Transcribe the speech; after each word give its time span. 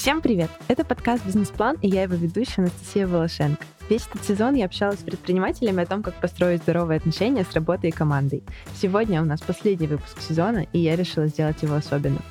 Всем 0.00 0.22
привет! 0.22 0.48
Это 0.66 0.82
подкаст 0.82 1.26
«Бизнес-план» 1.26 1.76
и 1.82 1.88
я 1.88 2.04
его 2.04 2.14
ведущая 2.14 2.62
Анастасия 2.62 3.06
Волошенко. 3.06 3.62
Весь 3.90 4.06
этот 4.06 4.24
сезон 4.24 4.54
я 4.54 4.64
общалась 4.64 5.00
с 5.00 5.02
предпринимателями 5.02 5.82
о 5.82 5.86
том, 5.86 6.02
как 6.02 6.14
построить 6.14 6.62
здоровые 6.62 6.96
отношения 6.96 7.44
с 7.44 7.52
работой 7.52 7.90
и 7.90 7.92
командой. 7.92 8.42
Сегодня 8.74 9.20
у 9.20 9.26
нас 9.26 9.42
последний 9.42 9.88
выпуск 9.88 10.18
сезона, 10.26 10.66
и 10.72 10.78
я 10.78 10.96
решила 10.96 11.26
сделать 11.26 11.62
его 11.62 11.74
особенным. 11.74 12.22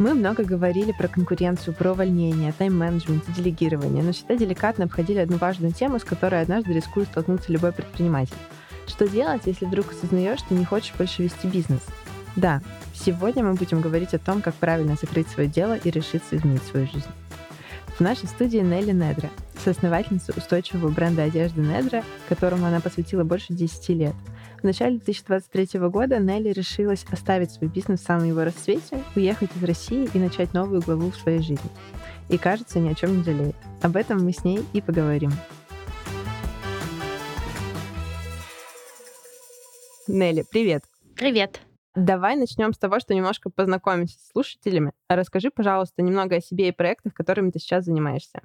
Мы 0.00 0.14
много 0.14 0.42
говорили 0.42 0.90
про 0.90 1.06
конкуренцию, 1.06 1.74
про 1.74 1.92
увольнение, 1.92 2.52
тайм-менеджмент 2.58 3.22
и 3.28 3.32
делегирование, 3.34 4.02
но 4.02 4.10
всегда 4.10 4.34
деликатно 4.34 4.86
обходили 4.86 5.18
одну 5.20 5.36
важную 5.36 5.72
тему, 5.72 6.00
с 6.00 6.04
которой 6.04 6.42
однажды 6.42 6.72
рискует 6.72 7.06
столкнуться 7.06 7.52
любой 7.52 7.70
предприниматель. 7.70 8.34
Что 8.88 9.06
делать, 9.06 9.42
если 9.44 9.64
вдруг 9.64 9.92
осознаешь, 9.92 10.40
что 10.40 10.54
не 10.54 10.64
хочешь 10.64 10.94
больше 10.98 11.22
вести 11.22 11.46
бизнес? 11.46 11.82
Да, 12.36 12.62
сегодня 12.94 13.44
мы 13.44 13.54
будем 13.54 13.80
говорить 13.80 14.14
о 14.14 14.18
том, 14.18 14.40
как 14.42 14.54
правильно 14.54 14.96
закрыть 15.00 15.28
свое 15.28 15.48
дело 15.48 15.76
и 15.76 15.90
решиться 15.90 16.36
изменить 16.36 16.62
свою 16.62 16.86
жизнь. 16.86 17.08
В 17.98 18.02
нашей 18.02 18.28
студии 18.28 18.58
Нелли 18.58 18.92
Недра, 18.92 19.28
соосновательница 19.62 20.32
устойчивого 20.34 20.90
бренда 20.90 21.24
одежды 21.24 21.60
Недра, 21.60 22.02
которому 22.28 22.64
она 22.64 22.80
посвятила 22.80 23.24
больше 23.24 23.52
10 23.52 23.88
лет. 23.90 24.14
В 24.60 24.64
начале 24.64 24.98
2023 24.98 25.80
года 25.80 26.18
Нелли 26.18 26.50
решилась 26.50 27.04
оставить 27.10 27.50
свой 27.50 27.68
бизнес 27.68 28.00
в 28.00 28.04
самом 28.04 28.26
его 28.26 28.44
расцвете, 28.44 29.02
уехать 29.16 29.50
из 29.54 29.62
России 29.64 30.08
и 30.14 30.18
начать 30.18 30.54
новую 30.54 30.80
главу 30.80 31.10
в 31.10 31.16
своей 31.16 31.42
жизни. 31.42 31.70
И, 32.28 32.38
кажется, 32.38 32.78
ни 32.78 32.88
о 32.88 32.94
чем 32.94 33.18
не 33.18 33.24
жалеет. 33.24 33.56
Об 33.82 33.96
этом 33.96 34.24
мы 34.24 34.32
с 34.32 34.44
ней 34.44 34.60
и 34.72 34.80
поговорим. 34.80 35.32
Нелли, 40.06 40.44
привет. 40.50 40.84
Привет. 41.16 41.60
Давай 41.96 42.36
начнем 42.36 42.72
с 42.72 42.78
того, 42.78 43.00
что 43.00 43.14
немножко 43.14 43.50
познакомимся 43.50 44.18
с 44.18 44.30
слушателями. 44.30 44.92
Расскажи, 45.08 45.50
пожалуйста, 45.50 46.02
немного 46.02 46.36
о 46.36 46.40
себе 46.40 46.68
и 46.68 46.72
проектах, 46.72 47.14
которыми 47.14 47.50
ты 47.50 47.58
сейчас 47.58 47.84
занимаешься. 47.84 48.42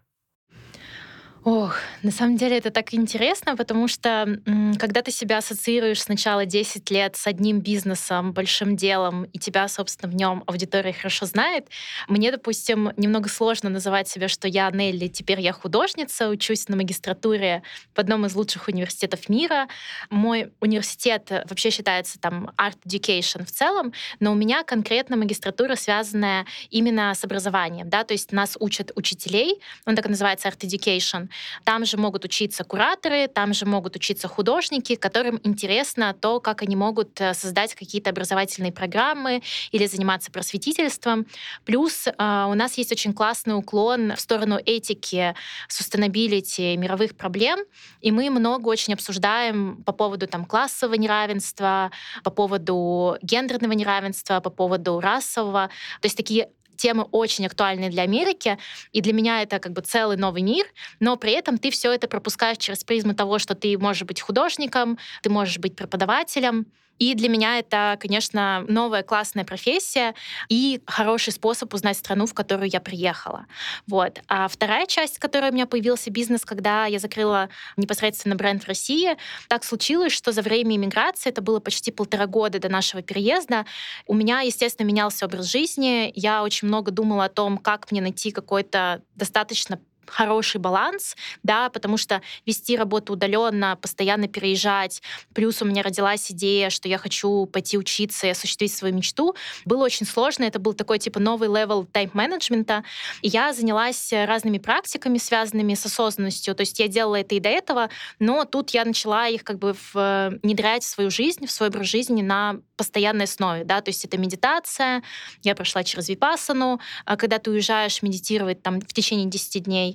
Ох, 1.47 1.75
на 2.01 2.09
самом 2.09 2.37
деле 2.37 2.57
это 2.57 2.71
так 2.71 2.91
интересно, 2.95 3.55
потому 3.55 3.87
что 3.87 4.39
когда 4.79 5.03
ты 5.03 5.11
себя 5.11 5.37
ассоциируешь 5.37 6.01
сначала 6.01 6.47
10 6.47 6.89
лет 6.89 7.15
с 7.15 7.27
одним 7.27 7.59
бизнесом, 7.59 8.33
большим 8.33 8.75
делом, 8.75 9.25
и 9.25 9.37
тебя, 9.37 9.67
собственно, 9.67 10.11
в 10.11 10.15
нем 10.15 10.43
аудитория 10.47 10.91
хорошо 10.91 11.27
знает, 11.27 11.67
мне, 12.07 12.31
допустим, 12.31 12.93
немного 12.97 13.29
сложно 13.29 13.69
называть 13.69 14.07
себя, 14.07 14.27
что 14.27 14.47
я 14.47 14.71
Нелли, 14.71 15.07
теперь 15.07 15.39
я 15.39 15.53
художница, 15.53 16.29
учусь 16.29 16.67
на 16.67 16.77
магистратуре 16.77 17.61
в 17.93 17.99
одном 17.99 18.25
из 18.25 18.33
лучших 18.33 18.67
университетов 18.67 19.29
мира. 19.29 19.67
Мой 20.09 20.51
университет 20.61 21.29
вообще 21.29 21.69
считается 21.69 22.19
там 22.19 22.49
Art 22.57 22.77
Education 22.87 23.45
в 23.45 23.51
целом, 23.51 23.93
но 24.19 24.31
у 24.31 24.35
меня 24.35 24.63
конкретно 24.63 25.15
магистратура, 25.15 25.75
связанная 25.75 26.47
именно 26.71 27.13
с 27.13 27.23
образованием, 27.23 27.87
да, 27.87 28.03
то 28.03 28.15
есть 28.15 28.31
нас 28.31 28.57
учат 28.59 28.91
учителей, 28.95 29.61
он 29.85 29.95
так 29.95 30.07
и 30.07 30.09
называется 30.09 30.47
Art 30.47 30.57
Education, 30.61 31.29
там 31.63 31.85
же 31.85 31.97
могут 31.97 32.25
учиться 32.25 32.63
кураторы, 32.63 33.27
там 33.27 33.53
же 33.53 33.65
могут 33.65 33.95
учиться 33.95 34.27
художники, 34.27 34.95
которым 34.95 35.39
интересно 35.43 36.13
то, 36.13 36.39
как 36.39 36.61
они 36.61 36.75
могут 36.75 37.19
э, 37.21 37.33
создать 37.33 37.75
какие-то 37.75 38.09
образовательные 38.09 38.71
программы 38.71 39.41
или 39.71 39.85
заниматься 39.85 40.31
просветительством. 40.31 41.25
Плюс 41.65 42.07
э, 42.07 42.11
у 42.17 42.53
нас 42.53 42.77
есть 42.77 42.91
очень 42.91 43.13
классный 43.13 43.57
уклон 43.57 44.15
в 44.15 44.19
сторону 44.19 44.59
этики, 44.65 45.35
sustainability, 45.69 46.75
мировых 46.77 47.15
проблем, 47.15 47.59
и 48.01 48.11
мы 48.11 48.29
много 48.29 48.67
очень 48.67 48.93
обсуждаем 48.93 49.83
по 49.83 49.91
поводу 49.91 50.27
там, 50.27 50.45
классового 50.45 50.95
неравенства, 50.95 51.91
по 52.23 52.31
поводу 52.31 53.17
гендерного 53.21 53.73
неравенства, 53.73 54.39
по 54.39 54.49
поводу 54.49 54.99
расового. 54.99 55.69
То 56.01 56.05
есть 56.05 56.17
такие 56.17 56.49
темы 56.77 57.03
очень 57.11 57.45
актуальны 57.45 57.89
для 57.89 58.03
Америки, 58.03 58.57
и 58.91 59.01
для 59.01 59.13
меня 59.13 59.41
это 59.41 59.59
как 59.59 59.73
бы 59.73 59.81
целый 59.81 60.17
новый 60.17 60.41
мир, 60.41 60.65
но 60.99 61.15
при 61.15 61.31
этом 61.31 61.57
ты 61.57 61.71
все 61.71 61.91
это 61.91 62.07
пропускаешь 62.07 62.57
через 62.57 62.83
призму 62.83 63.15
того, 63.15 63.39
что 63.39 63.55
ты 63.55 63.77
можешь 63.77 64.03
быть 64.03 64.21
художником, 64.21 64.97
ты 65.21 65.29
можешь 65.29 65.59
быть 65.59 65.75
преподавателем, 65.75 66.67
и 66.99 67.13
для 67.13 67.29
меня 67.29 67.59
это, 67.59 67.97
конечно, 67.99 68.65
новая 68.67 69.03
классная 69.03 69.43
профессия 69.43 70.15
и 70.49 70.81
хороший 70.85 71.33
способ 71.33 71.73
узнать 71.73 71.97
страну, 71.97 72.25
в 72.25 72.33
которую 72.33 72.69
я 72.69 72.79
приехала. 72.79 73.45
Вот. 73.87 74.19
А 74.27 74.47
вторая 74.47 74.85
часть, 74.85 75.17
в 75.17 75.19
которой 75.19 75.51
у 75.51 75.53
меня 75.53 75.65
появился 75.65 76.09
бизнес, 76.09 76.45
когда 76.45 76.85
я 76.85 76.99
закрыла 76.99 77.49
непосредственно 77.77 78.35
бренд 78.35 78.63
в 78.63 78.67
России, 78.67 79.17
так 79.47 79.63
случилось, 79.63 80.13
что 80.13 80.31
за 80.31 80.41
время 80.41 80.75
иммиграции, 80.75 81.29
это 81.29 81.41
было 81.41 81.59
почти 81.59 81.91
полтора 81.91 82.27
года 82.27 82.59
до 82.59 82.69
нашего 82.69 83.01
переезда, 83.01 83.65
у 84.07 84.13
меня, 84.13 84.41
естественно, 84.41 84.87
менялся 84.87 85.25
образ 85.25 85.51
жизни. 85.51 86.11
Я 86.15 86.43
очень 86.43 86.67
много 86.67 86.91
думала 86.91 87.25
о 87.25 87.29
том, 87.29 87.57
как 87.57 87.91
мне 87.91 88.01
найти 88.01 88.31
какой-то 88.31 89.01
достаточно 89.15 89.79
хороший 90.07 90.59
баланс, 90.59 91.15
да, 91.43 91.69
потому 91.69 91.97
что 91.97 92.21
вести 92.45 92.77
работу 92.77 93.13
удаленно, 93.13 93.77
постоянно 93.81 94.27
переезжать, 94.27 95.01
плюс 95.33 95.61
у 95.61 95.65
меня 95.65 95.83
родилась 95.83 96.31
идея, 96.31 96.69
что 96.69 96.87
я 96.87 96.97
хочу 96.97 97.45
пойти 97.45 97.77
учиться 97.77 98.27
и 98.27 98.31
осуществить 98.31 98.73
свою 98.73 98.93
мечту, 98.93 99.35
было 99.65 99.83
очень 99.83 100.05
сложно, 100.05 100.43
это 100.43 100.59
был 100.59 100.73
такой 100.73 100.99
типа 100.99 101.19
новый 101.19 101.49
level 101.49 101.85
тайм-менеджмента, 101.85 102.83
и 103.21 103.29
я 103.29 103.53
занялась 103.53 104.11
разными 104.11 104.57
практиками, 104.57 105.17
связанными 105.17 105.73
с 105.73 105.85
осознанностью, 105.85 106.55
то 106.55 106.61
есть 106.61 106.79
я 106.79 106.87
делала 106.87 107.15
это 107.15 107.35
и 107.35 107.39
до 107.39 107.49
этого, 107.49 107.89
но 108.19 108.45
тут 108.45 108.71
я 108.71 108.85
начала 108.85 109.27
их 109.27 109.43
как 109.43 109.59
бы 109.59 109.75
внедрять 109.93 110.83
в 110.83 110.87
свою 110.87 111.09
жизнь, 111.09 111.45
в 111.45 111.51
свой 111.51 111.69
образ 111.69 111.87
жизни 111.87 112.21
на 112.21 112.59
постоянной 112.77 113.25
основе, 113.25 113.63
да, 113.63 113.81
то 113.81 113.89
есть 113.89 114.03
это 114.05 114.17
медитация, 114.17 115.03
я 115.43 115.55
прошла 115.55 115.83
через 115.83 116.09
випассану, 116.09 116.79
а 117.05 117.17
когда 117.17 117.39
ты 117.39 117.51
уезжаешь 117.51 118.01
медитировать 118.01 118.61
там 118.61 118.79
в 118.79 118.93
течение 118.93 119.27
10 119.27 119.63
дней, 119.63 119.94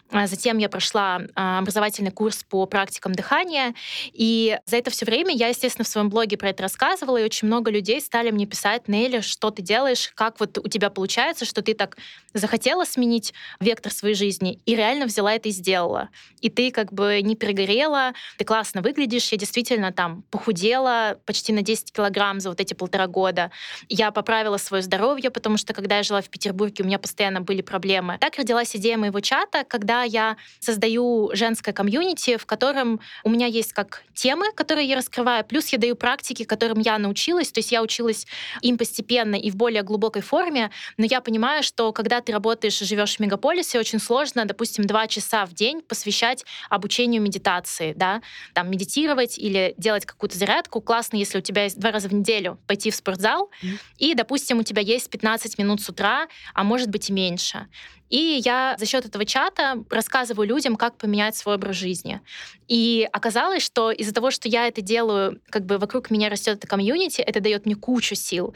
затем 0.25 0.57
я 0.57 0.69
прошла 0.69 1.21
а, 1.35 1.59
образовательный 1.59 2.11
курс 2.11 2.43
по 2.43 2.65
практикам 2.65 3.13
дыхания. 3.13 3.73
И 4.11 4.57
за 4.65 4.77
это 4.77 4.91
все 4.91 5.05
время 5.05 5.33
я, 5.33 5.47
естественно, 5.47 5.85
в 5.85 5.87
своем 5.87 6.09
блоге 6.09 6.37
про 6.37 6.49
это 6.49 6.63
рассказывала, 6.63 7.17
и 7.17 7.23
очень 7.23 7.47
много 7.47 7.71
людей 7.71 8.01
стали 8.01 8.31
мне 8.31 8.45
писать, 8.45 8.87
Нелли, 8.87 9.21
что 9.21 9.51
ты 9.51 9.61
делаешь, 9.61 10.11
как 10.15 10.39
вот 10.39 10.57
у 10.57 10.67
тебя 10.67 10.89
получается, 10.89 11.45
что 11.45 11.61
ты 11.61 11.73
так 11.73 11.97
захотела 12.33 12.83
сменить 12.85 13.33
вектор 13.59 13.91
своей 13.91 14.15
жизни 14.15 14.59
и 14.65 14.75
реально 14.75 15.05
взяла 15.05 15.33
это 15.33 15.49
и 15.49 15.51
сделала. 15.51 16.09
И 16.41 16.49
ты 16.49 16.71
как 16.71 16.91
бы 16.93 17.21
не 17.21 17.35
перегорела, 17.35 18.13
ты 18.37 18.45
классно 18.45 18.81
выглядишь, 18.81 19.31
я 19.31 19.37
действительно 19.37 19.91
там 19.91 20.23
похудела 20.29 21.19
почти 21.25 21.53
на 21.53 21.61
10 21.61 21.91
килограмм 21.91 22.39
за 22.39 22.49
вот 22.49 22.59
эти 22.59 22.73
полтора 22.73 23.07
года. 23.07 23.51
Я 23.89 24.11
поправила 24.11 24.57
свое 24.57 24.83
здоровье, 24.83 25.29
потому 25.29 25.57
что 25.57 25.73
когда 25.73 25.97
я 25.97 26.03
жила 26.03 26.21
в 26.21 26.29
Петербурге, 26.29 26.83
у 26.83 26.87
меня 26.87 26.99
постоянно 26.99 27.41
были 27.41 27.61
проблемы. 27.61 28.17
Так 28.19 28.37
родилась 28.37 28.75
идея 28.75 28.97
моего 28.97 29.19
чата, 29.19 29.63
когда 29.63 30.00
я 30.03 30.37
создаю 30.59 31.31
женское 31.33 31.73
комьюнити, 31.73 32.37
в 32.37 32.45
котором 32.45 32.99
у 33.23 33.29
меня 33.29 33.47
есть 33.47 33.73
как 33.73 34.03
темы, 34.13 34.51
которые 34.53 34.87
я 34.87 34.95
раскрываю, 34.95 35.43
плюс 35.45 35.67
я 35.69 35.77
даю 35.77 35.95
практики, 35.95 36.43
которым 36.43 36.79
я 36.79 36.97
научилась, 36.97 37.51
то 37.51 37.59
есть 37.59 37.71
я 37.71 37.81
училась 37.81 38.27
им 38.61 38.77
постепенно 38.77 39.35
и 39.35 39.49
в 39.49 39.55
более 39.55 39.83
глубокой 39.83 40.21
форме, 40.21 40.71
но 40.97 41.05
я 41.05 41.21
понимаю, 41.21 41.63
что 41.63 41.91
когда 41.91 42.21
ты 42.21 42.31
работаешь 42.31 42.81
и 42.81 42.85
живешь 42.85 43.17
в 43.17 43.19
мегаполисе, 43.19 43.79
очень 43.79 43.99
сложно, 43.99 44.45
допустим, 44.45 44.85
два 44.85 45.07
часа 45.07 45.45
в 45.45 45.53
день 45.53 45.81
посвящать 45.81 46.45
обучению 46.69 47.21
медитации, 47.21 47.93
да, 47.93 48.21
там 48.53 48.69
медитировать 48.69 49.37
или 49.37 49.73
делать 49.77 50.05
какую-то 50.05 50.37
зарядку. 50.37 50.81
Классно, 50.81 51.17
если 51.17 51.37
у 51.37 51.41
тебя 51.41 51.63
есть 51.63 51.79
два 51.79 51.91
раза 51.91 52.09
в 52.09 52.13
неделю 52.13 52.59
пойти 52.67 52.91
в 52.91 52.95
спортзал, 52.95 53.49
mm-hmm. 53.63 53.79
и, 53.97 54.13
допустим, 54.13 54.59
у 54.59 54.63
тебя 54.63 54.81
есть 54.81 55.09
15 55.09 55.57
минут 55.57 55.81
с 55.81 55.89
утра, 55.89 56.27
а 56.53 56.63
может 56.63 56.89
быть 56.89 57.09
и 57.09 57.13
меньше. 57.13 57.67
И 58.11 58.41
я 58.43 58.75
за 58.77 58.85
счет 58.85 59.05
этого 59.05 59.25
чата 59.25 59.83
рассказываю 59.89 60.47
людям, 60.47 60.75
как 60.75 60.97
поменять 60.97 61.35
свой 61.35 61.55
образ 61.55 61.77
жизни. 61.77 62.19
И 62.67 63.07
оказалось, 63.11 63.63
что 63.63 63.89
из-за 63.89 64.13
того, 64.13 64.31
что 64.31 64.49
я 64.49 64.67
это 64.67 64.81
делаю, 64.81 65.41
как 65.49 65.65
бы 65.65 65.77
вокруг 65.77 66.11
меня 66.11 66.29
растет 66.29 66.57
это 66.57 66.67
комьюнити, 66.67 67.21
это 67.21 67.39
дает 67.39 67.65
мне 67.65 67.75
кучу 67.75 68.15
сил. 68.15 68.53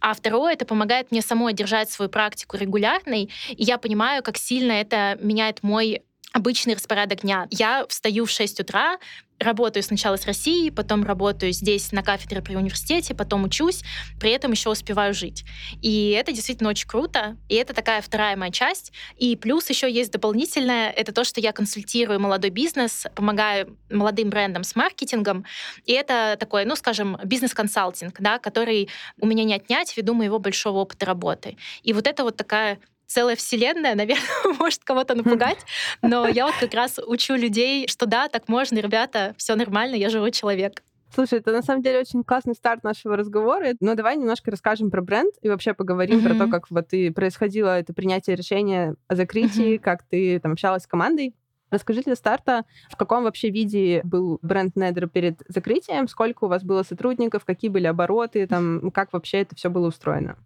А 0.00 0.14
второе, 0.14 0.54
это 0.54 0.64
помогает 0.64 1.10
мне 1.10 1.20
самой 1.20 1.52
держать 1.52 1.90
свою 1.90 2.10
практику 2.10 2.56
регулярной. 2.56 3.30
И 3.50 3.62
я 3.62 3.76
понимаю, 3.76 4.22
как 4.22 4.38
сильно 4.38 4.72
это 4.72 5.18
меняет 5.20 5.62
мой 5.62 6.02
обычный 6.34 6.74
распорядок 6.74 7.20
дня. 7.20 7.46
Я 7.50 7.86
встаю 7.88 8.26
в 8.26 8.30
6 8.30 8.60
утра, 8.60 8.98
работаю 9.38 9.84
сначала 9.84 10.16
с 10.16 10.26
Россией, 10.26 10.70
потом 10.70 11.04
работаю 11.04 11.52
здесь 11.52 11.92
на 11.92 12.02
кафедре 12.02 12.42
при 12.42 12.56
университете, 12.56 13.14
потом 13.14 13.44
учусь, 13.44 13.82
при 14.18 14.32
этом 14.32 14.50
еще 14.50 14.70
успеваю 14.70 15.14
жить. 15.14 15.44
И 15.80 16.10
это 16.10 16.32
действительно 16.32 16.70
очень 16.70 16.88
круто, 16.88 17.36
и 17.48 17.54
это 17.54 17.72
такая 17.72 18.02
вторая 18.02 18.36
моя 18.36 18.50
часть. 18.50 18.92
И 19.16 19.36
плюс 19.36 19.70
еще 19.70 19.90
есть 19.90 20.10
дополнительное, 20.10 20.90
это 20.90 21.12
то, 21.12 21.22
что 21.22 21.40
я 21.40 21.52
консультирую 21.52 22.18
молодой 22.18 22.50
бизнес, 22.50 23.06
помогаю 23.14 23.78
молодым 23.88 24.30
брендам 24.30 24.64
с 24.64 24.74
маркетингом, 24.74 25.44
и 25.84 25.92
это 25.92 26.36
такой, 26.38 26.64
ну, 26.64 26.74
скажем, 26.74 27.16
бизнес-консалтинг, 27.24 28.20
да, 28.20 28.40
который 28.40 28.88
у 29.20 29.26
меня 29.26 29.44
не 29.44 29.54
отнять 29.54 29.96
ввиду 29.96 30.14
моего 30.14 30.40
большого 30.40 30.78
опыта 30.78 31.06
работы. 31.06 31.56
И 31.84 31.92
вот 31.92 32.08
это 32.08 32.24
вот 32.24 32.36
такая 32.36 32.80
целая 33.14 33.36
вселенная, 33.36 33.94
наверное, 33.94 34.24
может 34.58 34.82
кого-то 34.82 35.14
напугать, 35.14 35.58
но 36.02 36.26
я 36.26 36.46
вот 36.46 36.56
как 36.58 36.74
раз 36.74 36.98
учу 36.98 37.34
людей, 37.36 37.86
что 37.86 38.06
да, 38.06 38.28
так 38.28 38.48
можно, 38.48 38.78
ребята, 38.80 39.34
все 39.38 39.54
нормально, 39.54 39.94
я 39.94 40.10
живой 40.10 40.32
человек. 40.32 40.82
Слушай, 41.14 41.38
это 41.38 41.52
на 41.52 41.62
самом 41.62 41.82
деле 41.82 42.00
очень 42.00 42.24
классный 42.24 42.54
старт 42.54 42.82
нашего 42.82 43.16
разговора. 43.16 43.74
Но 43.78 43.94
давай 43.94 44.16
немножко 44.16 44.50
расскажем 44.50 44.90
про 44.90 45.00
бренд 45.00 45.32
и 45.42 45.48
вообще 45.48 45.72
поговорим 45.72 46.18
mm-hmm. 46.18 46.36
про 46.36 46.46
то, 46.46 46.50
как 46.50 46.68
вот 46.70 46.92
и 46.92 47.10
происходило 47.10 47.78
это 47.78 47.94
принятие 47.94 48.34
решения 48.34 48.96
о 49.06 49.14
закрытии, 49.14 49.76
mm-hmm. 49.76 49.78
как 49.78 50.02
ты 50.02 50.40
там 50.40 50.52
общалась 50.52 50.82
с 50.82 50.86
командой. 50.88 51.36
Расскажи 51.74 52.02
для 52.02 52.14
старта, 52.14 52.64
в 52.88 52.96
каком 52.96 53.24
вообще 53.24 53.50
виде 53.50 54.00
был 54.04 54.38
бренд 54.42 54.76
Недер 54.76 55.08
перед 55.08 55.40
закрытием, 55.48 56.06
сколько 56.06 56.44
у 56.44 56.48
вас 56.48 56.62
было 56.62 56.84
сотрудников, 56.84 57.44
какие 57.44 57.68
были 57.68 57.88
обороты, 57.88 58.46
там, 58.46 58.92
как 58.92 59.12
вообще 59.12 59.38
это 59.38 59.56
все 59.56 59.70
было 59.70 59.88
устроено? 59.88 60.36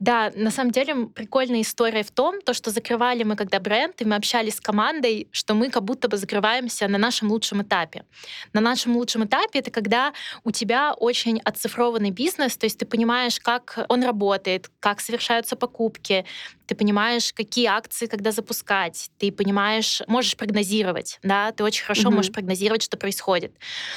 Да, 0.00 0.32
на 0.34 0.50
самом 0.50 0.72
деле 0.72 1.06
прикольная 1.06 1.60
история 1.60 2.02
в 2.02 2.10
том, 2.10 2.40
то, 2.40 2.52
что 2.52 2.72
закрывали 2.72 3.22
мы 3.22 3.36
когда 3.36 3.60
бренд, 3.60 4.02
и 4.02 4.04
мы 4.04 4.16
общались 4.16 4.56
с 4.56 4.60
командой, 4.60 5.28
что 5.30 5.54
мы 5.54 5.70
как 5.70 5.84
будто 5.84 6.08
бы 6.08 6.16
закрываемся 6.16 6.88
на 6.88 6.98
нашем 6.98 7.30
лучшем 7.30 7.62
этапе. 7.62 8.04
На 8.52 8.60
нашем 8.60 8.96
лучшем 8.96 9.24
этапе 9.24 9.60
это 9.60 9.70
когда 9.70 10.12
у 10.42 10.50
тебя 10.50 10.94
очень 10.94 11.40
оцифрованный 11.44 12.10
бизнес, 12.10 12.56
то 12.56 12.66
есть 12.66 12.78
ты 12.78 12.86
понимаешь, 12.86 13.38
как 13.38 13.86
он 13.88 14.02
работает, 14.02 14.68
как 14.80 15.00
совершаются 15.00 15.54
покупки, 15.54 16.24
ты 16.66 16.74
понимаешь, 16.74 17.32
какие 17.32 17.66
акции 17.66 18.06
когда 18.06 18.32
запускать, 18.32 19.10
ты 19.18 19.32
понимаешь, 19.32 20.02
можешь 20.06 20.36
прогнозировать, 20.36 21.18
да, 21.22 21.52
ты 21.52 21.64
очень 21.64 21.84
хорошо 21.84 22.08
mm-hmm. 22.08 22.14
можешь 22.14 22.32
прогнозировать, 22.32 22.82
что 22.82 22.96
происходит. 22.96 23.52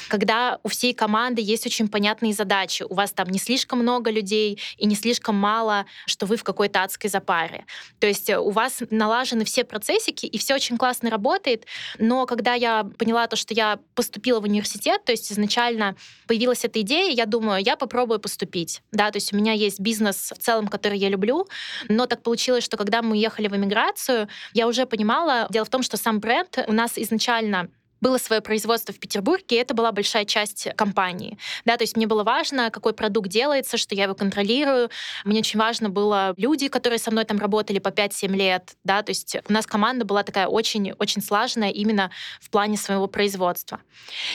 Когда 0.08 0.58
у 0.62 0.68
всей 0.68 0.94
команды 0.94 1.42
есть 1.42 1.66
очень 1.66 1.88
понятные 1.88 2.32
задачи, 2.32 2.84
у 2.88 2.94
вас 2.94 3.12
там 3.12 3.28
не 3.28 3.38
слишком 3.38 3.80
много 3.80 4.10
людей 4.10 4.60
и 4.76 4.86
не 4.86 4.94
слишком 4.94 5.34
мало, 5.34 5.86
что 6.06 6.26
вы 6.26 6.36
в 6.36 6.44
какой-то 6.44 6.82
адской 6.82 7.10
запаре. 7.10 7.64
То 7.98 8.06
есть 8.06 8.30
у 8.30 8.50
вас 8.50 8.82
налажены 8.90 9.44
все 9.44 9.64
процессики, 9.64 10.26
и 10.26 10.38
все 10.38 10.54
очень 10.54 10.76
классно 10.76 11.10
работает, 11.10 11.66
но 11.98 12.26
когда 12.26 12.54
я 12.54 12.84
поняла 12.98 13.26
то, 13.26 13.36
что 13.36 13.54
я 13.54 13.78
поступила 13.94 14.40
в 14.40 14.44
университет, 14.44 15.04
то 15.04 15.12
есть 15.12 15.32
изначально 15.32 15.96
появилась 16.26 16.64
эта 16.64 16.80
идея, 16.82 17.12
я 17.12 17.26
думаю, 17.26 17.62
я 17.62 17.76
попробую 17.76 18.20
поступить, 18.20 18.82
да, 18.92 19.10
то 19.10 19.16
есть 19.16 19.32
у 19.32 19.36
меня 19.36 19.52
есть 19.52 19.80
бизнес 19.80 20.32
в 20.36 20.42
целом, 20.42 20.68
который 20.68 20.98
я 20.98 21.08
люблю, 21.08 21.48
но 21.88 22.06
так 22.06 22.22
получилось, 22.22 22.59
получилось, 22.60 22.64
что 22.64 22.76
когда 22.76 23.02
мы 23.02 23.12
уехали 23.12 23.48
в 23.48 23.56
эмиграцию, 23.56 24.28
я 24.54 24.66
уже 24.66 24.86
понимала, 24.86 25.46
дело 25.50 25.64
в 25.64 25.70
том, 25.70 25.82
что 25.82 25.96
сам 25.96 26.20
бренд 26.20 26.58
у 26.68 26.72
нас 26.72 26.98
изначально 26.98 27.68
было 28.00 28.18
свое 28.18 28.40
производство 28.40 28.94
в 28.94 28.98
Петербурге, 28.98 29.56
и 29.56 29.60
это 29.60 29.74
была 29.74 29.92
большая 29.92 30.24
часть 30.24 30.68
компании. 30.76 31.38
Да, 31.64 31.76
то 31.76 31.82
есть 31.82 31.96
мне 31.96 32.06
было 32.06 32.24
важно, 32.24 32.70
какой 32.70 32.92
продукт 32.92 33.28
делается, 33.28 33.76
что 33.76 33.94
я 33.94 34.04
его 34.04 34.14
контролирую. 34.14 34.90
Мне 35.24 35.40
очень 35.40 35.58
важно 35.58 35.90
было 35.90 36.34
люди, 36.36 36.68
которые 36.68 36.98
со 36.98 37.10
мной 37.10 37.24
там 37.24 37.38
работали 37.38 37.78
по 37.78 37.88
5-7 37.88 38.28
лет. 38.34 38.76
Да, 38.84 39.02
то 39.02 39.10
есть 39.10 39.36
у 39.48 39.52
нас 39.52 39.66
команда 39.66 40.04
была 40.04 40.22
такая 40.22 40.46
очень-очень 40.46 41.22
слаженная 41.22 41.70
именно 41.70 42.10
в 42.40 42.50
плане 42.50 42.76
своего 42.76 43.06
производства. 43.06 43.80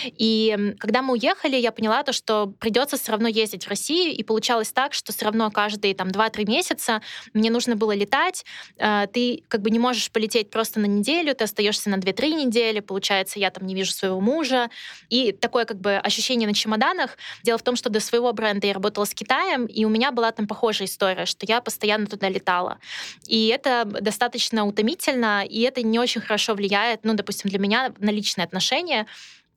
И 0.06 0.76
когда 0.80 1.02
мы 1.02 1.14
уехали, 1.14 1.56
я 1.56 1.72
поняла 1.72 2.04
то, 2.04 2.14
что 2.14 2.48
придется 2.60 2.98
все 2.98 3.12
равно 3.12 3.28
ездить 3.28 3.66
в 3.66 3.70
Россию, 3.70 4.14
и 4.14 4.24
получалось 4.24 4.72
так, 4.72 4.94
что 4.94 5.12
все 5.12 5.26
равно 5.26 5.50
каждые 5.52 5.96
там 5.96 6.10
2-3 6.10 6.46
месяца 6.48 7.02
мне 7.34 7.50
нужно 7.50 7.76
было 7.76 7.94
летать. 7.94 8.46
Э, 8.78 9.08
ты 9.12 9.44
как 9.48 9.62
бы 9.62 9.70
не 9.70 9.80
можешь 9.80 10.12
полететь 10.12 10.50
просто 10.50 10.80
на 10.80 10.86
неделю, 10.86 11.34
ты 11.36 11.46
остаешься 11.46 11.90
на 11.90 11.96
2-3 11.96 12.46
недели. 12.46 12.80
Получается, 12.80 13.40
я 13.40 13.52
там 13.56 13.66
не 13.68 13.76
вижу 13.76 13.92
своего 13.92 14.20
мужа. 14.20 14.70
И 15.10 15.32
такое 15.32 15.66
как 15.66 15.80
бы 15.80 15.96
ощущение 15.96 16.48
на 16.48 16.54
чемоданах. 16.54 17.18
Дело 17.44 17.58
в 17.58 17.64
том, 17.64 17.76
что 17.76 17.90
до 17.90 18.00
своего 18.00 18.32
бренда 18.34 18.68
я 18.68 18.74
работала 18.74 19.06
с 19.06 19.14
Китаем, 19.14 19.66
и 19.66 19.86
у 19.86 19.90
меня 19.90 20.12
была 20.12 20.32
там 20.32 20.48
похожая 20.48 20.88
история, 20.88 21.26
что 21.26 21.46
я 21.46 21.62
постоянно 21.62 22.08
туда 22.08 22.30
летала. 22.30 22.80
И 23.28 23.48
это 23.48 23.86
достаточно 23.86 24.66
утомительно, 24.66 25.44
и 25.46 25.62
это 25.62 25.82
не 25.82 26.00
очень 26.00 26.22
хорошо 26.22 26.54
влияет, 26.54 27.04
ну, 27.04 27.14
допустим, 27.14 27.50
для 27.50 27.60
меня 27.60 27.94
на 28.00 28.10
личные 28.10 28.46
отношения, 28.46 29.08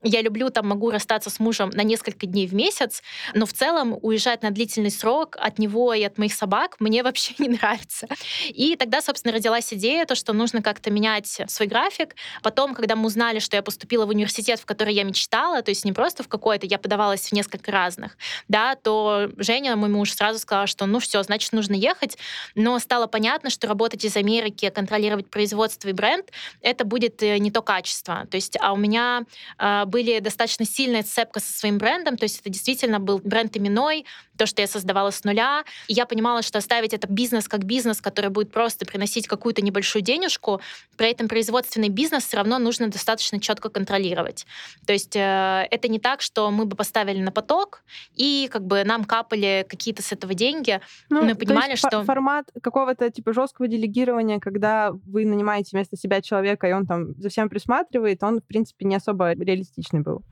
я 0.02 0.22
люблю, 0.22 0.50
там, 0.50 0.68
могу 0.68 0.90
расстаться 0.90 1.30
с 1.30 1.40
мужем 1.40 1.70
на 1.70 1.82
несколько 1.82 2.26
дней 2.26 2.46
в 2.46 2.54
месяц, 2.54 3.02
но 3.34 3.46
в 3.46 3.52
целом 3.52 3.98
уезжать 4.00 4.42
на 4.42 4.50
длительный 4.50 4.90
срок 4.90 5.36
от 5.40 5.58
него 5.58 5.92
и 5.92 6.02
от 6.04 6.18
моих 6.18 6.34
собак 6.34 6.76
мне 6.78 7.02
вообще 7.08 7.34
не 7.38 7.48
нравится. 7.48 8.06
И 8.48 8.76
тогда, 8.76 9.02
собственно, 9.02 9.34
родилась 9.34 9.72
идея, 9.72 10.04
то, 10.06 10.14
что 10.14 10.32
нужно 10.32 10.62
как-то 10.62 10.90
менять 10.90 11.40
свой 11.48 11.68
график. 11.68 12.14
Потом, 12.42 12.74
когда 12.74 12.94
мы 12.96 13.06
узнали, 13.06 13.40
что 13.40 13.56
я 13.56 13.62
поступила 13.62 14.06
в 14.06 14.10
университет, 14.10 14.60
в 14.60 14.66
который 14.66 14.94
я 14.94 15.02
мечтала, 15.04 15.62
то 15.62 15.70
есть 15.70 15.84
не 15.84 15.92
просто 15.92 16.22
в 16.22 16.28
какой-то, 16.28 16.66
я 16.66 16.78
подавалась 16.78 17.28
в 17.28 17.32
несколько 17.32 17.72
разных, 17.72 18.16
да, 18.46 18.76
то 18.76 19.28
Женя, 19.36 19.76
мой 19.76 19.88
муж, 19.88 20.12
сразу 20.12 20.38
сказал, 20.38 20.66
что 20.66 20.86
ну 20.86 21.00
все, 21.00 21.22
значит, 21.22 21.52
нужно 21.52 21.74
ехать. 21.74 22.18
Но 22.54 22.78
стало 22.78 23.06
понятно, 23.06 23.50
что 23.50 23.66
работать 23.66 24.04
из 24.04 24.16
Америки, 24.16 24.70
контролировать 24.70 25.28
производство 25.28 25.88
и 25.88 25.92
бренд, 25.92 26.30
это 26.60 26.84
будет 26.84 27.22
э, 27.22 27.38
не 27.38 27.50
то 27.50 27.62
качество. 27.62 28.26
То 28.30 28.36
есть, 28.36 28.56
а 28.60 28.72
у 28.72 28.76
меня 28.76 29.24
а, 29.58 29.86
были 29.88 30.19
достаточно 30.20 30.64
сильная 30.64 31.02
цепка 31.02 31.40
со 31.40 31.52
своим 31.52 31.79
брендом, 31.79 32.17
то 32.17 32.25
есть 32.25 32.40
это 32.40 32.50
действительно 32.50 33.00
был 33.00 33.19
бренд 33.19 33.56
именной, 33.56 34.05
то, 34.38 34.46
что 34.46 34.62
я 34.62 34.69
создавала 34.69 35.11
с 35.11 35.25
нуля. 35.25 35.64
И 35.88 35.94
я 35.94 36.06
понимала, 36.06 36.43
что 36.43 36.58
оставить 36.58 36.94
это 36.94 37.08
бизнес 37.08 37.49
как 37.49 37.64
бизнес, 37.64 38.00
который 38.00 38.31
будет 38.31 38.50
просто 38.52 38.87
приносить 38.87 39.26
какую-то 39.26 39.61
небольшую 39.61 40.02
денежку, 40.02 40.61
при 40.96 41.11
этом 41.11 41.29
производственный 41.29 41.88
бизнес 41.88 42.25
все 42.25 42.38
равно 42.38 42.58
нужно 42.58 42.88
достаточно 42.88 43.40
четко 43.40 43.69
контролировать. 43.69 44.46
То 44.87 44.93
есть 44.93 45.17
э, 45.17 45.67
это 45.70 45.88
не 45.88 45.99
так, 45.99 46.23
что 46.23 46.50
мы 46.50 46.64
бы 46.64 46.76
поставили 46.76 47.20
на 47.20 47.32
поток, 47.32 47.82
и 48.14 48.49
как 48.50 48.64
бы 48.64 48.84
нам 48.84 49.05
капали 49.05 49.67
какие-то 49.69 50.02
с 50.02 50.12
этого 50.12 50.34
деньги. 50.34 50.81
Ну, 51.11 51.23
мы 51.23 51.34
понимали, 51.34 51.75
что... 51.75 52.05
Формат 52.05 52.46
какого-то 52.62 53.11
типа 53.11 53.32
жесткого 53.32 53.69
делегирования, 53.69 54.38
когда 54.38 54.93
вы 54.93 55.25
нанимаете 55.25 55.70
вместо 55.73 55.96
себя 55.96 56.23
человека, 56.23 56.69
и 56.69 56.73
он 56.73 56.87
там 56.87 57.14
за 57.20 57.29
всем 57.29 57.49
присматривает, 57.49 58.23
он, 58.23 58.41
в 58.41 58.44
принципе, 58.44 58.87
не 58.87 58.94
особо 58.94 59.34
реалистичный 59.78 60.00
был. 60.00 60.25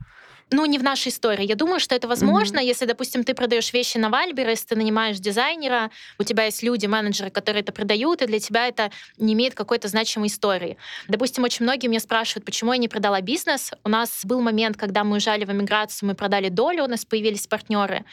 Ну, 0.49 0.65
не 0.65 0.79
в 0.79 0.83
нашей 0.83 1.09
истории. 1.09 1.45
Я 1.45 1.55
думаю, 1.55 1.81
что 1.81 1.93
это 1.93 2.07
возможно, 2.07 2.59
mm-hmm. 2.59 2.65
если, 2.65 2.85
допустим, 2.85 3.25
ты 3.25 3.33
продаешь 3.33 3.73
вещи 3.73 3.97
на 3.97 4.09
Вальберес, 4.09 4.63
ты 4.63 4.77
нанимаешь 4.77 5.17
дизайнера, 5.17 5.91
у 6.17 6.23
тебя 6.23 6.45
есть 6.45 6.63
люди, 6.63 6.85
менеджеры, 6.85 7.29
которые 7.31 7.63
это 7.63 7.73
продают, 7.73 8.21
и 8.21 8.27
для 8.27 8.39
тебя 8.39 8.67
это 8.67 8.89
не 9.17 9.33
имеет 9.33 9.55
какой-то 9.55 9.89
значимой 9.89 10.29
истории. 10.29 10.77
Допустим, 11.09 11.43
очень 11.43 11.63
многие 11.63 11.87
меня 11.87 11.99
спрашивают, 11.99 12.45
почему 12.45 12.71
я 12.71 12.77
не 12.77 12.87
продала 12.87 13.19
бизнес. 13.19 13.71
У 13.83 13.89
нас 13.89 14.21
был 14.23 14.39
момент, 14.39 14.77
когда 14.77 15.03
мы 15.03 15.13
уезжали 15.13 15.43
в 15.43 15.51
эмиграцию, 15.51 16.07
мы 16.07 16.15
продали 16.15 16.47
долю, 16.47 16.85
у 16.85 16.87
нас 16.87 17.03
появились 17.03 17.45
партнеры. 17.45 18.05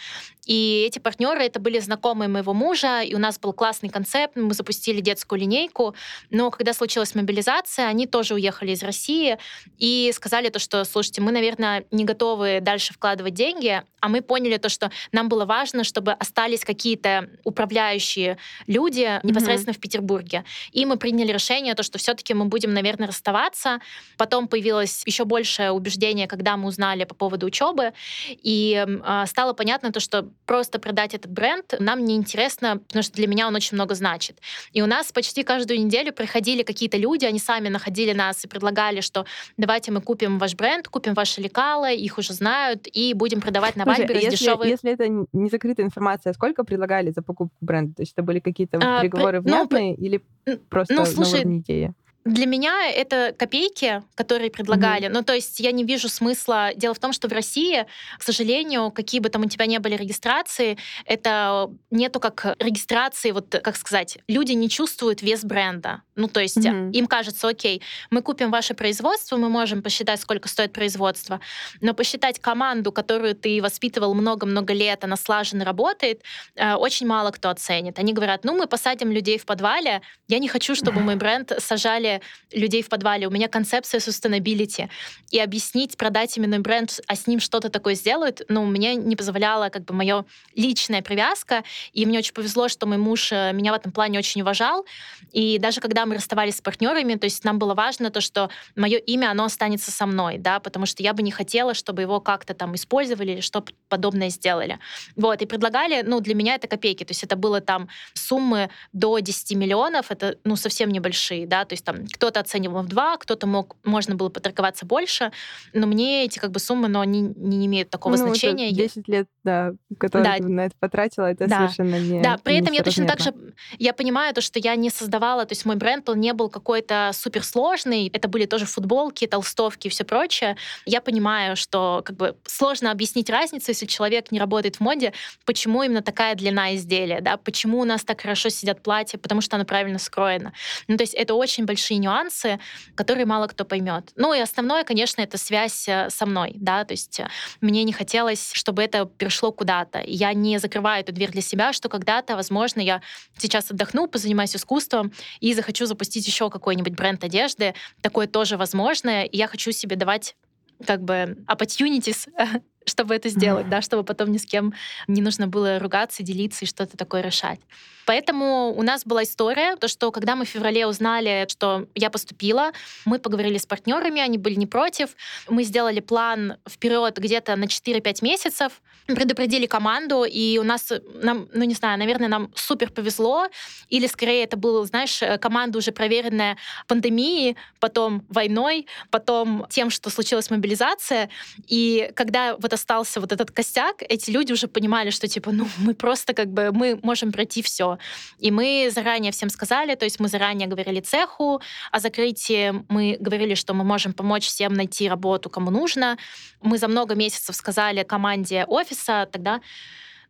И 0.45 0.85
эти 0.87 0.99
партнеры 0.99 1.45
это 1.45 1.61
были 1.61 1.79
знакомые 1.79 2.29
моего 2.29 2.53
мужа, 2.53 3.01
и 3.01 3.15
у 3.15 3.19
нас 3.19 3.39
был 3.39 3.53
классный 3.53 3.89
концепт, 3.89 4.37
мы 4.37 4.53
запустили 4.55 5.01
детскую 5.01 5.41
линейку. 5.41 5.95
Но 6.31 6.51
когда 6.51 6.75
случилась 6.75 7.15
мобилизация, 7.15 7.87
они 7.87 8.07
тоже 8.07 8.35
уехали 8.35 8.73
из 8.73 8.83
России 8.83 9.39
и 9.79 10.13
сказали 10.15 10.49
то, 10.49 10.59
что, 10.59 10.85
слушайте, 10.85 11.21
мы, 11.23 11.33
наверное, 11.33 11.85
не 11.91 12.05
готовы 12.05 12.24
готовы 12.25 12.61
дальше 12.61 12.95
вкладывать 12.95 13.35
деньги, 13.35 13.83
а 14.01 14.09
мы 14.09 14.21
поняли 14.21 14.57
то, 14.59 14.69
что 14.69 14.91
нам 15.13 15.29
было 15.29 15.45
важно, 15.47 15.85
чтобы 15.85 16.13
остались 16.13 16.65
какие-то 16.65 17.29
управляющие 17.45 18.37
люди 18.67 19.21
непосредственно 19.23 19.73
mm-hmm. 19.73 19.77
в 19.77 19.81
Петербурге. 19.81 20.45
И 20.73 20.85
мы 20.85 20.97
приняли 20.97 21.33
решение, 21.33 21.75
то, 21.75 21.83
что 21.83 21.99
все-таки 21.99 22.35
мы 22.35 22.45
будем, 22.45 22.75
наверное, 22.75 23.09
расставаться. 23.09 23.79
Потом 24.19 24.49
появилось 24.49 25.03
еще 25.07 25.25
большее 25.25 25.71
убеждение, 25.71 26.27
когда 26.27 26.57
мы 26.57 26.69
узнали 26.69 27.05
по 27.05 27.15
поводу 27.15 27.47
учебы, 27.47 27.93
и 28.29 28.85
э, 28.87 29.27
стало 29.27 29.55
понятно 29.55 29.91
то, 29.91 30.01
что 30.01 30.29
просто 30.47 30.79
продать 30.79 31.15
этот 31.15 31.31
бренд 31.31 31.75
нам 31.79 32.05
неинтересно, 32.05 32.79
потому 32.79 33.03
что 33.03 33.15
для 33.15 33.27
меня 33.27 33.49
он 33.49 33.55
очень 33.55 33.75
много 33.77 33.95
значит. 33.95 34.39
И 34.73 34.83
у 34.83 34.87
нас 34.87 35.13
почти 35.13 35.43
каждую 35.43 35.81
неделю 35.81 36.13
приходили 36.13 36.63
какие-то 36.63 36.99
люди, 36.99 37.25
они 37.25 37.39
сами 37.39 37.69
находили 37.69 38.13
нас 38.13 38.45
и 38.45 38.49
предлагали, 38.49 39.01
что 39.01 39.25
давайте 39.57 39.93
мы 39.93 40.01
купим 40.01 40.39
ваш 40.39 40.55
бренд, 40.55 40.89
купим 40.89 41.15
ваши 41.15 41.41
лекалы, 41.41 41.95
их 41.95 42.14
их 42.15 42.19
уже 42.19 42.33
знают, 42.33 42.87
и 42.93 43.15
будем 43.15 43.41
продавать 43.41 43.77
на 43.77 43.85
Вайбере 43.85 44.23
если, 44.23 44.31
дешевые... 44.31 44.71
Если 44.71 44.93
это 44.93 45.09
не 45.09 45.51
закрытая 45.51 45.87
информация, 45.87 46.33
сколько 46.33 46.65
предлагали 46.65 47.11
за 47.11 47.23
покупку 47.23 47.57
бренда? 47.61 47.95
То 47.95 48.03
есть 48.03 48.13
это 48.13 48.23
были 48.23 48.41
какие-то 48.41 48.79
а, 48.79 49.01
переговоры 49.01 49.41
ну, 49.41 49.45
внятные 49.45 49.97
ну, 49.97 50.05
или 50.05 50.23
просто 50.69 50.95
ну, 50.95 51.05
слушай, 51.05 51.45
на 51.45 51.59
идеи? 51.59 51.93
Для 52.25 52.47
меня 52.47 52.91
это 52.91 53.35
копейки, 53.39 54.03
которые 54.15 54.51
предлагали. 54.51 55.09
Mm-hmm. 55.09 55.13
Ну, 55.13 55.23
то 55.23 55.35
есть 55.35 55.61
я 55.61 55.73
не 55.73 55.85
вижу 55.85 56.09
смысла. 56.09 56.71
Дело 56.75 56.95
в 56.95 56.99
том, 56.99 57.13
что 57.13 57.29
в 57.29 57.33
России, 57.33 57.85
к 58.19 58.23
сожалению, 58.23 58.91
какие 58.91 59.21
бы 59.21 59.29
там 59.29 59.43
у 59.43 59.45
тебя 59.47 59.67
не 59.67 59.79
были 59.79 59.95
регистрации, 59.95 60.79
это 61.05 61.71
нету 61.91 62.21
как 62.21 62.57
регистрации, 62.59 63.31
вот 63.31 63.55
как 63.63 63.77
сказать, 63.77 64.19
люди 64.27 64.53
не 64.53 64.71
чувствуют 64.71 65.21
вес 65.21 65.45
бренда. 65.45 66.03
Ну, 66.15 66.29
то 66.29 66.41
есть 66.41 66.57
mm-hmm. 66.57 66.93
им 66.93 67.07
кажется, 67.07 67.47
окей, 67.47 67.83
мы 68.11 68.23
купим 68.23 68.51
ваше 68.51 68.73
производство, 68.73 69.37
мы 69.37 69.51
можем 69.51 69.83
посчитать, 69.83 70.21
сколько 70.21 70.49
стоит 70.49 70.73
производство, 70.73 71.41
но 71.83 71.93
посчитать 71.93 72.39
команду, 72.39 72.91
которую 72.91 73.35
ты 73.35 73.61
воспитывал 73.61 74.15
много-много 74.15 74.73
лет, 74.73 75.05
она 75.05 75.17
слаженно 75.17 75.65
работает, 75.65 76.23
э, 76.55 76.75
очень 76.75 77.07
мало 77.07 77.33
кто 77.33 77.51
оценит. 77.51 77.99
Они 77.99 78.15
говорят, 78.15 78.45
ну, 78.45 78.57
мы 78.57 78.67
посадим 78.67 79.11
людей 79.11 79.39
в 79.39 79.45
подвале, 79.45 80.01
я 80.29 80.39
не 80.39 80.49
хочу, 80.49 80.75
чтобы 80.75 81.01
мой 81.03 81.17
бренд 81.17 81.53
сажали 81.59 82.14
людей 82.53 82.83
в 82.83 82.89
подвале, 82.89 83.27
у 83.27 83.31
меня 83.31 83.49
концепция 83.49 84.01
sustainability. 84.01 84.89
И 85.31 85.39
объяснить, 85.39 85.97
продать 85.97 86.39
именной 86.39 86.59
бренд, 86.59 87.01
а 87.07 87.17
с 87.17 87.27
ним 87.27 87.41
что-то 87.41 87.69
такое 87.69 87.95
сделают, 87.95 88.43
ну, 88.49 88.65
мне 88.65 88.95
не 88.95 89.17
позволяла 89.17 89.69
как 89.69 89.85
бы 89.85 89.95
моя 89.95 90.25
личная 90.55 91.03
привязка. 91.03 91.65
И 91.93 92.07
мне 92.07 92.19
очень 92.19 92.35
повезло, 92.35 92.69
что 92.69 92.87
мой 92.87 92.99
муж 92.99 93.33
э, 93.33 93.53
меня 93.53 93.73
в 93.73 93.77
этом 93.77 93.93
плане 93.93 94.19
очень 94.19 94.43
уважал. 94.43 94.85
И 95.33 95.59
даже 95.59 95.81
когда 95.81 96.07
мы 96.07 96.15
расставались 96.17 96.57
с 96.57 96.61
партнерами, 96.61 97.15
то 97.15 97.25
есть 97.25 97.45
нам 97.45 97.59
было 97.59 97.75
важно 97.75 98.11
то, 98.11 98.21
что 98.21 98.51
мое 98.77 98.99
имя, 98.99 99.31
оно 99.31 99.45
останется 99.45 99.91
со 99.91 100.07
мной, 100.07 100.39
да, 100.39 100.61
потому 100.61 100.87
что 100.87 101.03
я 101.03 101.13
бы 101.13 101.23
не 101.23 101.31
хотела, 101.31 101.75
чтобы 101.75 102.03
его 102.03 102.21
как-то 102.21 102.55
там 102.55 102.75
использовали 102.75 103.33
или 103.33 103.41
что 103.41 103.65
подобное 103.89 104.31
сделали. 104.31 104.79
Вот, 105.17 105.43
и 105.43 105.47
предлагали, 105.47 106.03
ну, 106.03 106.21
для 106.21 106.35
меня 106.35 106.55
это 106.55 106.69
копейки, 106.69 107.05
то 107.05 107.11
есть 107.11 107.25
это 107.25 107.37
было 107.37 107.61
там 107.61 107.89
суммы 108.15 108.71
до 108.93 109.19
10 109.19 109.57
миллионов, 109.57 110.11
это, 110.11 110.39
ну, 110.45 110.57
совсем 110.57 110.91
небольшие, 110.91 111.47
да, 111.47 111.65
то 111.65 111.73
есть 111.73 111.85
там 111.85 112.04
кто-то 112.13 112.41
оценивал 112.41 112.83
в 112.83 112.89
два, 112.89 113.17
кто-то 113.17 113.47
мог, 113.47 113.77
можно 113.85 114.15
было 114.15 114.29
поторговаться 114.29 114.87
больше, 114.87 115.33
но 115.73 115.87
мне 115.87 116.25
эти 116.25 116.39
как 116.39 116.51
бы 116.51 116.59
суммы, 116.59 116.89
но 116.89 117.01
они 117.01 117.33
не 117.37 117.67
имеют 117.67 117.91
такого 117.91 118.17
ну, 118.17 118.27
значения. 118.29 118.73
10 118.73 119.09
лет, 119.09 119.27
да, 119.43 119.73
которые 119.99 120.39
да. 120.39 120.39
ты 120.39 120.49
на 120.49 120.67
это 120.67 120.75
потратила, 120.79 121.31
это 121.31 121.47
да. 121.47 121.57
совершенно 121.59 122.01
не 122.01 122.23
Да, 122.23 122.39
при 122.43 122.57
этом 122.57 122.73
я 122.73 122.83
точно 122.83 123.07
так 123.07 123.21
же, 123.21 123.35
я 123.79 123.93
понимаю 123.93 124.35
то, 124.35 124.41
что 124.41 124.59
я 124.59 124.77
не 124.77 124.91
создавала, 124.91 125.45
то 125.45 125.53
есть 125.53 125.65
мой 125.65 125.77
бренд, 125.77 126.09
он 126.09 126.21
не 126.21 126.33
был 126.33 126.49
какой-то 126.49 127.11
суперсложный, 127.13 128.09
это 128.09 128.29
были 128.29 128.47
тоже 128.47 128.67
футболки, 128.67 129.27
толстовки 129.27 129.87
и 129.87 129.91
все 129.91 130.05
прочее. 130.05 130.57
Я 130.87 131.01
понимаю, 131.01 131.57
что 131.57 132.03
как 132.05 132.17
бы 132.17 132.37
сложно 132.47 132.91
объяснить 132.91 133.31
разницу, 133.31 133.71
если 133.71 133.87
человек 133.87 134.33
не 134.33 134.39
работает 134.39 134.77
в 134.77 134.81
моде, 134.81 135.13
почему 135.45 135.83
именно 135.83 136.03
такая 136.03 136.35
длина 136.35 136.75
изделия, 136.75 137.21
да, 137.21 137.37
почему 137.37 137.81
у 137.81 137.85
нас 137.85 138.05
так 138.05 138.21
хорошо 138.21 138.49
сидят 138.49 138.83
платья, 138.83 139.19
потому 139.19 139.41
что 139.41 139.57
оно 139.57 139.65
правильно 139.65 139.99
скроено. 139.99 140.53
Ну, 140.89 140.97
то 140.97 141.03
есть 141.03 141.15
это 141.15 141.35
очень 141.35 141.65
большие 141.65 141.94
нюансы, 141.99 142.59
которые 142.95 143.27
мало 143.27 143.47
кто 143.47 143.65
поймет. 143.65 144.13
Ну 144.17 144.33
и 144.35 144.41
основное, 144.41 144.85
конечно, 144.85 145.23
это 145.23 145.39
связь 145.39 145.89
э, 145.89 146.11
со 146.11 146.27
мной, 146.27 146.53
да, 146.57 146.85
то 146.85 146.93
есть 146.93 147.21
э, 147.21 147.29
мне 147.61 147.85
не 147.85 147.93
хотелось, 147.93 148.53
чтобы 148.53 148.83
это 148.83 149.07
перешло 149.07 149.53
куда-то. 149.53 150.03
Я 150.05 150.33
не 150.35 150.59
закрываю 150.59 151.03
эту 151.03 151.13
дверь 151.13 151.31
для 151.31 151.43
себя, 151.43 151.73
что 151.73 151.89
когда-то, 151.89 152.37
возможно, 152.37 152.81
я 152.81 153.03
сейчас 153.39 153.71
отдохну, 153.71 154.07
позанимаюсь 154.07 154.57
искусством 154.57 155.13
и 155.41 155.55
захочу 155.55 155.87
запустить 155.87 156.27
еще 156.27 156.51
какой-нибудь 156.51 156.95
бренд 156.95 157.25
одежды. 157.25 157.75
Такое 158.01 158.27
тоже 158.27 158.57
возможно. 158.57 159.25
И 159.25 159.37
я 159.37 159.47
хочу 159.47 159.73
себе 159.73 159.97
давать 159.97 160.37
как 160.85 161.03
бы 161.03 161.39
opportunities 161.47 162.29
чтобы 162.87 163.15
это 163.15 163.29
сделать, 163.29 163.69
да, 163.69 163.83
чтобы 163.83 164.05
потом 164.05 164.31
ни 164.33 164.39
с 164.39 164.47
кем 164.47 164.75
не 165.07 165.23
нужно 165.23 165.47
было 165.47 165.79
ругаться, 165.79 166.23
делиться 166.23 166.65
и 166.65 166.69
что-то 166.69 166.97
такое 166.97 167.23
решать. 167.23 167.61
Поэтому 168.07 168.75
у 168.77 168.83
нас 168.83 169.07
была 169.07 169.23
история, 169.23 169.77
то, 169.77 169.89
что 169.89 170.13
когда 170.13 170.37
мы 170.37 170.45
в 170.45 170.49
феврале 170.49 170.87
узнали, 170.87 171.47
что 171.49 171.87
я 171.95 172.11
поступила, 172.11 172.73
мы 173.07 173.19
поговорили 173.19 173.57
с 173.57 173.65
партнерами, 173.65 174.21
они 174.21 174.37
были 174.37 174.57
не 174.57 174.67
против. 174.67 175.17
Мы 175.49 175.65
сделали 175.65 176.01
план 176.01 176.59
вперед 176.69 177.17
где-то 177.17 177.57
на 177.57 177.65
4-5 177.65 178.19
месяцев, 178.21 178.83
предупредили 179.07 179.65
команду, 179.65 180.25
и 180.25 180.59
у 180.59 180.65
нас, 180.65 180.93
нам, 181.15 181.49
ну 181.55 181.65
не 181.65 181.73
знаю, 181.73 181.99
наверное, 181.99 182.29
нам 182.29 182.51
супер 182.55 182.91
повезло, 182.91 183.49
или 183.89 184.07
скорее 184.07 184.45
это 184.45 184.59
была, 184.59 184.85
знаешь, 184.85 185.23
команда 185.41 185.79
уже 185.79 185.91
проверенная 185.91 186.59
пандемией, 186.87 187.57
потом 187.81 188.27
войной, 188.29 188.87
потом 189.11 189.67
тем, 189.71 189.89
что 189.89 190.11
случилась 190.11 190.51
мобилизация. 190.51 191.31
И 191.69 192.11
когда 192.15 192.55
вот 192.57 192.74
остался 192.75 193.21
вот 193.21 193.33
этот 193.33 193.51
костяк, 193.51 194.03
эти 194.03 194.31
люди 194.31 194.53
уже 194.53 194.69
понимали, 194.69 195.11
что 195.11 195.27
типа, 195.27 195.53
ну 195.53 195.67
мы 195.79 195.95
просто 195.95 196.35
как 196.35 196.49
бы, 196.49 196.71
мы 196.73 196.99
можем 197.03 197.33
пройти 197.33 197.63
все. 197.63 197.99
И 198.39 198.51
мы 198.51 198.91
заранее 198.95 199.33
всем 199.33 199.49
сказали, 199.49 199.95
то 199.95 200.05
есть 200.05 200.21
мы 200.21 200.29
заранее 200.29 200.69
говорили 200.69 201.01
цеху 201.01 201.61
о 201.91 202.01
закрытии, 202.01 202.85
мы 202.89 203.17
говорили, 203.21 203.55
что 203.55 203.75
мы 203.75 203.85
можем 203.85 204.13
помочь 204.13 204.47
всем 204.47 204.75
найти 204.75 205.09
работу, 205.09 205.51
кому 205.51 205.71
нужно. 205.71 206.19
Мы 206.63 206.79
за 206.79 206.89
много 206.89 207.15
месяцев 207.15 207.57
сказали 207.57 208.03
команде 208.03 208.65
офиса, 208.65 209.29
тогда 209.31 209.61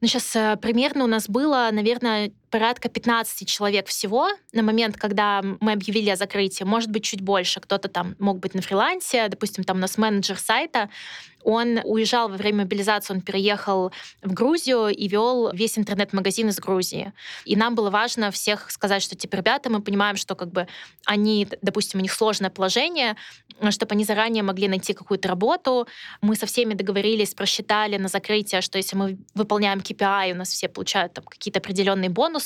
ну, 0.01 0.09
сейчас 0.09 0.37
э, 0.37 0.57
примерно 0.61 1.05
у 1.05 1.07
нас 1.07 1.29
было, 1.31 1.71
наверное, 1.73 2.31
порядка 2.55 2.89
15 2.89 3.49
человек 3.49 3.89
всего 3.89 4.29
на 4.53 4.63
момент, 4.63 4.97
когда 4.97 5.43
мы 5.43 5.73
объявили 5.73 6.11
о 6.11 6.15
закрытии. 6.15 6.63
Может 6.63 6.89
быть, 6.89 7.03
чуть 7.03 7.21
больше. 7.21 7.59
Кто-то 7.59 7.89
там 7.89 8.15
мог 8.21 8.39
быть 8.39 8.55
на 8.55 8.63
фрилансе. 8.63 9.27
Допустим, 9.27 9.65
там 9.65 9.79
у 9.79 9.81
нас 9.81 9.99
менеджер 9.99 10.39
сайта, 10.39 10.89
он 11.45 11.81
уезжал 11.85 12.29
во 12.29 12.37
время 12.37 12.59
мобилизации, 12.63 13.15
он 13.15 13.21
переехал 13.21 13.93
в 14.23 14.33
Грузию 14.33 14.89
и 14.89 15.07
вел 15.09 15.51
весь 15.53 15.79
интернет-магазин 15.79 16.49
из 16.49 16.59
Грузии. 16.59 17.13
И 17.45 17.55
нам 17.55 17.75
было 17.75 17.91
важно 17.91 18.31
всех 18.31 18.71
сказать, 18.71 19.03
что, 19.03 19.15
типа, 19.15 19.37
ребята, 19.37 19.71
мы 19.71 19.83
понимаем, 19.83 20.17
что 20.17 20.35
как 20.35 20.51
бы 20.51 20.67
они, 21.05 21.47
допустим, 21.61 22.01
у 22.01 22.03
них 22.03 22.13
сложное 22.13 22.51
положение, 22.51 23.17
чтобы 23.71 23.93
они 23.93 24.05
заранее 24.05 24.43
могли 24.43 24.69
найти 24.69 24.95
какую-то 24.95 25.29
работу. 25.29 25.87
Мы 26.23 26.35
со 26.35 26.47
всеми 26.47 26.75
договорились, 26.75 27.35
просчитали 27.35 27.99
на 27.99 28.09
закрытие, 28.09 28.63
что 28.63 28.79
если 28.79 28.97
мы 28.97 29.19
выполняем 29.35 29.81
KPI, 29.81 30.33
у 30.33 30.37
нас 30.37 30.49
все 30.49 30.69
получают 30.69 31.13
там 31.13 31.25
какие-то 31.25 31.59
определенные 31.59 32.09
бонусы. 32.09 32.44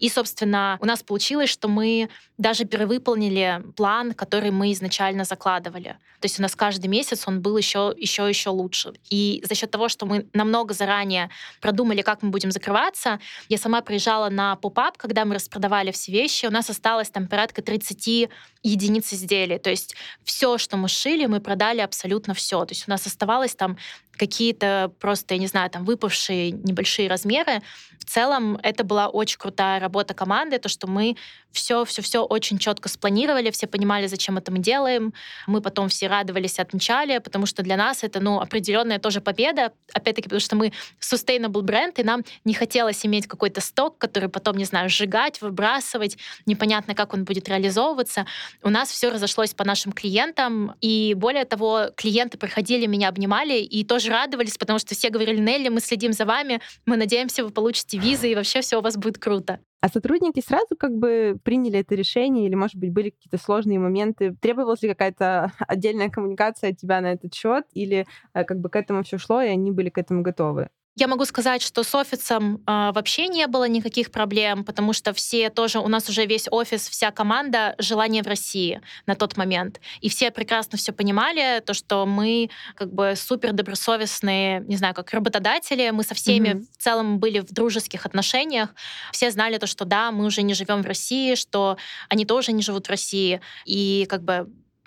И, 0.00 0.08
собственно, 0.08 0.78
у 0.80 0.86
нас 0.86 1.02
получилось, 1.02 1.50
что 1.50 1.68
мы 1.68 2.08
даже 2.38 2.64
перевыполнили 2.64 3.62
план, 3.76 4.12
который 4.12 4.50
мы 4.50 4.72
изначально 4.72 5.24
закладывали. 5.24 5.96
То 6.20 6.26
есть 6.26 6.38
у 6.38 6.42
нас 6.42 6.54
каждый 6.54 6.86
месяц 6.86 7.24
он 7.26 7.40
был 7.40 7.56
еще, 7.56 7.94
еще, 7.96 8.28
еще 8.28 8.50
лучше. 8.50 8.92
И 9.10 9.42
за 9.48 9.54
счет 9.56 9.70
того, 9.70 9.88
что 9.88 10.06
мы 10.06 10.28
намного 10.32 10.72
заранее 10.72 11.30
продумали, 11.60 12.02
как 12.02 12.22
мы 12.22 12.30
будем 12.30 12.52
закрываться, 12.52 13.18
я 13.48 13.58
сама 13.58 13.80
приезжала 13.80 14.28
на 14.28 14.56
поп-ап, 14.56 14.96
когда 14.98 15.24
мы 15.24 15.34
распродавали 15.34 15.90
все 15.90 16.12
вещи, 16.12 16.46
у 16.46 16.50
нас 16.50 16.70
осталось 16.70 17.10
там 17.10 17.26
порядка 17.26 17.60
30 17.60 18.28
единиц 18.62 19.12
изделий. 19.12 19.58
То 19.58 19.70
есть 19.70 19.96
все, 20.24 20.58
что 20.58 20.76
мы 20.76 20.88
шили, 20.88 21.26
мы 21.26 21.40
продали 21.40 21.80
абсолютно 21.80 22.34
все. 22.34 22.64
То 22.64 22.72
есть 22.72 22.86
у 22.86 22.90
нас 22.90 23.06
оставалось 23.06 23.54
там 23.54 23.76
какие-то 24.22 24.92
просто, 25.00 25.34
я 25.34 25.40
не 25.40 25.48
знаю, 25.48 25.68
там 25.68 25.84
выпавшие 25.84 26.52
небольшие 26.52 27.08
размеры. 27.08 27.60
В 27.98 28.04
целом 28.04 28.56
это 28.62 28.84
была 28.84 29.08
очень 29.08 29.36
крутая 29.36 29.80
работа 29.80 30.14
команды, 30.14 30.58
то, 30.58 30.68
что 30.68 30.86
мы 30.86 31.16
все, 31.50 31.84
все, 31.84 32.02
все 32.02 32.24
очень 32.24 32.58
четко 32.58 32.88
спланировали, 32.88 33.50
все 33.50 33.66
понимали, 33.66 34.06
зачем 34.06 34.38
это 34.38 34.52
мы 34.52 34.58
делаем. 34.58 35.12
Мы 35.46 35.60
потом 35.60 35.88
все 35.88 36.06
радовались, 36.06 36.58
отмечали, 36.58 37.18
потому 37.18 37.46
что 37.46 37.62
для 37.62 37.76
нас 37.76 38.04
это, 38.04 38.20
ну, 38.20 38.40
определенная 38.40 38.98
тоже 38.98 39.20
победа. 39.20 39.72
Опять-таки, 39.92 40.28
потому 40.28 40.40
что 40.40 40.56
мы 40.56 40.72
sustainable 41.00 41.62
бренд, 41.62 41.98
и 41.98 42.04
нам 42.04 42.22
не 42.44 42.54
хотелось 42.54 43.04
иметь 43.04 43.26
какой-то 43.26 43.60
сток, 43.60 43.98
который 43.98 44.28
потом, 44.28 44.56
не 44.56 44.64
знаю, 44.64 44.88
сжигать, 44.88 45.40
выбрасывать, 45.40 46.16
непонятно, 46.46 46.94
как 46.94 47.12
он 47.12 47.24
будет 47.24 47.48
реализовываться. 47.48 48.24
У 48.62 48.70
нас 48.70 48.90
все 48.90 49.10
разошлось 49.10 49.52
по 49.52 49.64
нашим 49.64 49.92
клиентам, 49.92 50.74
и 50.80 51.14
более 51.14 51.44
того, 51.44 51.90
клиенты 51.96 52.38
приходили, 52.38 52.86
меня 52.86 53.08
обнимали 53.08 53.58
и 53.58 53.84
тоже 53.84 54.11
радовались, 54.12 54.58
потому 54.58 54.78
что 54.78 54.94
все 54.94 55.10
говорили, 55.10 55.40
Нелли, 55.40 55.68
мы 55.68 55.80
следим 55.80 56.12
за 56.12 56.24
вами, 56.24 56.60
мы 56.86 56.96
надеемся, 56.96 57.44
вы 57.44 57.50
получите 57.50 57.98
визы, 57.98 58.30
и 58.30 58.34
вообще 58.34 58.60
все 58.60 58.78
у 58.78 58.82
вас 58.82 58.96
будет 58.96 59.18
круто. 59.18 59.58
А 59.80 59.88
сотрудники 59.88 60.40
сразу 60.40 60.76
как 60.78 60.92
бы 60.92 61.36
приняли 61.42 61.80
это 61.80 61.96
решение, 61.96 62.46
или, 62.46 62.54
может 62.54 62.76
быть, 62.76 62.92
были 62.92 63.10
какие-то 63.10 63.36
сложные 63.36 63.80
моменты? 63.80 64.36
Требовалась 64.40 64.82
ли 64.82 64.88
какая-то 64.88 65.52
отдельная 65.66 66.08
коммуникация 66.08 66.70
от 66.70 66.76
тебя 66.76 67.00
на 67.00 67.12
этот 67.12 67.34
счет, 67.34 67.64
или 67.72 68.06
э, 68.32 68.44
как 68.44 68.60
бы 68.60 68.68
к 68.68 68.76
этому 68.76 69.02
все 69.02 69.18
шло, 69.18 69.42
и 69.42 69.48
они 69.48 69.72
были 69.72 69.90
к 69.90 69.98
этому 69.98 70.22
готовы? 70.22 70.68
Я 70.94 71.08
могу 71.08 71.24
сказать, 71.24 71.62
что 71.62 71.84
с 71.84 71.94
офисом 71.94 72.56
э, 72.66 72.92
вообще 72.92 73.28
не 73.28 73.46
было 73.46 73.66
никаких 73.66 74.10
проблем, 74.10 74.62
потому 74.62 74.92
что 74.92 75.14
все 75.14 75.48
тоже, 75.48 75.78
у 75.78 75.88
нас 75.88 76.06
уже 76.10 76.26
весь 76.26 76.48
офис, 76.50 76.86
вся 76.86 77.10
команда 77.10 77.74
желание 77.78 78.22
в 78.22 78.26
России 78.26 78.82
на 79.06 79.14
тот 79.14 79.38
момент. 79.38 79.80
И 80.02 80.10
все 80.10 80.30
прекрасно 80.30 80.76
все 80.76 80.92
понимали, 80.92 81.60
то, 81.60 81.72
что 81.72 82.04
мы 82.04 82.50
как 82.74 82.92
бы 82.92 83.14
супер 83.16 83.52
добросовестные, 83.52 84.60
не 84.60 84.76
знаю, 84.76 84.94
как 84.94 85.10
работодатели, 85.12 85.88
мы 85.90 86.02
со 86.04 86.14
всеми 86.14 86.48
mm-hmm. 86.48 86.66
в 86.78 86.82
целом 86.82 87.18
были 87.18 87.40
в 87.40 87.50
дружеских 87.50 88.04
отношениях. 88.04 88.68
Все 89.12 89.30
знали 89.30 89.56
то, 89.56 89.66
что 89.66 89.86
да, 89.86 90.12
мы 90.12 90.26
уже 90.26 90.42
не 90.42 90.52
живем 90.52 90.82
в 90.82 90.86
России, 90.86 91.36
что 91.36 91.78
они 92.10 92.26
тоже 92.26 92.52
не 92.52 92.60
живут 92.60 92.88
в 92.88 92.90
России. 92.90 93.40
И 93.64 94.06
как 94.10 94.22
бы 94.22 94.46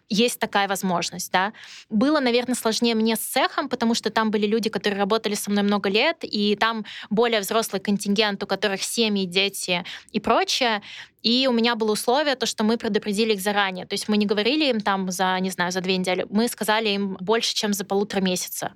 есть 0.10 0.40
такая 0.40 0.68
возможность, 0.68 1.32
да. 1.32 1.54
Было, 1.90 2.20
наверное, 2.20 2.56
сложнее 2.56 2.96
мне 2.96 3.16
с 3.16 3.20
цехом, 3.20 3.70
потому 3.70 3.96
что 3.96 4.10
там 4.10 4.32
были 4.32 4.46
люди, 4.46 4.70
которые 4.70 5.00
работали 5.00 5.36
со 5.36 5.52
мной 5.52 5.64
много 5.64 5.90
лет, 5.90 6.18
и 6.22 6.56
там 6.56 6.86
более 7.10 7.40
взрослый 7.40 7.82
контингент, 7.82 8.44
у 8.44 8.48
которых 8.48 8.84
семьи, 8.84 9.26
дети 9.26 9.84
и 10.12 10.20
прочее. 10.20 10.82
И 11.22 11.48
у 11.48 11.52
меня 11.52 11.76
было 11.76 11.94
условие, 11.94 12.36
то, 12.36 12.46
что 12.46 12.64
мы 12.64 12.78
предупредили 12.78 13.34
их 13.34 13.42
заранее. 13.42 13.86
То 13.86 13.94
есть 13.94 14.08
мы 14.08 14.18
не 14.18 14.26
говорили 14.26 14.66
им 14.70 14.80
там 14.80 15.10
за, 15.10 15.40
не 15.40 15.50
знаю, 15.50 15.72
за 15.72 15.82
две 15.82 15.98
недели, 15.98 16.26
мы 16.30 16.48
сказали 16.48 16.90
им 16.90 17.18
больше, 17.20 17.56
чем 17.56 17.74
за 17.74 17.84
полутора 17.84 18.22
месяца. 18.22 18.74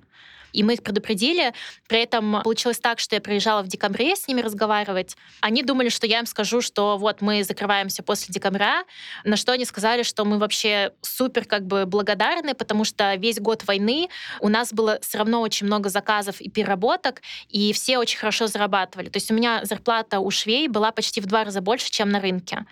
И 0.52 0.62
мы 0.62 0.74
их 0.74 0.82
предупредили. 0.82 1.52
При 1.88 2.00
этом 2.00 2.42
получилось 2.42 2.78
так, 2.78 2.98
что 2.98 3.14
я 3.14 3.20
приезжала 3.20 3.62
в 3.62 3.68
декабре 3.68 4.16
с 4.16 4.28
ними 4.28 4.40
разговаривать. 4.40 5.16
Они 5.40 5.62
думали, 5.62 5.88
что 5.88 6.06
я 6.06 6.20
им 6.20 6.26
скажу, 6.26 6.60
что 6.60 6.96
вот 6.96 7.20
мы 7.20 7.44
закрываемся 7.44 8.02
после 8.02 8.32
декабря, 8.32 8.84
на 9.24 9.36
что 9.36 9.52
они 9.52 9.64
сказали, 9.64 10.02
что 10.02 10.24
мы 10.24 10.38
вообще 10.38 10.92
супер 11.02 11.44
как 11.44 11.66
бы 11.66 11.86
благодарны, 11.86 12.54
потому 12.54 12.84
что 12.84 13.14
весь 13.14 13.38
год 13.40 13.64
войны 13.64 14.08
у 14.40 14.48
нас 14.48 14.72
было 14.72 14.98
все 15.02 15.18
равно 15.18 15.40
очень 15.40 15.66
много 15.66 15.88
заказов 15.88 16.40
и 16.40 16.50
переработок, 16.50 17.22
и 17.48 17.72
все 17.72 17.98
очень 17.98 18.18
хорошо 18.18 18.46
зарабатывали. 18.46 19.08
То 19.08 19.16
есть 19.16 19.30
у 19.30 19.34
меня 19.34 19.64
зарплата 19.64 20.20
у 20.20 20.30
швей 20.30 20.68
была 20.68 20.92
почти 20.92 21.20
в 21.20 21.26
два 21.26 21.44
раза 21.44 21.60
больше, 21.60 21.90
чем 21.90 22.10
на 22.10 22.20
рынке. 22.20 22.66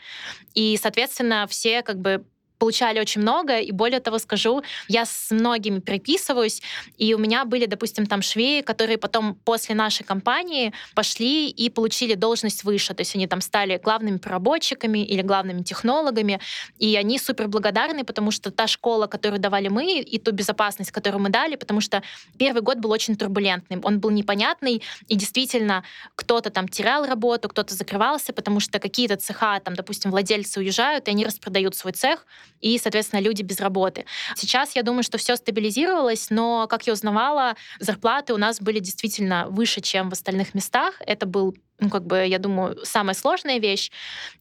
И, 0.55 0.79
соответственно, 0.81 1.47
все 1.49 1.83
как 1.83 1.99
бы 1.99 2.25
получали 2.59 3.01
очень 3.01 3.23
много, 3.23 3.59
и 3.59 3.71
более 3.73 4.01
того 4.01 4.19
скажу, 4.19 4.63
я 4.89 5.05
с 5.05 5.31
многими 5.31 5.81
переписываюсь, 5.81 6.63
и 6.97 7.15
у 7.15 7.19
меня 7.19 7.45
были, 7.45 7.67
допустим, 7.67 8.07
там 8.07 8.23
швеи, 8.23 8.61
которые 8.63 8.99
потом 8.99 9.35
после 9.45 9.75
нашей 9.75 10.05
компании 10.05 10.73
пошли 10.95 11.49
и 11.49 11.71
получили 11.71 12.15
должность 12.15 12.65
выше, 12.65 12.95
то 12.95 13.01
есть 13.01 13.15
они 13.15 13.27
там 13.27 13.41
стали 13.41 13.81
главными 13.83 14.19
проработчиками 14.19 15.05
или 15.05 15.23
главными 15.23 15.63
технологами, 15.63 16.41
и 16.79 16.97
они 16.97 17.19
супер 17.19 17.49
благодарны, 17.49 18.05
потому 18.05 18.31
что 18.31 18.51
та 18.51 18.67
школа, 18.67 19.07
которую 19.07 19.41
давали 19.41 19.69
мы, 19.69 20.01
и 20.01 20.19
ту 20.19 20.33
безопасность, 20.33 20.91
которую 20.91 21.23
мы 21.23 21.31
дали, 21.31 21.57
потому 21.57 21.81
что 21.81 22.03
первый 22.39 22.63
год 22.63 22.79
был 22.79 22.91
очень 22.91 23.17
турбулентным, 23.17 23.81
он 23.85 24.01
был 24.01 24.11
непонятный, 24.11 24.83
и 25.07 25.15
действительно 25.15 25.85
кто-то 26.15 26.51
там 26.51 26.69
терял 26.69 27.07
работу, 27.07 27.49
кто-то 27.49 27.75
закрывался, 27.75 28.33
потому 28.33 28.61
что 28.61 28.79
какие-то 28.79 29.17
цеха, 29.17 29.61
там, 29.61 29.75
допустим, 29.75 30.11
владельцы 30.11 30.61
уезжают, 30.61 31.09
и 31.09 31.11
они 31.11 31.25
распродают 31.25 31.77
свой 31.77 31.93
цех, 31.93 32.27
и, 32.61 32.79
соответственно, 32.79 33.21
люди 33.21 33.43
без 33.43 33.61
работы. 33.61 34.05
Сейчас 34.37 34.75
я 34.77 34.83
думаю, 34.83 35.03
что 35.03 35.19
все 35.19 35.37
стабилизировалось, 35.37 36.31
но, 36.31 36.67
как 36.69 36.87
я 36.87 36.93
узнавала, 36.93 37.57
зарплаты 37.79 38.35
у 38.35 38.39
нас 38.39 38.61
были 38.61 38.79
действительно 38.79 39.47
выше, 39.49 39.81
чем 39.81 40.11
в 40.11 40.13
остальных 40.13 40.55
местах. 40.55 40.95
Это 41.07 41.27
был 41.27 41.57
ну, 41.81 41.91
как 41.91 42.05
бы, 42.05 42.27
я 42.27 42.39
думаю, 42.39 42.85
самая 42.85 43.15
сложная 43.15 43.59
вещь. 43.59 43.91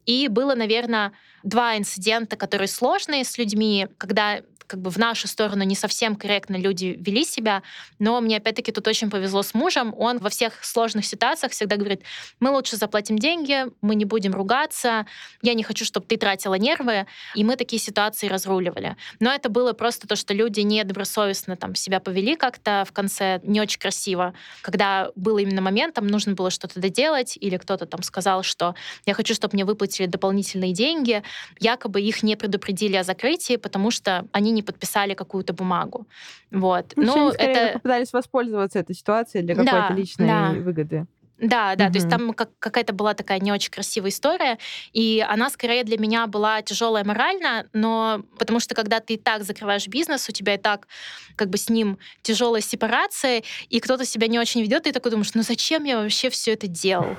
И 0.06 0.28
было, 0.28 0.56
наверное, 0.56 1.12
два 1.44 1.78
инцидента, 1.78 2.36
которые 2.36 2.68
сложные 2.68 3.24
с 3.24 3.38
людьми, 3.38 3.88
когда 3.98 4.42
как 4.68 4.82
бы 4.82 4.90
в 4.90 4.98
нашу 4.98 5.28
сторону 5.28 5.64
не 5.64 5.76
совсем 5.76 6.16
корректно 6.16 6.58
люди 6.58 6.98
вели 7.00 7.24
себя, 7.24 7.64
но 8.00 8.20
мне 8.22 8.38
опять-таки 8.38 8.72
тут 8.72 8.88
очень 8.88 9.10
повезло 9.10 9.42
с 9.42 9.54
мужем. 9.54 9.96
Он 9.98 10.20
во 10.20 10.30
всех 10.30 10.64
сложных 10.64 11.06
ситуациях 11.06 11.54
всегда 11.54 11.78
говорит, 11.78 12.04
мы 12.40 12.52
лучше 12.52 12.76
заплатим 12.76 13.18
деньги, 13.18 13.66
мы 13.82 13.96
не 13.96 14.06
будем 14.06 14.34
ругаться, 14.34 15.08
я 15.42 15.54
не 15.54 15.64
хочу, 15.64 15.86
чтобы 15.86 16.06
ты 16.06 16.18
тратила 16.18 16.56
нервы, 16.56 17.08
и 17.34 17.44
мы 17.44 17.56
такие 17.56 17.82
ситуации 17.82 18.28
разруливали. 18.28 18.98
Но 19.20 19.34
это 19.34 19.50
было 19.50 19.74
просто 19.74 20.08
то, 20.08 20.16
что 20.16 20.34
люди 20.34 20.60
недобросовестно 20.60 21.56
там 21.56 21.74
себя 21.74 22.00
повели 22.00 22.36
как-то 22.36 22.84
в 22.88 22.92
конце 22.92 23.40
не 23.44 23.62
очень 23.62 23.80
красиво, 23.80 24.34
когда 24.62 25.12
был 25.16 25.38
именно 25.38 25.62
момент, 25.62 25.96
там 25.96 26.08
нужно 26.08 26.34
было 26.34 26.52
что-то 26.52 26.80
доделать, 26.80 27.38
или 27.40 27.58
кто-то 27.58 27.86
там 27.86 28.04
сказал, 28.04 28.44
что 28.44 28.76
я 29.06 29.14
хочу, 29.14 29.34
чтобы 29.34 29.54
мне 29.54 29.64
выплатили 29.64 30.08
дополнительные 30.08 30.74
деньги, 30.74 31.24
якобы 31.60 32.02
их 32.02 32.24
не 32.24 32.36
предупредили 32.36 32.96
о 32.96 33.04
закрытии, 33.04 33.58
потому 33.58 33.92
что 33.92 34.26
они 34.32 34.52
не 34.52 34.64
подписали 34.64 35.14
какую-то 35.14 35.54
бумагу. 35.54 36.08
Вот. 36.52 36.94
Ну, 36.96 37.16
ну 37.16 37.30
это 37.30 37.74
попытались 37.74 38.14
воспользоваться 38.14 38.80
этой 38.80 38.96
ситуацией 38.96 39.44
для 39.44 39.56
какой-то 39.56 39.88
да, 39.90 39.96
личной 39.96 40.28
да. 40.28 40.52
выгоды. 40.52 41.08
Да, 41.40 41.76
да, 41.76 41.86
угу. 41.86 41.94
то 41.94 42.00
есть 42.00 42.10
там 42.10 42.34
как, 42.34 42.50
какая-то 42.58 42.94
была 42.94 43.14
такая 43.14 43.40
не 43.40 43.52
очень 43.52 43.70
красивая 43.70 44.10
история, 44.10 44.58
и 44.92 45.24
она 45.28 45.50
скорее 45.52 45.84
для 45.84 45.98
меня 45.98 46.26
была 46.26 46.64
тяжелая 46.64 47.04
морально, 47.04 47.68
но 47.74 48.24
потому 48.40 48.60
что 48.60 48.74
когда 48.74 49.00
ты 49.00 49.14
и 49.14 49.18
так 49.18 49.44
закрываешь 49.44 49.88
бизнес, 49.88 50.28
у 50.30 50.32
тебя 50.32 50.56
и 50.56 50.58
так 50.58 50.88
как 51.36 51.50
бы 51.50 51.58
с 51.58 51.70
ним 51.70 52.00
тяжелая 52.24 52.62
сепарация, 52.62 53.44
и 53.70 53.80
кто-то 53.80 54.04
себя 54.04 54.28
не 54.28 54.40
очень 54.40 54.62
ведет, 54.62 54.84
ты 54.84 54.92
такой 54.92 55.12
думаешь, 55.12 55.34
ну 55.36 55.44
зачем 55.44 55.84
я 55.84 56.00
вообще 56.00 56.32
все 56.32 56.54
это 56.54 56.68
делал? 56.68 57.16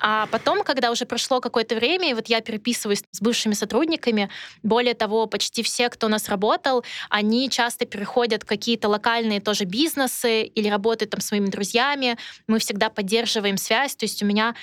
А 0.00 0.26
потом, 0.26 0.62
когда 0.62 0.90
уже 0.90 1.06
прошло 1.06 1.40
какое-то 1.40 1.74
время, 1.74 2.10
и 2.10 2.14
вот 2.14 2.28
я 2.28 2.40
переписываюсь 2.40 3.02
с 3.10 3.20
бывшими 3.20 3.54
сотрудниками, 3.54 4.30
более 4.62 4.94
того, 4.94 5.26
почти 5.26 5.62
все, 5.62 5.88
кто 5.88 6.06
у 6.06 6.10
нас 6.10 6.28
работал, 6.28 6.84
они 7.08 7.48
часто 7.50 7.86
переходят 7.86 8.42
в 8.42 8.46
какие-то 8.46 8.88
локальные 8.88 9.40
тоже 9.40 9.64
бизнесы 9.64 10.42
или 10.42 10.68
работают 10.68 11.10
там 11.10 11.20
с 11.20 11.30
моими 11.30 11.46
друзьями. 11.46 12.18
Мы 12.46 12.58
всегда 12.58 12.90
поддерживаем 12.90 13.56
связь. 13.56 13.96
То 13.96 14.04
есть 14.04 14.22
у 14.22 14.26
меня 14.26 14.54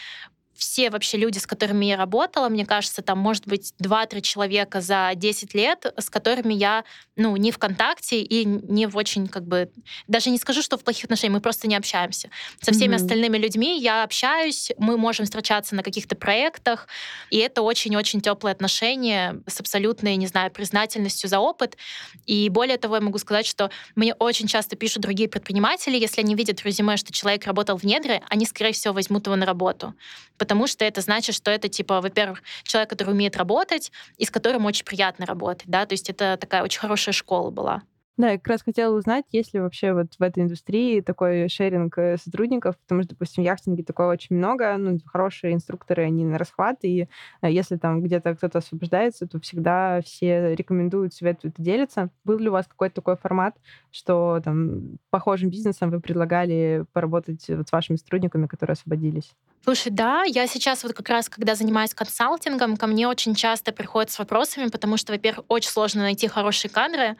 все 0.63 0.89
вообще 0.89 1.17
люди, 1.17 1.39
с 1.39 1.45
которыми 1.45 1.85
я 1.85 1.97
работала, 1.97 2.47
мне 2.47 2.65
кажется, 2.65 3.01
там 3.01 3.19
может 3.19 3.45
быть 3.47 3.73
2-3 3.81 4.21
человека 4.21 4.79
за 4.79 5.11
10 5.13 5.53
лет, 5.53 5.93
с 5.97 6.09
которыми 6.09 6.53
я, 6.53 6.85
ну, 7.17 7.35
не 7.35 7.51
в 7.51 7.57
контакте 7.57 8.21
и 8.21 8.45
не 8.45 8.87
в 8.87 8.95
очень, 8.95 9.27
как 9.27 9.45
бы, 9.45 9.69
даже 10.07 10.29
не 10.29 10.37
скажу, 10.37 10.61
что 10.61 10.77
в 10.77 10.83
плохих 10.83 11.05
отношениях, 11.05 11.35
мы 11.35 11.41
просто 11.41 11.67
не 11.67 11.75
общаемся. 11.75 12.29
Со 12.61 12.71
всеми 12.71 12.93
mm-hmm. 12.93 12.95
остальными 12.95 13.37
людьми 13.37 13.79
я 13.79 14.03
общаюсь, 14.03 14.71
мы 14.77 14.97
можем 14.97 15.25
встречаться 15.25 15.75
на 15.75 15.83
каких-то 15.83 16.15
проектах, 16.15 16.87
и 17.29 17.37
это 17.37 17.61
очень-очень 17.61 18.21
теплые 18.21 18.53
отношения 18.53 19.41
с 19.45 19.59
абсолютной, 19.59 20.15
не 20.15 20.27
знаю, 20.27 20.49
признательностью 20.49 21.29
за 21.29 21.39
опыт. 21.39 21.77
И 22.25 22.47
более 22.47 22.77
того, 22.77 22.95
я 22.95 23.01
могу 23.01 23.17
сказать, 23.17 23.45
что 23.45 23.69
мне 23.95 24.13
очень 24.13 24.47
часто 24.47 24.77
пишут 24.77 25.03
другие 25.03 25.27
предприниматели, 25.27 25.97
если 25.97 26.21
они 26.21 26.35
видят 26.35 26.61
в 26.61 26.65
резюме, 26.65 26.95
что 26.95 27.11
человек 27.11 27.45
работал 27.45 27.77
в 27.77 27.83
недре, 27.83 28.21
они, 28.29 28.45
скорее 28.45 28.71
всего, 28.71 28.93
возьмут 28.93 29.25
его 29.27 29.35
на 29.35 29.45
работу 29.45 29.93
потому 30.43 30.52
что 30.67 30.85
это 30.85 31.01
значит, 31.01 31.35
что 31.35 31.51
это, 31.51 31.67
типа, 31.67 32.01
во-первых, 32.01 32.41
человек, 32.63 32.89
который 32.89 33.11
умеет 33.11 33.35
работать, 33.35 33.91
и 34.17 34.25
с 34.25 34.31
которым 34.31 34.65
очень 34.65 34.85
приятно 34.85 35.25
работать, 35.25 35.67
да, 35.67 35.85
то 35.85 35.93
есть 35.93 36.09
это 36.09 36.37
такая 36.39 36.63
очень 36.63 36.79
хорошая 36.79 37.13
школа 37.13 37.49
была. 37.49 37.83
Да, 38.15 38.29
я 38.29 38.37
как 38.37 38.47
раз 38.47 38.61
хотела 38.61 38.95
узнать, 38.95 39.25
есть 39.31 39.55
ли 39.55 39.59
вообще 39.59 39.91
вот 39.91 40.13
в 40.19 40.21
этой 40.21 40.43
индустрии 40.43 41.01
такой 41.01 41.49
шеринг 41.49 41.97
э, 41.97 42.17
сотрудников, 42.17 42.77
потому 42.77 43.01
что, 43.01 43.15
допустим, 43.15 43.43
в 43.43 43.45
яхтинге 43.47 43.83
такого 43.83 44.11
очень 44.11 44.35
много, 44.35 44.77
ну, 44.77 44.99
хорошие 45.05 45.53
инструкторы, 45.53 46.03
они 46.03 46.23
на 46.23 46.37
расхват, 46.37 46.77
и 46.83 47.07
э, 47.41 47.51
если 47.51 47.75
там 47.77 48.03
где-то 48.03 48.35
кто-то 48.35 48.59
освобождается, 48.59 49.25
то 49.25 49.39
всегда 49.39 50.01
все 50.01 50.53
рекомендуют, 50.53 51.15
советуют 51.15 51.57
и 51.57 51.63
делятся. 51.63 52.11
Был 52.23 52.37
ли 52.37 52.49
у 52.49 52.51
вас 52.51 52.67
какой-то 52.67 52.95
такой 52.95 53.17
формат, 53.17 53.55
что 53.89 54.39
там 54.43 54.99
похожим 55.09 55.49
бизнесом 55.49 55.89
вы 55.89 55.99
предлагали 55.99 56.85
поработать 56.93 57.43
вот 57.49 57.67
с 57.67 57.71
вашими 57.71 57.95
сотрудниками, 57.95 58.45
которые 58.45 58.73
освободились? 58.73 59.33
Слушай, 59.63 59.91
да, 59.91 60.23
я 60.23 60.45
сейчас 60.45 60.83
вот 60.83 60.93
как 60.93 61.09
раз, 61.09 61.29
когда 61.29 61.55
занимаюсь 61.55 61.95
консалтингом, 61.95 62.77
ко 62.77 62.85
мне 62.85 63.07
очень 63.07 63.33
часто 63.33 63.71
приходят 63.71 64.11
с 64.11 64.19
вопросами, 64.19 64.69
потому 64.69 64.97
что, 64.97 65.13
во-первых, 65.13 65.45
очень 65.47 65.71
сложно 65.71 66.01
найти 66.01 66.27
хорошие 66.27 66.69
кадры, 66.69 67.15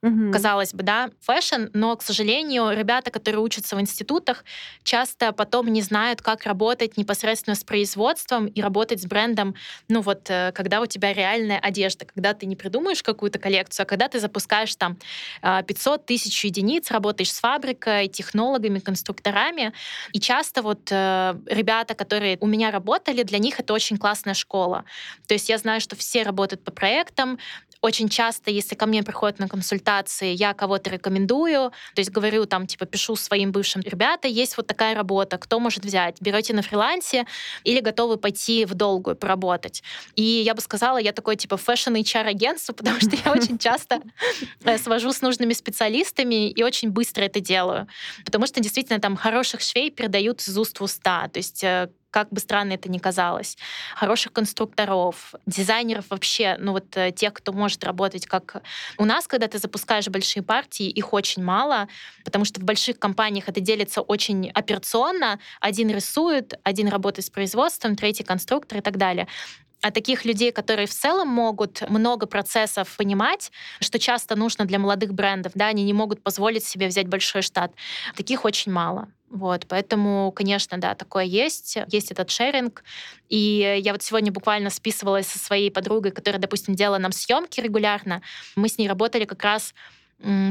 Угу. 0.00 0.30
Казалось 0.30 0.74
бы, 0.74 0.84
да, 0.84 1.10
fashion, 1.20 1.66
но, 1.72 1.96
к 1.96 2.02
сожалению, 2.02 2.70
ребята, 2.70 3.10
которые 3.10 3.40
учатся 3.40 3.74
в 3.74 3.80
институтах, 3.80 4.44
часто 4.84 5.32
потом 5.32 5.68
не 5.68 5.82
знают, 5.82 6.22
как 6.22 6.44
работать 6.44 6.96
непосредственно 6.96 7.56
с 7.56 7.64
производством 7.64 8.46
и 8.46 8.62
работать 8.62 9.02
с 9.02 9.06
брендом, 9.06 9.56
ну 9.88 10.00
вот, 10.00 10.30
э, 10.30 10.52
когда 10.54 10.80
у 10.80 10.86
тебя 10.86 11.12
реальная 11.12 11.58
одежда, 11.58 12.04
когда 12.04 12.32
ты 12.32 12.46
не 12.46 12.54
придумаешь 12.54 13.02
какую-то 13.02 13.40
коллекцию, 13.40 13.84
а 13.84 13.86
когда 13.86 14.08
ты 14.08 14.20
запускаешь 14.20 14.76
там 14.76 14.98
500 15.42 16.06
тысяч 16.06 16.44
единиц, 16.44 16.90
работаешь 16.92 17.32
с 17.32 17.40
фабрикой, 17.40 18.06
технологами, 18.06 18.78
конструкторами, 18.78 19.72
и 20.12 20.20
часто 20.20 20.62
вот 20.62 20.92
э, 20.92 21.34
ребята, 21.46 21.94
которые 21.94 22.38
у 22.40 22.46
меня 22.46 22.70
работали, 22.70 23.24
для 23.24 23.38
них 23.38 23.58
это 23.58 23.72
очень 23.72 23.96
классная 23.96 24.34
школа. 24.34 24.84
То 25.26 25.34
есть 25.34 25.48
я 25.48 25.58
знаю, 25.58 25.80
что 25.80 25.96
все 25.96 26.22
работают 26.22 26.62
по 26.62 26.70
проектам, 26.70 27.38
очень 27.80 28.08
часто, 28.08 28.50
если 28.50 28.74
ко 28.74 28.86
мне 28.86 29.02
приходят 29.02 29.38
на 29.38 29.48
консультации, 29.48 30.34
я 30.34 30.52
кого-то 30.54 30.90
рекомендую, 30.90 31.70
то 31.94 32.00
есть 32.00 32.10
говорю 32.10 32.44
там, 32.46 32.66
типа, 32.66 32.86
пишу 32.86 33.16
своим 33.16 33.52
бывшим, 33.52 33.82
ребята, 33.82 34.28
есть 34.28 34.56
вот 34.56 34.66
такая 34.66 34.94
работа, 34.94 35.38
кто 35.38 35.60
может 35.60 35.84
взять? 35.84 36.20
Берете 36.20 36.54
на 36.54 36.62
фрилансе 36.62 37.26
или 37.64 37.80
готовы 37.80 38.16
пойти 38.16 38.64
в 38.64 38.74
долгую 38.74 39.16
поработать? 39.16 39.82
И 40.16 40.22
я 40.22 40.54
бы 40.54 40.60
сказала, 40.60 40.98
я 40.98 41.12
такой, 41.12 41.36
типа, 41.36 41.56
fashion 41.56 41.94
HR 41.94 42.26
агентство, 42.26 42.72
потому 42.78 43.00
что 43.00 43.16
я 43.24 43.32
очень 43.32 43.58
часто 43.58 44.00
э, 44.64 44.78
свожу 44.78 45.12
с 45.12 45.22
нужными 45.22 45.52
специалистами 45.52 46.50
и 46.50 46.62
очень 46.62 46.90
быстро 46.90 47.24
это 47.24 47.40
делаю. 47.40 47.86
Потому 48.24 48.46
что 48.46 48.60
действительно 48.60 49.00
там 49.00 49.16
хороших 49.16 49.60
швей 49.60 49.90
передают 49.90 50.40
из 50.40 50.56
уст 50.58 50.80
в 50.80 50.82
уста. 50.82 51.28
То 51.28 51.38
есть 51.38 51.62
э, 51.62 51.90
как 52.18 52.30
бы 52.30 52.40
странно 52.40 52.72
это 52.72 52.90
ни 52.90 52.98
казалось, 52.98 53.56
хороших 53.94 54.32
конструкторов, 54.32 55.34
дизайнеров 55.46 56.06
вообще, 56.10 56.56
ну 56.58 56.72
вот 56.72 56.96
э, 56.96 57.12
тех, 57.12 57.32
кто 57.32 57.52
может 57.52 57.84
работать 57.84 58.26
как... 58.26 58.60
У 58.96 59.04
нас, 59.04 59.28
когда 59.28 59.46
ты 59.46 59.58
запускаешь 59.58 60.08
большие 60.08 60.42
партии, 60.42 60.88
их 60.88 61.12
очень 61.12 61.44
мало, 61.44 61.86
потому 62.24 62.44
что 62.44 62.60
в 62.60 62.64
больших 62.64 62.98
компаниях 62.98 63.48
это 63.48 63.60
делится 63.60 64.00
очень 64.00 64.50
операционно. 64.50 65.38
Один 65.60 65.90
рисует, 65.90 66.58
один 66.64 66.88
работает 66.88 67.26
с 67.26 67.30
производством, 67.30 67.94
третий 67.94 68.24
конструктор 68.24 68.78
и 68.78 68.80
так 68.80 68.96
далее 68.96 69.28
а 69.80 69.92
таких 69.92 70.24
людей, 70.24 70.50
которые 70.50 70.88
в 70.88 70.90
целом 70.92 71.28
могут 71.28 71.88
много 71.88 72.26
процессов 72.26 72.96
понимать, 72.96 73.52
что 73.78 74.00
часто 74.00 74.34
нужно 74.34 74.64
для 74.64 74.80
молодых 74.80 75.14
брендов, 75.14 75.52
да, 75.54 75.68
они 75.68 75.84
не 75.84 75.92
могут 75.92 76.20
позволить 76.20 76.64
себе 76.64 76.88
взять 76.88 77.06
большой 77.06 77.42
штат. 77.42 77.70
Таких 78.16 78.44
очень 78.44 78.72
мало. 78.72 79.06
Вот, 79.30 79.66
поэтому, 79.68 80.32
конечно, 80.32 80.78
да, 80.78 80.94
такое 80.94 81.24
есть. 81.24 81.76
Есть 81.88 82.10
этот 82.10 82.30
шеринг. 82.30 82.82
И 83.28 83.80
я 83.82 83.92
вот 83.92 84.02
сегодня 84.02 84.32
буквально 84.32 84.70
списывалась 84.70 85.26
со 85.26 85.38
своей 85.38 85.70
подругой, 85.70 86.12
которая, 86.12 86.40
допустим, 86.40 86.74
делала 86.74 86.98
нам 86.98 87.12
съемки 87.12 87.60
регулярно. 87.60 88.22
Мы 88.56 88.68
с 88.68 88.78
ней 88.78 88.88
работали 88.88 89.26
как 89.26 89.42
раз 89.42 89.74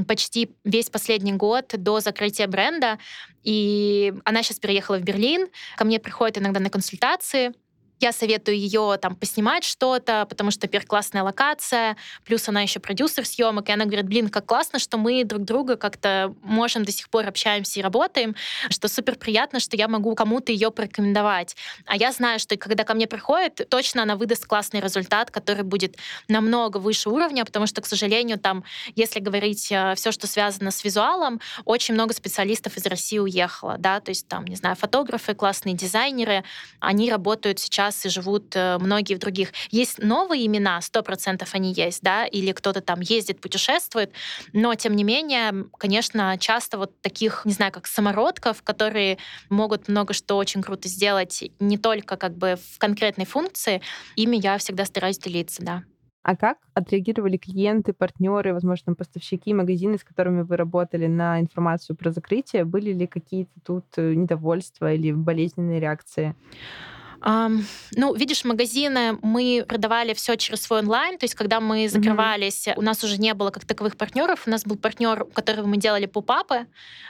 почти 0.08 0.56
весь 0.64 0.90
последний 0.90 1.34
год 1.34 1.74
до 1.78 2.00
закрытия 2.00 2.48
бренда. 2.48 3.00
И 3.44 4.14
она 4.24 4.44
сейчас 4.44 4.60
переехала 4.60 4.98
в 4.98 5.02
Берлин. 5.02 5.48
Ко 5.76 5.84
мне 5.84 6.00
приходит 6.00 6.38
иногда 6.38 6.60
на 6.60 6.70
консультации. 6.70 7.54
Я 8.00 8.12
советую 8.12 8.58
ее 8.58 8.98
там 9.02 9.16
поснимать 9.16 9.64
что-то, 9.64 10.26
потому 10.30 10.52
что, 10.52 10.68
во 10.72 10.80
классная 10.80 11.24
локация, 11.24 11.98
плюс 12.26 12.48
она 12.48 12.62
еще 12.62 12.80
продюсер 12.80 13.26
съемок, 13.26 13.70
и 13.70 13.72
она 13.72 13.86
говорит, 13.86 14.06
блин, 14.06 14.30
как 14.30 14.46
классно, 14.46 14.80
что 14.80 14.98
мы 14.98 15.24
друг 15.24 15.44
друга 15.44 15.76
как-то 15.78 16.36
можем 16.44 16.84
до 16.84 16.92
сих 16.92 17.10
пор 17.10 17.28
общаемся 17.28 17.80
и 17.80 17.84
работаем, 17.84 18.36
что 18.70 18.88
супер 18.88 19.16
приятно, 19.16 19.60
что 19.60 19.76
я 19.76 19.88
могу 19.88 20.14
кому-то 20.16 20.52
ее 20.52 20.72
порекомендовать. 20.72 21.56
А 21.86 21.98
я 21.98 22.12
знаю, 22.12 22.40
что 22.40 22.56
когда 22.58 22.84
ко 22.84 22.94
мне 22.94 23.08
приходит, 23.08 23.68
точно 23.70 24.04
она 24.04 24.16
выдаст 24.16 24.46
классный 24.46 24.80
результат, 24.80 25.32
который 25.32 25.64
будет 25.64 25.98
намного 26.28 26.78
выше 26.78 27.10
уровня, 27.10 27.46
потому 27.46 27.68
что, 27.68 27.82
к 27.82 27.88
сожалению, 27.88 28.38
там, 28.38 28.64
если 28.96 29.20
говорить 29.20 29.72
э, 29.72 29.96
все, 29.96 30.12
что 30.12 30.28
связано 30.28 30.72
с 30.72 30.84
визуалом, 30.84 31.42
очень 31.66 31.94
много 31.94 32.14
специалистов 32.14 32.78
из 32.78 32.86
России 32.86 33.20
уехало, 33.20 33.78
да, 33.78 34.00
то 34.00 34.10
есть 34.10 34.28
там, 34.28 34.46
не 34.46 34.56
знаю, 34.56 34.76
фотографы, 34.76 35.34
классные 35.34 35.74
дизайнеры, 35.76 36.44
они 36.80 37.10
работают 37.10 37.60
сейчас 37.60 37.87
сейчас 37.92 38.06
и 38.06 38.10
живут 38.10 38.56
э, 38.56 38.78
многие 38.80 39.16
в 39.16 39.20
других. 39.20 39.52
Есть 39.72 40.00
новые 40.00 40.46
имена, 40.46 40.82
сто 40.82 41.04
процентов 41.04 41.54
они 41.54 41.74
есть, 41.74 42.02
да, 42.02 42.26
или 42.26 42.52
кто-то 42.52 42.82
там 42.82 43.00
ездит, 43.02 43.42
путешествует, 43.42 44.12
но 44.54 44.76
тем 44.76 44.96
не 44.96 45.04
менее, 45.04 45.66
конечно, 45.78 46.38
часто 46.40 46.78
вот 46.78 47.00
таких, 47.02 47.46
не 47.46 47.54
знаю, 47.54 47.72
как 47.72 47.88
самородков, 47.88 48.62
которые 48.64 49.18
могут 49.50 49.88
много 49.88 50.14
что 50.14 50.38
очень 50.38 50.62
круто 50.62 50.88
сделать, 50.88 51.44
не 51.60 51.78
только 51.78 52.18
как 52.18 52.38
бы 52.38 52.58
в 52.74 52.78
конкретной 52.80 53.26
функции, 53.26 53.82
ими 54.16 54.38
я 54.38 54.58
всегда 54.58 54.86
стараюсь 54.86 55.18
делиться, 55.18 55.64
да. 55.64 55.84
А 56.24 56.36
как 56.36 56.58
отреагировали 56.74 57.38
клиенты, 57.38 57.94
партнеры, 57.94 58.54
возможно, 58.54 58.96
поставщики, 58.96 59.54
магазины, 59.54 59.98
с 59.98 60.04
которыми 60.04 60.42
вы 60.42 60.58
работали 60.58 61.08
на 61.08 61.40
информацию 61.40 61.96
про 61.96 62.12
закрытие? 62.12 62.66
Были 62.66 62.92
ли 62.92 63.08
какие-то 63.08 63.54
тут 63.64 63.86
э, 63.96 64.14
недовольства 64.14 64.94
или 64.94 65.14
болезненные 65.14 65.80
реакции? 65.80 66.36
Ну, 67.22 68.14
видишь, 68.16 68.44
магазины 68.46 69.18
мы 69.22 69.66
продавали 69.68 70.14
все 70.14 70.36
через 70.36 70.62
свой 70.62 70.80
онлайн, 70.80 71.18
то 71.18 71.24
есть 71.26 71.36
когда 71.36 71.60
мы 71.60 71.90
закрывались, 71.90 72.68
mm-hmm. 72.68 72.78
у 72.78 72.82
нас 72.82 73.04
уже 73.04 73.18
не 73.18 73.34
было 73.34 73.50
как 73.50 73.66
таковых 73.66 73.98
партнеров, 73.98 74.44
у 74.46 74.50
нас 74.50 74.64
был 74.64 74.78
партнер, 74.78 75.24
у 75.24 75.26
которого 75.26 75.66
мы 75.66 75.78
делали 75.78 76.06
пупапы. 76.06 76.68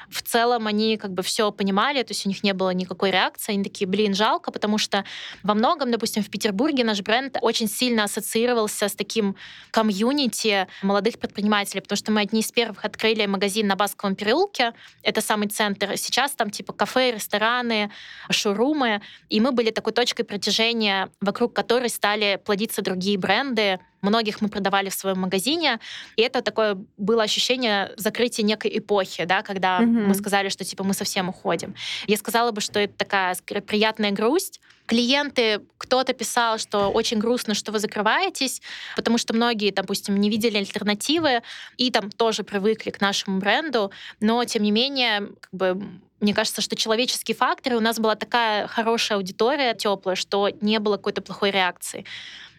В 0.09 0.21
целом 0.21 0.67
они 0.67 0.95
как 0.97 1.11
бы 1.11 1.21
все 1.21 1.51
понимали, 1.51 2.01
то 2.03 2.11
есть 2.11 2.25
у 2.25 2.29
них 2.29 2.41
не 2.41 2.53
было 2.53 2.69
никакой 2.69 3.11
реакции, 3.11 3.53
они 3.53 3.63
такие, 3.63 3.87
блин, 3.87 4.13
жалко, 4.13 4.51
потому 4.51 4.77
что 4.77 5.03
во 5.43 5.53
многом, 5.53 5.91
допустим, 5.91 6.23
в 6.23 6.29
Петербурге 6.29 6.85
наш 6.85 7.01
бренд 7.01 7.37
очень 7.41 7.67
сильно 7.67 8.05
ассоциировался 8.05 8.87
с 8.87 8.95
таким 8.95 9.35
комьюнити 9.71 10.67
молодых 10.81 11.19
предпринимателей, 11.19 11.81
потому 11.81 11.97
что 11.97 12.11
мы 12.13 12.21
одни 12.21 12.39
из 12.39 12.51
первых 12.51 12.85
открыли 12.85 13.25
магазин 13.25 13.67
на 13.67 13.75
Басковом 13.75 14.15
переулке, 14.15 14.73
это 15.03 15.19
самый 15.19 15.49
центр. 15.49 15.97
Сейчас 15.97 16.31
там 16.31 16.49
типа 16.49 16.71
кафе, 16.71 17.11
рестораны, 17.11 17.91
шоурумы, 18.29 19.01
и 19.29 19.41
мы 19.41 19.51
были 19.51 19.71
такой 19.71 19.91
точкой 19.97 20.25
притяжения, 20.25 21.09
вокруг 21.21 21.55
которой 21.55 21.89
стали 21.89 22.39
плодиться 22.45 22.83
другие 22.83 23.17
бренды. 23.17 23.79
Многих 24.01 24.41
мы 24.41 24.47
продавали 24.47 24.89
в 24.89 24.93
своем 24.93 25.21
магазине, 25.21 25.79
и 26.15 26.21
это 26.21 26.43
такое 26.43 26.77
было 26.97 27.23
ощущение 27.23 27.91
закрытия 27.97 28.45
некой 28.45 28.77
эпохи, 28.77 29.25
да, 29.25 29.41
когда 29.41 29.79
mm-hmm. 29.79 30.05
мы 30.05 30.13
сказали, 30.13 30.49
что 30.49 30.63
типа 30.63 30.83
мы 30.83 30.93
совсем 30.93 31.29
уходим. 31.29 31.73
Я 32.05 32.15
сказала 32.17 32.51
бы, 32.51 32.61
что 32.61 32.79
это 32.79 32.93
такая 32.93 33.35
приятная 33.65 34.11
грусть. 34.11 34.61
Клиенты, 34.85 35.61
кто-то 35.79 36.13
писал, 36.13 36.59
что 36.59 36.89
очень 36.89 37.17
грустно, 37.17 37.55
что 37.55 37.71
вы 37.71 37.79
закрываетесь, 37.79 38.61
потому 38.95 39.17
что 39.17 39.33
многие, 39.33 39.71
допустим, 39.71 40.15
не 40.17 40.29
видели 40.29 40.57
альтернативы 40.57 41.41
и 41.77 41.89
там 41.89 42.11
тоже 42.11 42.43
привыкли 42.43 42.91
к 42.91 43.01
нашему 43.01 43.39
бренду, 43.39 43.91
но 44.19 44.45
тем 44.45 44.61
не 44.61 44.71
менее, 44.71 45.29
как 45.41 45.51
бы 45.51 45.81
мне 46.19 46.33
кажется, 46.33 46.61
что 46.61 46.75
человеческие 46.75 47.35
факторы, 47.35 47.77
у 47.77 47.81
нас 47.81 47.99
была 47.99 48.15
такая 48.15 48.67
хорошая 48.67 49.17
аудитория, 49.17 49.73
теплая, 49.73 50.15
что 50.15 50.49
не 50.61 50.79
было 50.79 50.97
какой-то 50.97 51.21
плохой 51.21 51.51
реакции 51.51 52.05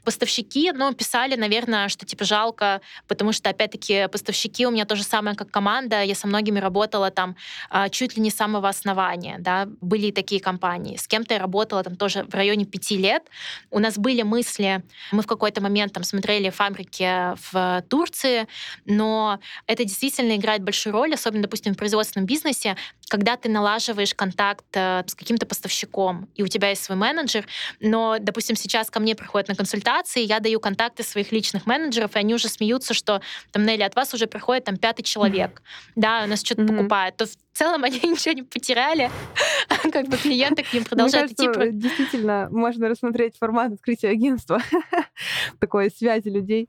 поставщики, 0.09 0.73
ну, 0.73 0.95
писали, 0.95 1.37
наверное, 1.37 1.89
что 1.89 2.07
типа 2.07 2.25
жалко, 2.25 2.81
потому 3.09 3.33
что, 3.33 3.51
опять-таки, 3.51 4.09
поставщики 4.09 4.67
у 4.67 4.71
меня 4.71 4.87
то 4.87 4.97
же 4.97 5.03
самое, 5.03 5.37
как 5.37 5.51
команда. 5.51 6.03
Я 6.03 6.15
со 6.15 6.27
многими 6.27 6.59
работала 6.59 7.11
там 7.11 7.37
а, 7.69 7.91
чуть 7.91 8.17
ли 8.17 8.23
не 8.23 8.31
с 8.31 8.35
самого 8.35 8.71
основания, 8.71 9.37
да, 9.39 9.69
были 9.83 10.11
такие 10.11 10.41
компании. 10.41 10.97
С 10.97 11.07
кем-то 11.07 11.35
я 11.35 11.41
работала 11.41 11.83
там 11.85 11.97
тоже 11.97 12.25
в 12.25 12.35
районе 12.35 12.65
пяти 12.65 12.97
лет. 12.97 13.23
У 13.71 13.81
нас 13.81 13.99
были 13.99 14.23
мысли, 14.23 14.83
мы 15.13 15.21
в 15.21 15.27
какой-то 15.27 15.61
момент 15.61 15.93
там 15.93 16.05
смотрели 16.05 16.49
фабрики 16.49 17.35
в 17.53 17.83
Турции, 17.91 18.49
но 18.87 19.41
это 19.67 19.85
действительно 19.85 20.37
играет 20.37 20.63
большую 20.63 20.95
роль, 20.95 21.13
особенно, 21.13 21.43
допустим, 21.43 21.75
в 21.75 21.77
производственном 21.77 22.25
бизнесе, 22.25 22.79
когда 23.09 23.37
ты 23.37 23.49
налаживаешь 23.49 24.15
контакт 24.15 24.65
э, 24.75 25.03
с 25.07 25.15
каким-то 25.15 25.47
поставщиком, 25.47 26.29
и 26.35 26.43
у 26.43 26.47
тебя 26.47 26.69
есть 26.71 26.85
свой 26.85 26.97
менеджер, 26.97 27.47
но, 27.81 28.19
допустим, 28.21 28.55
сейчас 28.57 28.91
ко 28.91 29.01
мне 29.01 29.15
приходят 29.15 29.49
на 29.49 29.55
консультацию 29.55 29.89
презентации, 29.89 30.23
я 30.23 30.41
даю 30.41 30.61
контакты 30.61 31.03
своих 31.03 31.33
личных 31.33 31.67
менеджеров, 31.67 32.17
и 32.17 32.19
они 32.19 32.35
уже 32.35 32.49
смеются, 32.49 32.95
что 32.95 33.21
там, 33.53 33.65
Нелли, 33.65 33.83
от 33.83 33.97
вас 33.97 34.15
уже 34.15 34.27
приходит 34.27 34.65
там 34.65 34.77
пятый 34.77 35.03
человек, 35.03 35.51
mm-hmm. 35.51 35.93
да, 35.97 36.23
у 36.25 36.29
нас 36.29 36.41
что-то 36.41 36.63
mm-hmm. 36.63 36.77
покупает, 36.77 37.17
то 37.17 37.27
в 37.27 37.37
целом 37.53 37.85
они 37.85 37.97
ничего 37.97 38.35
не 38.35 38.43
потеряли, 38.43 39.11
как 39.93 40.09
бы 40.09 40.17
клиенты 40.17 40.63
к 40.63 40.73
ним 40.73 40.85
продолжают 40.85 41.33
идти. 41.33 41.47
Действительно, 41.73 42.49
можно 42.51 42.89
рассмотреть 42.89 43.37
формат 43.39 43.73
открытия 43.73 44.11
агентства, 44.11 44.63
такой 45.61 45.91
связи 45.91 46.29
людей. 46.29 46.69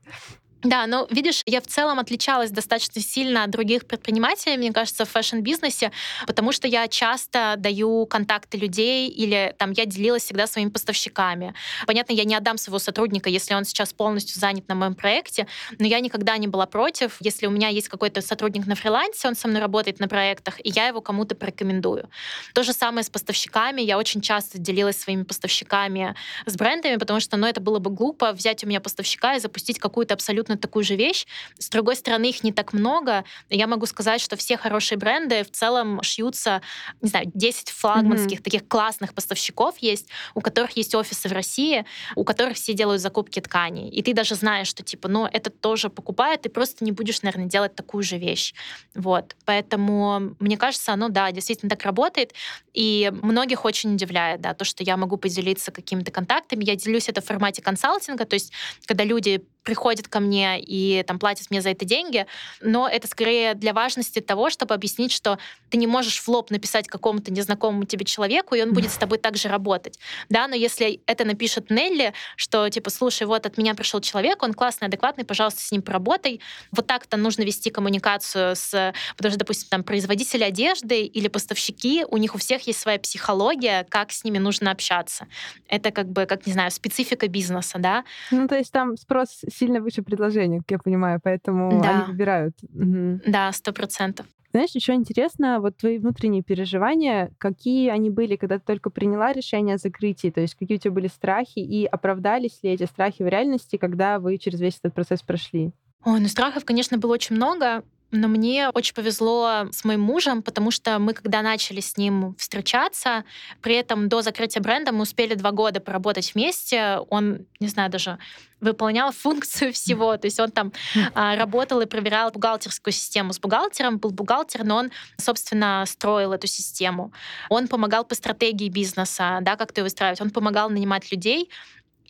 Да, 0.62 0.86
но 0.86 1.06
видишь, 1.10 1.42
я 1.46 1.60
в 1.60 1.66
целом 1.66 1.98
отличалась 1.98 2.50
достаточно 2.50 3.00
сильно 3.00 3.44
от 3.44 3.50
других 3.50 3.86
предпринимателей, 3.86 4.58
мне 4.58 4.72
кажется, 4.72 5.04
в 5.04 5.10
fashion-бизнесе, 5.10 5.90
потому 6.26 6.52
что 6.52 6.68
я 6.68 6.86
часто 6.86 7.54
даю 7.56 8.04
контакты 8.06 8.58
людей 8.58 9.08
или 9.08 9.54
там 9.58 9.72
я 9.72 9.86
делилась 9.86 10.24
всегда 10.24 10.46
своими 10.46 10.68
поставщиками. 10.68 11.54
Понятно, 11.86 12.12
я 12.12 12.24
не 12.24 12.34
отдам 12.34 12.58
своего 12.58 12.78
сотрудника, 12.78 13.30
если 13.30 13.54
он 13.54 13.64
сейчас 13.64 13.92
полностью 13.92 14.38
занят 14.38 14.68
на 14.68 14.74
моем 14.74 14.94
проекте, 14.94 15.46
но 15.78 15.86
я 15.86 16.00
никогда 16.00 16.36
не 16.36 16.46
была 16.46 16.66
против, 16.66 17.16
если 17.20 17.46
у 17.46 17.50
меня 17.50 17.68
есть 17.68 17.88
какой-то 17.88 18.20
сотрудник 18.20 18.66
на 18.66 18.74
фрилансе, 18.74 19.28
он 19.28 19.36
со 19.36 19.48
мной 19.48 19.62
работает 19.62 19.98
на 19.98 20.08
проектах, 20.08 20.60
и 20.62 20.68
я 20.70 20.88
его 20.88 21.00
кому-то 21.00 21.34
порекомендую. 21.34 22.10
То 22.52 22.62
же 22.62 22.72
самое 22.72 23.04
с 23.04 23.10
поставщиками. 23.10 23.80
Я 23.80 23.98
очень 23.98 24.20
часто 24.20 24.58
делилась 24.58 24.98
своими 24.98 25.22
поставщиками 25.22 26.14
с 26.46 26.54
брендами, 26.56 26.96
потому 26.96 27.20
что, 27.20 27.36
ну, 27.36 27.46
это 27.46 27.60
было 27.60 27.78
бы 27.78 27.90
глупо 27.90 28.32
взять 28.32 28.62
у 28.64 28.66
меня 28.66 28.80
поставщика 28.80 29.36
и 29.36 29.40
запустить 29.40 29.78
какую-то 29.78 30.14
абсолютно 30.14 30.49
абсолютно 30.50 30.56
такую 30.56 30.84
же 30.84 30.96
вещь. 30.96 31.26
С 31.58 31.68
другой 31.68 31.96
стороны, 31.96 32.28
их 32.28 32.44
не 32.44 32.52
так 32.52 32.72
много. 32.72 33.24
Я 33.50 33.66
могу 33.66 33.86
сказать, 33.86 34.20
что 34.20 34.36
все 34.36 34.56
хорошие 34.56 34.98
бренды 34.98 35.42
в 35.42 35.50
целом 35.50 36.02
шьются, 36.02 36.60
не 37.02 37.08
знаю, 37.08 37.30
10 37.34 37.70
флагманских 37.70 38.38
mm-hmm. 38.38 38.42
таких 38.42 38.68
классных 38.68 39.14
поставщиков 39.14 39.74
есть, 39.82 40.08
у 40.34 40.40
которых 40.40 40.76
есть 40.76 40.94
офисы 40.94 41.28
в 41.28 41.32
России, 41.32 41.84
у 42.16 42.24
которых 42.24 42.56
все 42.56 42.74
делают 42.74 43.02
закупки 43.02 43.40
тканей. 43.40 43.90
И 43.90 44.02
ты 44.02 44.14
даже 44.14 44.34
знаешь, 44.34 44.68
что 44.68 44.82
типа, 44.82 45.08
ну, 45.08 45.26
этот 45.26 45.60
тоже 45.60 45.88
покупает, 45.88 46.42
ты 46.42 46.48
просто 46.48 46.84
не 46.84 46.92
будешь, 46.92 47.22
наверное, 47.22 47.48
делать 47.48 47.74
такую 47.74 48.02
же 48.02 48.18
вещь. 48.18 48.54
Вот. 48.94 49.36
Поэтому, 49.44 50.34
мне 50.40 50.56
кажется, 50.56 50.92
оно, 50.92 51.08
да, 51.08 51.30
действительно 51.32 51.70
так 51.70 51.82
работает. 51.84 52.34
И 52.74 53.12
многих 53.22 53.64
очень 53.64 53.94
удивляет, 53.94 54.40
да, 54.40 54.54
то, 54.54 54.64
что 54.64 54.84
я 54.84 54.96
могу 54.96 55.16
поделиться 55.16 55.70
какими-то 55.70 56.10
контактами. 56.10 56.64
Я 56.64 56.76
делюсь 56.76 57.08
это 57.08 57.20
в 57.20 57.24
формате 57.24 57.62
консалтинга, 57.62 58.24
то 58.24 58.34
есть 58.34 58.52
когда 58.86 59.04
люди 59.04 59.42
приходят 59.62 60.08
ко 60.08 60.20
мне 60.20 60.39
и 60.58 61.02
там 61.06 61.18
платят 61.18 61.50
мне 61.50 61.60
за 61.60 61.70
это 61.70 61.84
деньги, 61.84 62.26
но 62.60 62.88
это 62.88 63.06
скорее 63.06 63.54
для 63.54 63.72
важности 63.72 64.20
того, 64.20 64.50
чтобы 64.50 64.74
объяснить, 64.74 65.12
что 65.12 65.38
ты 65.68 65.76
не 65.76 65.86
можешь 65.86 66.20
в 66.20 66.28
лоб 66.28 66.50
написать 66.50 66.88
какому-то 66.88 67.32
незнакомому 67.32 67.84
тебе 67.84 68.04
человеку, 68.04 68.54
и 68.54 68.62
он 68.62 68.72
будет 68.72 68.90
с 68.90 68.96
тобой 68.96 69.18
также 69.18 69.48
работать. 69.48 69.98
Да, 70.28 70.48
но 70.48 70.54
если 70.54 71.00
это 71.06 71.24
напишет 71.24 71.70
Нелли, 71.70 72.12
что 72.36 72.68
типа, 72.68 72.90
слушай, 72.90 73.26
вот 73.26 73.46
от 73.46 73.58
меня 73.58 73.74
пришел 73.74 74.00
человек, 74.00 74.42
он 74.42 74.54
классный, 74.54 74.88
адекватный, 74.88 75.24
пожалуйста, 75.24 75.60
с 75.60 75.72
ним 75.72 75.82
поработай. 75.82 76.40
Вот 76.72 76.86
так-то 76.86 77.16
нужно 77.16 77.42
вести 77.42 77.70
коммуникацию 77.70 78.56
с, 78.56 78.92
потому 79.16 79.30
что, 79.30 79.38
допустим, 79.38 79.68
там 79.70 79.84
производители 79.84 80.44
одежды 80.44 81.02
или 81.02 81.28
поставщики, 81.28 82.04
у 82.08 82.16
них 82.16 82.34
у 82.34 82.38
всех 82.38 82.66
есть 82.66 82.80
своя 82.80 82.98
психология, 82.98 83.86
как 83.88 84.12
с 84.12 84.24
ними 84.24 84.38
нужно 84.38 84.70
общаться. 84.70 85.26
Это 85.68 85.90
как 85.90 86.08
бы, 86.08 86.26
как 86.26 86.46
не 86.46 86.52
знаю, 86.52 86.70
специфика 86.70 87.28
бизнеса, 87.28 87.78
да. 87.78 88.04
Ну, 88.30 88.48
то 88.48 88.56
есть 88.56 88.72
там 88.72 88.96
спрос 88.96 89.40
сильно 89.52 89.80
выше 89.80 90.02
предложения, 90.02 90.29
как 90.30 90.70
я 90.70 90.78
понимаю, 90.78 91.20
поэтому 91.22 91.80
да. 91.82 91.90
они 91.90 92.12
выбирают. 92.12 92.54
Угу. 92.62 93.20
Да, 93.26 93.52
сто 93.52 93.72
процентов. 93.72 94.26
Знаешь, 94.52 94.70
еще 94.74 94.94
интересно, 94.94 95.60
вот 95.60 95.76
твои 95.76 95.98
внутренние 95.98 96.42
переживания, 96.42 97.30
какие 97.38 97.88
они 97.88 98.10
были, 98.10 98.34
когда 98.34 98.58
ты 98.58 98.64
только 98.66 98.90
приняла 98.90 99.32
решение 99.32 99.76
о 99.76 99.78
закрытии, 99.78 100.30
то 100.30 100.40
есть 100.40 100.56
какие 100.56 100.76
у 100.76 100.80
тебя 100.80 100.90
были 100.92 101.06
страхи, 101.06 101.60
и 101.60 101.86
оправдались 101.86 102.58
ли 102.62 102.70
эти 102.70 102.82
страхи 102.82 103.22
в 103.22 103.28
реальности, 103.28 103.76
когда 103.76 104.18
вы 104.18 104.38
через 104.38 104.60
весь 104.60 104.78
этот 104.82 104.94
процесс 104.94 105.22
прошли? 105.22 105.72
Ой, 106.04 106.18
ну 106.20 106.26
страхов, 106.26 106.64
конечно, 106.64 106.98
было 106.98 107.12
очень 107.12 107.36
много. 107.36 107.84
Но 108.10 108.28
мне 108.28 108.70
очень 108.70 108.94
повезло 108.94 109.68
с 109.70 109.84
моим 109.84 110.00
мужем, 110.00 110.42
потому 110.42 110.70
что 110.70 110.98
мы, 110.98 111.14
когда 111.14 111.42
начали 111.42 111.80
с 111.80 111.96
ним 111.96 112.34
встречаться, 112.36 113.24
при 113.62 113.74
этом 113.74 114.08
до 114.08 114.22
закрытия 114.22 114.60
бренда 114.60 114.92
мы 114.92 115.02
успели 115.02 115.34
два 115.34 115.52
года 115.52 115.80
поработать 115.80 116.34
вместе. 116.34 116.98
Он, 117.08 117.46
не 117.60 117.68
знаю, 117.68 117.90
даже 117.90 118.18
выполнял 118.60 119.12
функцию 119.16 119.72
всего. 119.72 120.16
То 120.16 120.26
есть 120.26 120.40
он 120.40 120.50
там 120.50 120.72
а, 121.14 121.36
работал 121.36 121.80
и 121.80 121.86
проверял 121.86 122.30
бухгалтерскую 122.30 122.92
систему 122.92 123.32
с 123.32 123.38
бухгалтером, 123.38 123.98
был 123.98 124.10
бухгалтер, 124.10 124.64
но 124.64 124.76
он, 124.76 124.90
собственно, 125.16 125.84
строил 125.86 126.32
эту 126.32 126.46
систему. 126.46 127.12
Он 127.48 127.68
помогал 127.68 128.04
по 128.04 128.14
стратегии 128.14 128.68
бизнеса, 128.68 129.38
да, 129.42 129.56
как 129.56 129.72
ты 129.72 129.82
выстраивать. 129.82 130.20
Он 130.20 130.30
помогал 130.30 130.68
нанимать 130.70 131.10
людей, 131.12 131.50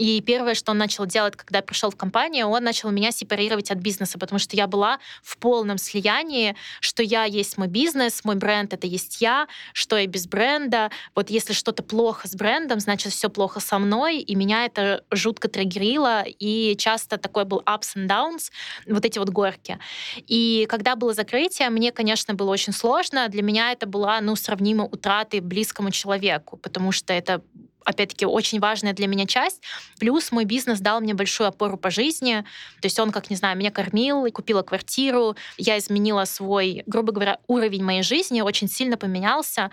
и 0.00 0.22
первое, 0.22 0.54
что 0.54 0.72
он 0.72 0.78
начал 0.78 1.04
делать, 1.04 1.36
когда 1.36 1.60
пришел 1.60 1.90
в 1.90 1.96
компанию, 1.96 2.46
он 2.46 2.64
начал 2.64 2.90
меня 2.90 3.12
сепарировать 3.12 3.70
от 3.70 3.76
бизнеса, 3.76 4.18
потому 4.18 4.38
что 4.38 4.56
я 4.56 4.66
была 4.66 4.98
в 5.22 5.36
полном 5.36 5.76
слиянии, 5.76 6.56
что 6.80 7.02
я 7.02 7.24
есть 7.24 7.58
мой 7.58 7.68
бизнес, 7.68 8.24
мой 8.24 8.36
бренд— 8.36 8.72
это 8.74 8.86
есть 8.86 9.20
я, 9.20 9.46
что 9.74 9.98
я 9.98 10.06
без 10.06 10.26
бренда. 10.26 10.90
Вот 11.14 11.28
если 11.28 11.52
что-то 11.52 11.82
плохо 11.82 12.28
с 12.28 12.34
брендом, 12.34 12.80
значит, 12.80 13.12
все 13.12 13.28
плохо 13.28 13.60
со 13.60 13.78
мной, 13.78 14.20
и 14.20 14.34
меня 14.36 14.64
это 14.64 15.04
жутко 15.10 15.48
триггерило, 15.48 16.22
и 16.22 16.76
часто 16.78 17.18
такой 17.18 17.44
был 17.44 17.62
ups 17.66 17.94
and 17.94 18.08
downs, 18.08 18.50
вот 18.86 19.04
эти 19.04 19.18
вот 19.18 19.28
горки. 19.28 19.78
И 20.16 20.66
когда 20.70 20.96
было 20.96 21.12
закрытие, 21.12 21.68
мне, 21.68 21.92
конечно, 21.92 22.32
было 22.32 22.50
очень 22.50 22.72
сложно. 22.72 23.28
Для 23.28 23.42
меня 23.42 23.70
это 23.72 23.86
была, 23.86 24.22
ну, 24.22 24.34
сравнима 24.34 24.84
утраты 24.84 25.42
близкому 25.42 25.90
человеку, 25.90 26.56
потому 26.56 26.90
что 26.90 27.12
это 27.12 27.42
опять-таки, 27.85 28.27
очень 28.27 28.61
важная 28.61 28.93
для 28.93 29.07
меня 29.07 29.27
часть. 29.27 29.62
Плюс 29.99 30.33
мой 30.33 30.45
бизнес 30.45 30.81
дал 30.81 31.01
мне 31.01 31.14
большую 31.14 31.49
опору 31.49 31.77
по 31.77 31.90
жизни. 31.90 32.45
То 32.81 32.87
есть 32.87 32.99
он, 32.99 33.11
как, 33.11 33.31
не 33.31 33.37
знаю, 33.37 33.57
меня 33.57 33.71
кормил, 33.71 34.31
купила 34.33 34.62
квартиру, 34.62 35.37
я 35.57 35.79
изменила 35.79 36.25
свой, 36.25 36.83
грубо 36.87 37.12
говоря, 37.12 37.38
уровень 37.47 37.83
моей 37.83 38.03
жизни, 38.03 38.40
очень 38.40 38.69
сильно 38.69 38.97
поменялся 38.97 39.71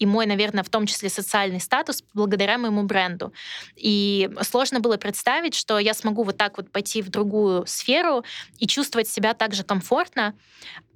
и 0.00 0.06
мой, 0.06 0.26
наверное, 0.26 0.64
в 0.64 0.70
том 0.70 0.86
числе 0.86 1.10
социальный 1.10 1.60
статус 1.60 2.02
благодаря 2.14 2.56
моему 2.56 2.82
бренду. 2.84 3.32
И 3.76 4.30
сложно 4.42 4.80
было 4.80 4.96
представить, 4.96 5.54
что 5.54 5.78
я 5.78 5.92
смогу 5.92 6.22
вот 6.22 6.38
так 6.38 6.56
вот 6.56 6.72
пойти 6.72 7.02
в 7.02 7.10
другую 7.10 7.66
сферу 7.66 8.24
и 8.58 8.66
чувствовать 8.66 9.08
себя 9.08 9.34
также 9.34 9.62
комфортно. 9.62 10.34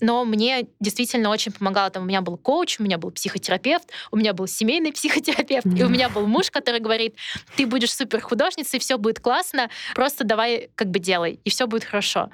Но 0.01 0.25
мне 0.25 0.69
действительно 0.81 1.29
очень 1.29 1.53
помогало. 1.53 1.91
Там 1.91 2.05
у 2.05 2.07
меня 2.07 2.23
был 2.23 2.39
коуч, 2.39 2.81
у 2.81 2.83
меня 2.83 2.97
был 2.97 3.11
психотерапевт, 3.11 3.91
у 4.11 4.17
меня 4.17 4.33
был 4.33 4.47
семейный 4.47 4.93
психотерапевт, 4.93 5.67
и 5.67 5.85
у 5.85 5.89
меня 5.91 6.09
был 6.09 6.27
муж, 6.27 6.51
который 6.55 6.81
говорит, 6.81 7.17
ты 7.57 7.67
будешь 7.67 7.93
супер 7.93 8.21
художницей, 8.21 8.81
все 8.81 8.97
будет 8.97 9.21
классно, 9.21 9.69
просто 9.95 10.25
давай 10.25 10.71
как 10.75 10.89
бы 10.89 10.99
делай, 10.99 11.41
и 11.45 11.51
все 11.51 11.67
будет 11.67 11.85
хорошо. 11.85 12.31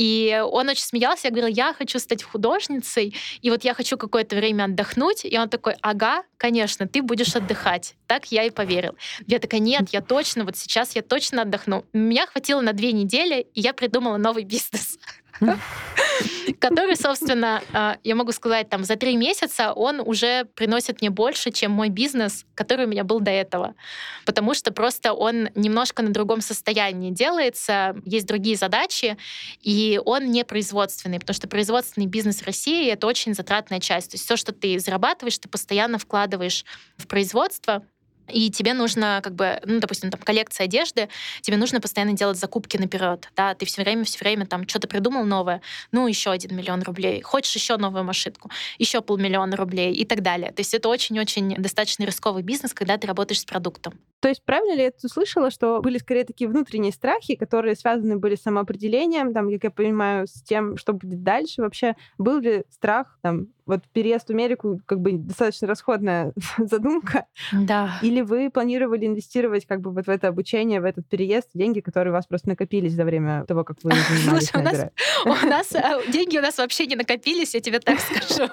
И 0.00 0.42
он 0.50 0.66
очень 0.70 0.84
смеялся, 0.84 1.28
я 1.28 1.30
говорила, 1.30 1.50
я 1.50 1.74
хочу 1.74 1.98
стать 1.98 2.22
художницей, 2.22 3.14
и 3.42 3.50
вот 3.50 3.64
я 3.64 3.74
хочу 3.74 3.98
какое-то 3.98 4.34
время 4.34 4.64
отдохнуть. 4.64 5.26
И 5.26 5.38
он 5.38 5.50
такой, 5.50 5.74
ага, 5.82 6.22
конечно, 6.38 6.88
ты 6.88 7.02
будешь 7.02 7.36
отдыхать. 7.36 7.96
Так 8.06 8.32
я 8.32 8.44
и 8.44 8.50
поверил. 8.50 8.96
Я 9.26 9.38
такая, 9.38 9.60
нет, 9.60 9.90
я 9.92 10.00
точно, 10.00 10.44
вот 10.44 10.56
сейчас 10.56 10.96
я 10.96 11.02
точно 11.02 11.42
отдохну. 11.42 11.84
Меня 11.92 12.26
хватило 12.26 12.62
на 12.62 12.72
две 12.72 12.92
недели, 12.92 13.46
и 13.52 13.60
я 13.60 13.74
придумала 13.74 14.16
новый 14.16 14.44
бизнес. 14.54 14.98
который, 16.58 16.96
собственно, 16.96 17.62
а, 17.72 17.96
я 18.04 18.14
могу 18.14 18.32
сказать, 18.32 18.68
там 18.68 18.84
за 18.84 18.96
три 18.96 19.16
месяца 19.16 19.72
он 19.72 20.00
уже 20.00 20.44
приносит 20.54 21.00
мне 21.00 21.10
больше, 21.10 21.50
чем 21.50 21.72
мой 21.72 21.88
бизнес, 21.88 22.44
который 22.54 22.86
у 22.86 22.88
меня 22.88 23.04
был 23.04 23.20
до 23.20 23.30
этого. 23.30 23.74
Потому 24.26 24.54
что 24.54 24.72
просто 24.72 25.12
он 25.12 25.48
немножко 25.54 26.02
на 26.02 26.10
другом 26.10 26.40
состоянии 26.40 27.10
делается, 27.10 27.96
есть 28.04 28.26
другие 28.26 28.56
задачи, 28.56 29.16
и 29.60 30.00
он 30.04 30.30
не 30.30 30.44
производственный, 30.44 31.18
потому 31.18 31.34
что 31.34 31.48
производственный 31.48 32.06
бизнес 32.06 32.40
в 32.40 32.46
России— 32.46 32.90
это 32.92 33.06
очень 33.06 33.34
затратная 33.34 33.80
часть. 33.80 34.10
То 34.10 34.14
есть 34.16 34.24
все, 34.24 34.36
что 34.36 34.52
ты 34.52 34.78
зарабатываешь, 34.78 35.38
ты 35.38 35.48
постоянно 35.48 35.98
вкладываешь 35.98 36.64
в 36.96 37.06
производство, 37.06 37.82
и 38.32 38.50
тебе 38.50 38.74
нужно, 38.74 39.20
как 39.22 39.34
бы, 39.34 39.60
ну, 39.64 39.80
допустим, 39.80 40.10
там 40.10 40.20
коллекция 40.20 40.64
одежды, 40.64 41.08
тебе 41.40 41.56
нужно 41.56 41.80
постоянно 41.80 42.12
делать 42.12 42.38
закупки 42.38 42.76
наперед, 42.76 43.28
да, 43.36 43.54
ты 43.54 43.66
все 43.66 43.82
время, 43.82 44.04
все 44.04 44.18
время 44.18 44.46
там 44.46 44.66
что-то 44.68 44.88
придумал 44.88 45.24
новое, 45.24 45.60
ну, 45.92 46.06
еще 46.06 46.30
один 46.30 46.56
миллион 46.56 46.82
рублей, 46.82 47.22
хочешь 47.22 47.54
еще 47.54 47.76
новую 47.76 48.04
машинку, 48.04 48.50
еще 48.78 49.00
полмиллиона 49.00 49.56
рублей 49.56 49.92
и 49.94 50.04
так 50.04 50.22
далее. 50.22 50.52
То 50.52 50.60
есть 50.60 50.74
это 50.74 50.88
очень-очень 50.88 51.54
достаточно 51.56 52.04
рисковый 52.04 52.42
бизнес, 52.42 52.74
когда 52.74 52.96
ты 52.98 53.06
работаешь 53.06 53.40
с 53.40 53.44
продуктом. 53.44 53.94
То 54.20 54.28
есть 54.28 54.44
правильно 54.44 54.74
ли 54.74 54.82
я 54.84 54.92
услышала, 55.02 55.50
что 55.50 55.80
были 55.80 55.98
скорее 55.98 56.24
такие 56.24 56.48
внутренние 56.48 56.92
страхи, 56.92 57.34
которые 57.34 57.74
связаны 57.74 58.18
были 58.18 58.34
с 58.34 58.42
самоопределением, 58.42 59.32
там, 59.32 59.50
как 59.50 59.64
я 59.64 59.70
понимаю, 59.70 60.26
с 60.26 60.42
тем, 60.42 60.76
что 60.76 60.92
будет 60.92 61.22
дальше? 61.22 61.62
Вообще 61.62 61.96
был 62.18 62.38
ли 62.40 62.64
страх 62.70 63.18
там 63.22 63.48
вот 63.70 63.84
переезд 63.92 64.26
в 64.26 64.30
Америку 64.30 64.80
как 64.84 65.00
бы 65.00 65.12
достаточно 65.12 65.68
расходная 65.68 66.32
задумка. 66.58 67.26
Да. 67.52 67.98
Или 68.02 68.20
вы 68.20 68.50
планировали 68.50 69.06
инвестировать 69.06 69.64
как 69.64 69.80
бы 69.80 69.92
вот 69.92 70.06
в 70.06 70.10
это 70.10 70.28
обучение, 70.28 70.80
в 70.80 70.84
этот 70.84 71.08
переезд, 71.08 71.50
деньги, 71.54 71.80
которые 71.80 72.12
у 72.12 72.14
вас 72.14 72.26
просто 72.26 72.48
накопились 72.48 72.92
за 72.94 73.04
время 73.04 73.44
того, 73.46 73.64
как 73.64 73.78
вы 73.82 73.92
занимались 74.08 74.48
Слушай, 74.48 74.60
у 74.60 74.64
нас, 74.64 74.90
у 75.24 75.46
нас 75.46 75.74
э, 75.74 76.10
деньги 76.10 76.36
у 76.36 76.42
нас 76.42 76.58
вообще 76.58 76.86
не 76.86 76.96
накопились, 76.96 77.54
я 77.54 77.60
тебе 77.60 77.78
так 77.78 78.00
скажу, 78.00 78.50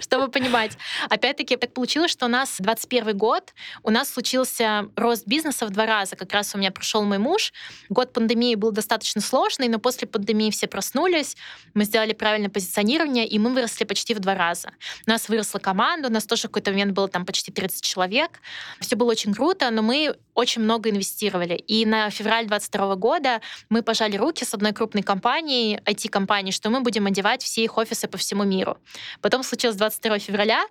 чтобы 0.00 0.28
понимать. 0.28 0.78
Опять-таки, 1.10 1.56
так 1.56 1.74
получилось, 1.74 2.10
что 2.10 2.26
у 2.26 2.30
нас 2.30 2.56
21 2.58 3.16
год, 3.18 3.52
у 3.82 3.90
нас 3.90 4.08
случился 4.10 4.79
рост 4.96 5.26
бизнеса 5.26 5.66
в 5.66 5.70
два 5.70 5.86
раза. 5.86 6.16
Как 6.16 6.32
раз 6.32 6.54
у 6.54 6.58
меня 6.58 6.70
прошел 6.70 7.04
мой 7.04 7.18
муж. 7.18 7.52
Год 7.88 8.12
пандемии 8.12 8.54
был 8.54 8.72
достаточно 8.72 9.20
сложный, 9.20 9.68
но 9.68 9.78
после 9.78 10.06
пандемии 10.08 10.50
все 10.50 10.66
проснулись, 10.66 11.36
мы 11.74 11.84
сделали 11.84 12.12
правильное 12.12 12.50
позиционирование, 12.50 13.26
и 13.26 13.38
мы 13.38 13.52
выросли 13.52 13.84
почти 13.84 14.14
в 14.14 14.20
два 14.20 14.34
раза. 14.34 14.70
У 15.06 15.10
нас 15.10 15.28
выросла 15.28 15.58
команда, 15.58 16.08
у 16.08 16.12
нас 16.12 16.24
тоже 16.24 16.42
в 16.42 16.44
какой-то 16.46 16.70
момент 16.70 16.92
было 16.92 17.08
там 17.08 17.24
почти 17.24 17.52
30 17.52 17.82
человек. 17.82 18.40
Все 18.80 18.96
было 18.96 19.10
очень 19.10 19.34
круто, 19.34 19.70
но 19.70 19.82
мы 19.82 20.16
очень 20.34 20.62
много 20.62 20.90
инвестировали. 20.90 21.54
И 21.54 21.84
на 21.86 22.10
февраль 22.10 22.46
22 22.46 22.96
года 22.96 23.40
мы 23.68 23.82
пожали 23.82 24.16
руки 24.16 24.44
с 24.44 24.54
одной 24.54 24.72
крупной 24.72 25.02
компанией, 25.02 25.78
IT-компанией, 25.84 26.52
что 26.52 26.70
мы 26.70 26.80
будем 26.80 27.06
одевать 27.06 27.42
все 27.42 27.62
их 27.62 27.76
офисы 27.76 28.08
по 28.08 28.18
всему 28.18 28.44
миру. 28.44 28.78
Потом 29.20 29.42
случилось 29.42 29.76
22 29.76 30.18
февраля, 30.18 30.64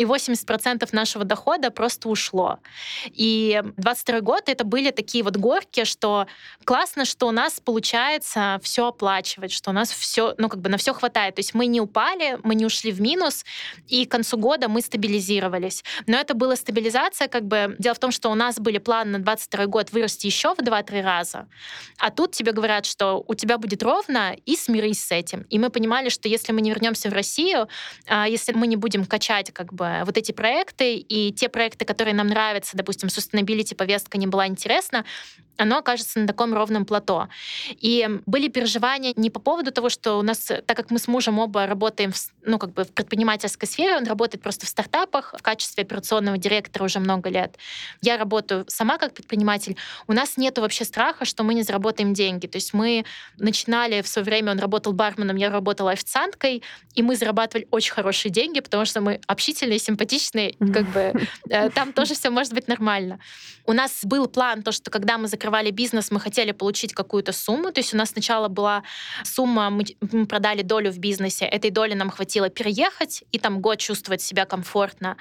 и 0.00 0.04
80% 0.04 0.88
нашего 0.92 1.24
дохода 1.24 1.70
просто 1.70 2.08
ушло. 2.08 2.58
И 3.04 3.62
22 3.76 4.20
год 4.20 4.44
это 4.46 4.64
были 4.64 4.90
такие 4.92 5.22
вот 5.22 5.36
горки, 5.36 5.84
что 5.84 6.26
классно, 6.64 7.04
что 7.04 7.28
у 7.28 7.32
нас 7.32 7.60
получается 7.60 8.58
все 8.62 8.86
оплачивать, 8.86 9.52
что 9.52 9.70
у 9.70 9.72
нас 9.74 9.90
все, 9.90 10.34
ну 10.38 10.48
как 10.48 10.60
бы 10.60 10.70
на 10.70 10.78
все 10.78 10.94
хватает. 10.94 11.34
То 11.34 11.40
есть 11.40 11.52
мы 11.52 11.66
не 11.66 11.82
упали, 11.82 12.38
мы 12.44 12.54
не 12.54 12.64
ушли 12.64 12.92
в 12.92 13.00
минус, 13.02 13.44
и 13.88 14.06
к 14.06 14.10
концу 14.10 14.38
года 14.38 14.68
мы 14.68 14.80
стабилизировались. 14.80 15.84
Но 16.06 16.16
это 16.16 16.32
была 16.32 16.56
стабилизация, 16.56 17.28
как 17.28 17.44
бы 17.44 17.76
дело 17.78 17.94
в 17.94 17.98
том, 17.98 18.10
что 18.10 18.30
у 18.30 18.34
нас 18.34 18.58
были 18.58 18.78
планы 18.78 19.18
на 19.18 19.18
22 19.18 19.66
год 19.66 19.92
вырасти 19.92 20.26
еще 20.26 20.54
в 20.54 20.60
2-3 20.60 21.02
раза, 21.02 21.46
а 21.98 22.10
тут 22.10 22.32
тебе 22.32 22.52
говорят, 22.52 22.86
что 22.86 23.22
у 23.26 23.34
тебя 23.34 23.58
будет 23.58 23.82
ровно, 23.82 24.34
и 24.46 24.56
смирись 24.56 25.04
с 25.04 25.12
этим. 25.12 25.42
И 25.50 25.58
мы 25.58 25.68
понимали, 25.68 26.08
что 26.08 26.26
если 26.26 26.52
мы 26.52 26.62
не 26.62 26.70
вернемся 26.70 27.10
в 27.10 27.12
Россию, 27.12 27.68
а, 28.06 28.26
если 28.26 28.52
мы 28.54 28.66
не 28.66 28.76
будем 28.76 29.04
качать 29.04 29.52
как 29.52 29.74
бы 29.74 29.89
вот 30.04 30.16
эти 30.16 30.32
проекты, 30.32 30.96
и 30.96 31.32
те 31.32 31.48
проекты, 31.48 31.84
которые 31.84 32.14
нам 32.14 32.26
нравятся, 32.28 32.76
допустим, 32.76 33.08
sustainability 33.08 33.74
повестка 33.74 34.18
не 34.18 34.26
была 34.26 34.46
интересна, 34.46 35.04
оно 35.60 35.78
окажется 35.78 36.18
на 36.18 36.26
таком 36.26 36.54
ровном 36.54 36.84
плато. 36.84 37.28
И 37.68 38.08
были 38.26 38.48
переживания 38.48 39.12
не 39.16 39.30
по 39.30 39.40
поводу 39.40 39.72
того, 39.72 39.88
что 39.88 40.18
у 40.18 40.22
нас, 40.22 40.38
так 40.46 40.76
как 40.76 40.90
мы 40.90 40.98
с 40.98 41.06
мужем 41.06 41.38
оба 41.38 41.66
работаем 41.66 42.12
в, 42.12 42.16
ну, 42.44 42.58
как 42.58 42.72
бы 42.72 42.84
в 42.84 42.92
предпринимательской 42.92 43.66
сфере, 43.66 43.96
он 43.96 44.06
работает 44.06 44.42
просто 44.42 44.66
в 44.66 44.68
стартапах 44.68 45.34
в 45.38 45.42
качестве 45.42 45.84
операционного 45.84 46.38
директора 46.38 46.84
уже 46.84 46.98
много 46.98 47.28
лет. 47.28 47.56
Я 48.00 48.16
работаю 48.16 48.64
сама 48.68 48.98
как 48.98 49.12
предприниматель. 49.12 49.76
У 50.06 50.12
нас 50.12 50.36
нет 50.36 50.58
вообще 50.58 50.84
страха, 50.84 51.24
что 51.24 51.42
мы 51.42 51.54
не 51.54 51.62
заработаем 51.62 52.14
деньги. 52.14 52.46
То 52.46 52.56
есть 52.56 52.72
мы 52.72 53.04
начинали 53.38 54.00
в 54.02 54.08
свое 54.08 54.24
время, 54.24 54.52
он 54.52 54.58
работал 54.58 54.92
барменом, 54.92 55.36
я 55.36 55.50
работала 55.50 55.90
официанткой, 55.90 56.62
и 56.94 57.02
мы 57.02 57.16
зарабатывали 57.16 57.68
очень 57.70 57.92
хорошие 57.92 58.32
деньги, 58.32 58.60
потому 58.60 58.84
что 58.84 59.00
мы 59.00 59.20
общительные, 59.26 59.69
симпатичные, 59.78 60.54
как 60.58 60.86
бы 60.92 61.12
э, 61.48 61.70
там 61.70 61.92
тоже 61.92 62.14
все 62.14 62.30
может 62.30 62.52
быть 62.52 62.68
нормально. 62.68 63.18
У 63.66 63.72
нас 63.72 64.00
был 64.04 64.26
план, 64.26 64.62
то, 64.62 64.72
что 64.72 64.90
когда 64.90 65.18
мы 65.18 65.28
закрывали 65.28 65.70
бизнес, 65.70 66.10
мы 66.10 66.20
хотели 66.20 66.52
получить 66.52 66.92
какую-то 66.92 67.32
сумму. 67.32 67.72
То 67.72 67.80
есть 67.80 67.94
у 67.94 67.96
нас 67.96 68.10
сначала 68.10 68.48
была 68.48 68.82
сумма, 69.24 69.70
мы 69.70 69.84
продали 70.26 70.62
долю 70.62 70.90
в 70.90 70.98
бизнесе. 70.98 71.44
Этой 71.44 71.70
доли 71.70 71.94
нам 71.94 72.10
хватило 72.10 72.48
переехать 72.48 73.24
и 73.32 73.38
там 73.38 73.60
год 73.60 73.78
чувствовать 73.78 74.22
себя 74.22 74.44
комфортно. 74.44 75.16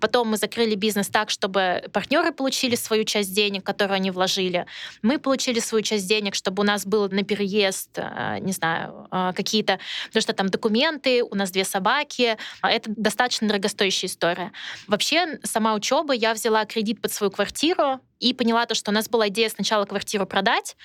Потом 0.00 0.28
мы 0.28 0.36
закрыли 0.36 0.74
бизнес 0.74 1.08
так, 1.08 1.30
чтобы 1.30 1.82
партнеры 1.92 2.32
получили 2.32 2.76
свою 2.76 3.04
часть 3.04 3.34
денег, 3.34 3.64
которую 3.64 3.96
они 3.96 4.10
вложили. 4.10 4.66
Мы 5.02 5.18
получили 5.18 5.60
свою 5.60 5.82
часть 5.82 6.08
денег, 6.08 6.34
чтобы 6.34 6.62
у 6.62 6.66
нас 6.66 6.86
был 6.86 7.08
на 7.08 7.22
переезд, 7.22 7.90
э, 7.96 8.38
не 8.40 8.52
знаю, 8.52 9.08
э, 9.10 9.32
какие-то, 9.34 9.78
потому 10.06 10.22
что 10.22 10.32
там 10.32 10.48
документы, 10.48 11.22
у 11.22 11.34
нас 11.34 11.50
две 11.50 11.64
собаки. 11.64 12.36
Это 12.62 12.90
достаточно 12.96 13.48
дорогостоящая 13.88 14.08
история. 14.08 14.52
Вообще, 14.86 15.38
сама 15.44 15.74
учеба, 15.74 16.12
я 16.14 16.34
взяла 16.34 16.64
кредит 16.64 17.00
под 17.00 17.12
свою 17.12 17.30
квартиру, 17.30 18.00
и 18.20 18.34
поняла 18.34 18.66
то, 18.66 18.74
что 18.74 18.90
у 18.90 18.94
нас 18.94 19.08
была 19.08 19.28
идея 19.28 19.48
сначала 19.48 19.84
квартиру 19.84 20.26
продать, 20.26 20.76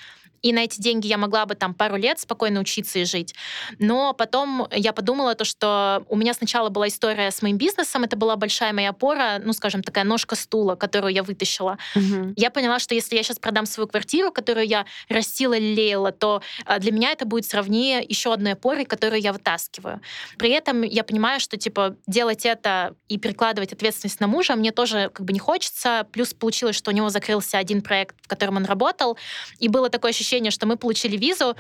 и 0.44 0.54
на 0.54 0.66
эти 0.66 0.80
деньги 0.80 1.08
я 1.08 1.18
могла 1.18 1.46
бы 1.46 1.56
там 1.56 1.74
пару 1.74 1.96
лет 1.96 2.20
спокойно 2.20 2.60
учиться 2.60 3.00
и 3.00 3.06
жить. 3.06 3.34
Но 3.80 4.14
потом 4.14 4.68
я 4.72 4.94
подумала 4.94 5.34
то, 5.36 5.46
что 5.46 6.06
у 6.10 6.16
меня 6.16 6.34
сначала 6.34 6.70
была 6.70 6.90
история 6.90 7.32
с 7.32 7.42
моим 7.42 7.58
бизнесом, 7.58 8.04
это 8.04 8.18
была 8.18 8.36
большая 8.36 8.74
моя 8.74 8.90
опора, 8.90 9.42
ну, 9.44 9.54
скажем, 9.54 9.82
такая 9.82 10.04
ножка 10.04 10.36
стула, 10.36 10.76
которую 10.76 11.14
я 11.14 11.24
вытащила. 11.24 11.78
Угу. 11.96 12.34
Я 12.36 12.52
поняла, 12.52 12.80
что 12.80 12.94
если 12.94 13.16
я 13.16 13.24
сейчас 13.24 13.40
продам 13.40 13.66
свою 13.66 13.88
квартиру, 13.88 14.32
которую 14.32 14.68
я 14.68 14.86
растила, 15.08 15.58
лелеяла, 15.58 16.12
то 16.12 16.42
а, 16.66 16.80
для 16.80 16.92
меня 16.92 17.12
это 17.12 17.26
будет 17.26 17.46
сравнее 17.46 18.04
еще 18.08 18.34
одной 18.34 18.54
опорой, 18.54 18.84
которую 18.84 19.22
я 19.22 19.32
вытаскиваю. 19.32 20.02
При 20.38 20.50
этом 20.50 20.82
я 20.82 21.06
понимаю, 21.06 21.40
что, 21.40 21.56
типа, 21.58 21.96
делать 22.06 22.46
это 22.46 22.96
и 23.08 23.18
перекладывать 23.18 23.72
ответственность 23.72 24.20
на 24.20 24.28
мужа 24.28 24.56
мне 24.56 24.72
тоже 24.72 25.10
как 25.14 25.26
бы 25.26 25.32
не 25.32 25.40
хочется. 25.40 26.06
Плюс 26.12 26.34
получилось, 26.34 26.76
что 26.76 26.92
у 26.92 26.94
него 26.94 27.10
закрылся 27.10 27.58
один 27.58 27.82
проект, 27.82 28.18
в 28.22 28.28
котором 28.28 28.58
он 28.58 28.66
работал, 28.66 29.18
и 29.60 29.70
было 29.70 29.90
такое 29.90 30.12
ощущение, 30.12 30.33
ощущение, 30.34 30.52
что 30.52 30.66
мы 30.66 30.78
получили 30.78 31.16
визу, 31.18 31.56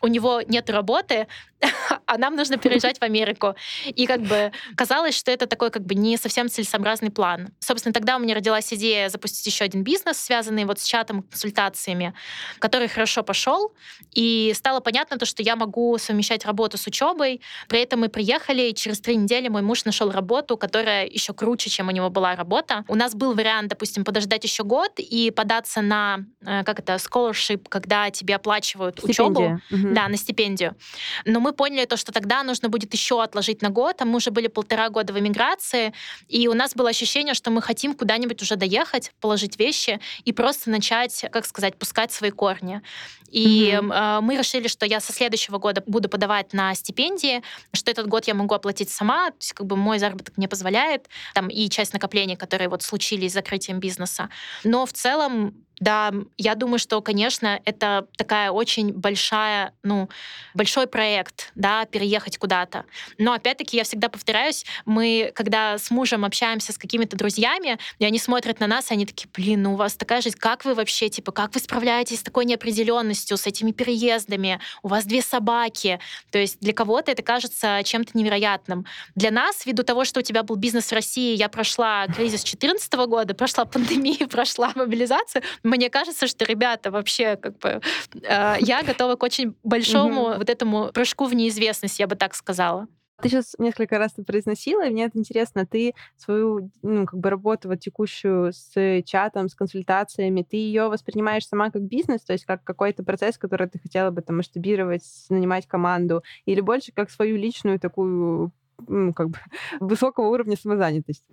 у 0.00 0.06
него 0.06 0.42
нет 0.42 0.70
работы, 0.70 1.26
а 2.06 2.18
нам 2.18 2.36
нужно 2.36 2.56
переезжать 2.56 2.98
в 2.98 3.02
Америку. 3.02 3.54
И 3.86 4.06
как 4.06 4.20
бы 4.20 4.52
казалось, 4.76 5.16
что 5.16 5.30
это 5.30 5.46
такой 5.46 5.70
как 5.70 5.84
бы 5.84 5.94
не 5.94 6.16
совсем 6.16 6.48
целесообразный 6.48 7.10
план. 7.10 7.48
Собственно, 7.58 7.92
тогда 7.92 8.16
у 8.16 8.20
меня 8.20 8.34
родилась 8.34 8.72
идея 8.72 9.08
запустить 9.08 9.46
еще 9.46 9.64
один 9.64 9.82
бизнес, 9.82 10.18
связанный 10.18 10.64
вот 10.64 10.78
с 10.78 10.84
чатом, 10.84 11.22
консультациями, 11.22 12.14
который 12.58 12.88
хорошо 12.88 13.22
пошел. 13.22 13.72
И 14.12 14.52
стало 14.54 14.80
понятно 14.80 15.18
то, 15.18 15.26
что 15.26 15.42
я 15.42 15.56
могу 15.56 15.98
совмещать 15.98 16.44
работу 16.44 16.78
с 16.78 16.86
учебой. 16.86 17.40
При 17.68 17.80
этом 17.80 18.00
мы 18.00 18.08
приехали, 18.08 18.70
и 18.70 18.74
через 18.74 19.00
три 19.00 19.16
недели 19.16 19.48
мой 19.48 19.62
муж 19.62 19.84
нашел 19.84 20.10
работу, 20.10 20.56
которая 20.56 21.06
еще 21.06 21.32
круче, 21.32 21.70
чем 21.70 21.88
у 21.88 21.90
него 21.90 22.10
была 22.10 22.36
работа. 22.36 22.84
У 22.88 22.94
нас 22.94 23.14
был 23.14 23.34
вариант, 23.34 23.68
допустим, 23.68 24.04
подождать 24.04 24.44
еще 24.44 24.62
год 24.62 24.92
и 24.98 25.30
податься 25.30 25.80
на, 25.80 26.24
э, 26.42 26.62
как 26.64 26.78
это, 26.78 26.94
scholarship, 26.94 27.66
когда 27.68 28.10
тебе 28.10 28.36
оплачивают 28.36 28.98
Стипендия. 28.98 29.60
учебу. 29.68 29.87
Угу. 29.87 29.87
Да, 29.94 30.08
на 30.08 30.16
стипендию. 30.16 30.76
Но 31.24 31.40
мы 31.40 31.52
поняли 31.52 31.84
то, 31.84 31.96
что 31.96 32.12
тогда 32.12 32.42
нужно 32.42 32.68
будет 32.68 32.92
еще 32.92 33.22
отложить 33.22 33.62
на 33.62 33.70
год, 33.70 34.00
а 34.00 34.04
мы 34.04 34.16
уже 34.16 34.30
были 34.30 34.48
полтора 34.48 34.88
года 34.88 35.12
в 35.12 35.18
эмиграции, 35.18 35.92
и 36.28 36.48
у 36.48 36.54
нас 36.54 36.74
было 36.74 36.90
ощущение, 36.90 37.34
что 37.34 37.50
мы 37.50 37.62
хотим 37.62 37.94
куда-нибудь 37.94 38.42
уже 38.42 38.56
доехать, 38.56 39.12
положить 39.20 39.58
вещи 39.58 40.00
и 40.24 40.32
просто 40.32 40.70
начать, 40.70 41.24
как 41.32 41.46
сказать, 41.46 41.76
пускать 41.78 42.12
свои 42.12 42.30
корни. 42.30 42.82
И 43.30 43.70
mm-hmm. 43.70 44.20
мы 44.22 44.36
решили, 44.36 44.68
что 44.68 44.86
я 44.86 45.00
со 45.00 45.12
следующего 45.12 45.58
года 45.58 45.82
буду 45.86 46.08
подавать 46.08 46.52
на 46.52 46.74
стипендии, 46.74 47.42
что 47.74 47.90
этот 47.90 48.06
год 48.06 48.26
я 48.26 48.34
могу 48.34 48.54
оплатить 48.54 48.90
сама, 48.90 49.30
то 49.30 49.36
есть 49.40 49.52
как 49.52 49.66
бы 49.66 49.76
мой 49.76 49.98
заработок 49.98 50.36
мне 50.36 50.48
позволяет, 50.48 51.08
там 51.34 51.48
и 51.48 51.68
часть 51.68 51.92
накоплений, 51.92 52.36
которые 52.36 52.68
вот 52.68 52.82
случились 52.82 53.32
с 53.32 53.34
закрытием 53.34 53.80
бизнеса. 53.80 54.30
Но 54.64 54.86
в 54.86 54.92
целом 54.92 55.54
да, 55.80 56.12
я 56.36 56.54
думаю, 56.54 56.78
что, 56.78 57.00
конечно, 57.00 57.60
это 57.64 58.06
такая 58.16 58.50
очень 58.50 58.92
большая, 58.92 59.72
ну, 59.82 60.08
большой 60.54 60.86
проект, 60.86 61.52
да, 61.54 61.84
переехать 61.84 62.38
куда-то. 62.38 62.84
Но 63.18 63.32
опять-таки 63.32 63.76
я 63.76 63.84
всегда 63.84 64.08
повторяюсь, 64.08 64.64
мы, 64.84 65.32
когда 65.34 65.78
с 65.78 65.90
мужем 65.90 66.24
общаемся 66.24 66.72
с 66.72 66.78
какими-то 66.78 67.16
друзьями, 67.16 67.78
и 67.98 68.04
они 68.04 68.18
смотрят 68.18 68.60
на 68.60 68.66
нас, 68.66 68.90
и 68.90 68.94
они 68.94 69.06
такие, 69.06 69.28
блин, 69.34 69.62
ну 69.62 69.74
у 69.74 69.76
вас 69.76 69.94
такая 69.94 70.20
жизнь, 70.20 70.36
как 70.38 70.64
вы 70.64 70.74
вообще, 70.74 71.08
типа, 71.08 71.32
как 71.32 71.54
вы 71.54 71.60
справляетесь 71.60 72.20
с 72.20 72.22
такой 72.22 72.44
неопределенностью, 72.44 73.36
с 73.36 73.46
этими 73.46 73.72
переездами, 73.72 74.60
у 74.82 74.88
вас 74.88 75.04
две 75.04 75.22
собаки. 75.22 76.00
То 76.30 76.38
есть 76.38 76.58
для 76.60 76.72
кого-то 76.72 77.12
это 77.12 77.22
кажется 77.22 77.80
чем-то 77.84 78.16
невероятным. 78.18 78.86
Для 79.14 79.30
нас, 79.30 79.64
ввиду 79.64 79.82
того, 79.82 80.04
что 80.04 80.20
у 80.20 80.22
тебя 80.22 80.42
был 80.42 80.56
бизнес 80.56 80.86
в 80.86 80.92
России, 80.92 81.36
я 81.36 81.48
прошла 81.48 82.06
кризис 82.06 82.42
2014 82.42 82.92
года, 83.06 83.34
прошла 83.34 83.64
пандемию, 83.64 84.28
прошла 84.30 84.72
мобилизацию, 84.74 85.42
мне 85.68 85.90
кажется, 85.90 86.26
что 86.26 86.44
ребята 86.44 86.90
вообще 86.90 87.36
как 87.36 87.58
бы 87.58 87.80
э, 88.14 88.56
я 88.60 88.82
готова 88.82 89.16
к 89.16 89.22
очень 89.22 89.54
большому 89.62 90.34
вот 90.36 90.50
этому 90.50 90.90
прыжку 90.92 91.26
в 91.26 91.34
неизвестность, 91.34 91.98
я 91.98 92.06
бы 92.06 92.16
так 92.16 92.34
сказала. 92.34 92.88
Ты 93.20 93.30
сейчас 93.30 93.56
несколько 93.58 93.98
раз 93.98 94.12
это 94.12 94.22
произносила, 94.22 94.86
и 94.86 94.90
мне 94.90 95.06
это 95.06 95.18
интересно. 95.18 95.66
Ты 95.66 95.94
свою 96.16 96.70
ну, 96.82 97.04
как 97.04 97.18
бы 97.18 97.30
работу 97.30 97.68
вот 97.68 97.80
текущую 97.80 98.52
с 98.52 99.02
чатом, 99.04 99.48
с 99.48 99.56
консультациями, 99.56 100.46
ты 100.48 100.56
ее 100.56 100.88
воспринимаешь 100.88 101.46
сама 101.46 101.70
как 101.70 101.82
бизнес, 101.82 102.22
то 102.22 102.32
есть 102.32 102.44
как 102.44 102.62
какой-то 102.62 103.02
процесс, 103.02 103.36
который 103.36 103.68
ты 103.68 103.80
хотела 103.80 104.12
бы 104.12 104.22
там 104.22 104.36
масштабировать, 104.36 105.02
нанимать 105.30 105.66
команду, 105.66 106.22
или 106.44 106.60
больше 106.60 106.92
как 106.92 107.10
свою 107.10 107.36
личную 107.36 107.80
такую 107.80 108.52
как 108.86 109.30
бы 109.30 109.38
высокого 109.80 110.28
уровня 110.28 110.56
самозанятости? 110.56 111.24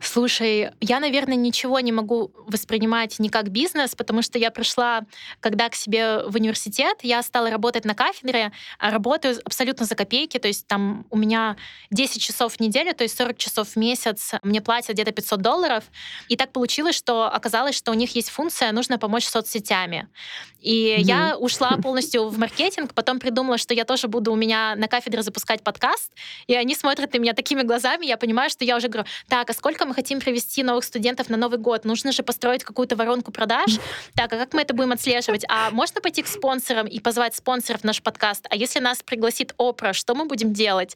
Слушай, 0.00 0.70
я, 0.80 1.00
наверное, 1.00 1.36
ничего 1.36 1.80
не 1.80 1.92
могу 1.92 2.32
воспринимать 2.46 3.18
не 3.18 3.28
как 3.28 3.50
бизнес, 3.50 3.94
потому 3.94 4.22
что 4.22 4.38
я 4.38 4.50
пришла, 4.50 5.02
когда 5.40 5.68
к 5.68 5.74
себе 5.74 6.24
в 6.26 6.36
университет, 6.36 6.98
я 7.02 7.22
стала 7.22 7.50
работать 7.50 7.84
на 7.84 7.94
кафедре, 7.94 8.52
а 8.78 8.90
работаю 8.90 9.36
абсолютно 9.44 9.86
за 9.86 9.94
копейки, 9.94 10.38
то 10.38 10.48
есть 10.48 10.66
там 10.66 11.06
у 11.10 11.16
меня 11.16 11.56
10 11.90 12.20
часов 12.22 12.54
в 12.54 12.60
неделю, 12.60 12.94
то 12.94 13.04
есть 13.04 13.16
40 13.16 13.36
часов 13.36 13.68
в 13.68 13.76
месяц, 13.76 14.32
мне 14.42 14.60
платят 14.60 14.94
где-то 14.94 15.12
500 15.12 15.40
долларов, 15.40 15.84
и 16.28 16.36
так 16.36 16.52
получилось, 16.52 16.94
что 16.94 17.26
оказалось, 17.26 17.74
что 17.74 17.90
у 17.90 17.94
них 17.94 18.14
есть 18.14 18.30
функция 18.30 18.72
«нужно 18.72 18.98
помочь 18.98 19.26
соцсетями». 19.26 20.08
И 20.60 20.96
mm-hmm. 20.96 21.02
я 21.02 21.36
ушла 21.38 21.76
полностью 21.76 22.28
в 22.28 22.38
маркетинг, 22.38 22.92
потом 22.94 23.20
придумала, 23.20 23.58
что 23.58 23.74
я 23.74 23.84
тоже 23.84 24.08
буду 24.08 24.32
у 24.32 24.36
меня 24.36 24.74
на 24.76 24.88
кафедре 24.88 25.22
запускать 25.22 25.62
подкаст, 25.62 26.12
и 26.46 26.54
они 26.54 26.67
они 26.68 26.74
смотрят 26.74 27.14
на 27.14 27.18
меня 27.18 27.32
такими 27.32 27.62
глазами, 27.62 28.04
я 28.04 28.18
понимаю, 28.18 28.50
что 28.50 28.62
я 28.62 28.76
уже 28.76 28.88
говорю, 28.88 29.08
так, 29.26 29.48
а 29.48 29.54
сколько 29.54 29.86
мы 29.86 29.94
хотим 29.94 30.20
привести 30.20 30.62
новых 30.62 30.84
студентов 30.84 31.30
на 31.30 31.38
Новый 31.38 31.58
год? 31.58 31.86
Нужно 31.86 32.12
же 32.12 32.22
построить 32.22 32.62
какую-то 32.62 32.94
воронку 32.94 33.32
продаж. 33.32 33.78
Так, 34.14 34.30
а 34.34 34.36
как 34.36 34.52
мы 34.52 34.60
это 34.60 34.74
будем 34.74 34.92
отслеживать? 34.92 35.46
А 35.48 35.70
можно 35.70 36.02
пойти 36.02 36.22
к 36.22 36.26
спонсорам 36.26 36.86
и 36.86 37.00
позвать 37.00 37.34
спонсоров 37.34 37.80
в 37.80 37.84
наш 37.84 38.02
подкаст? 38.02 38.46
А 38.50 38.54
если 38.54 38.80
нас 38.80 39.02
пригласит 39.02 39.54
Опра, 39.56 39.94
что 39.94 40.14
мы 40.14 40.26
будем 40.26 40.52
делать? 40.52 40.94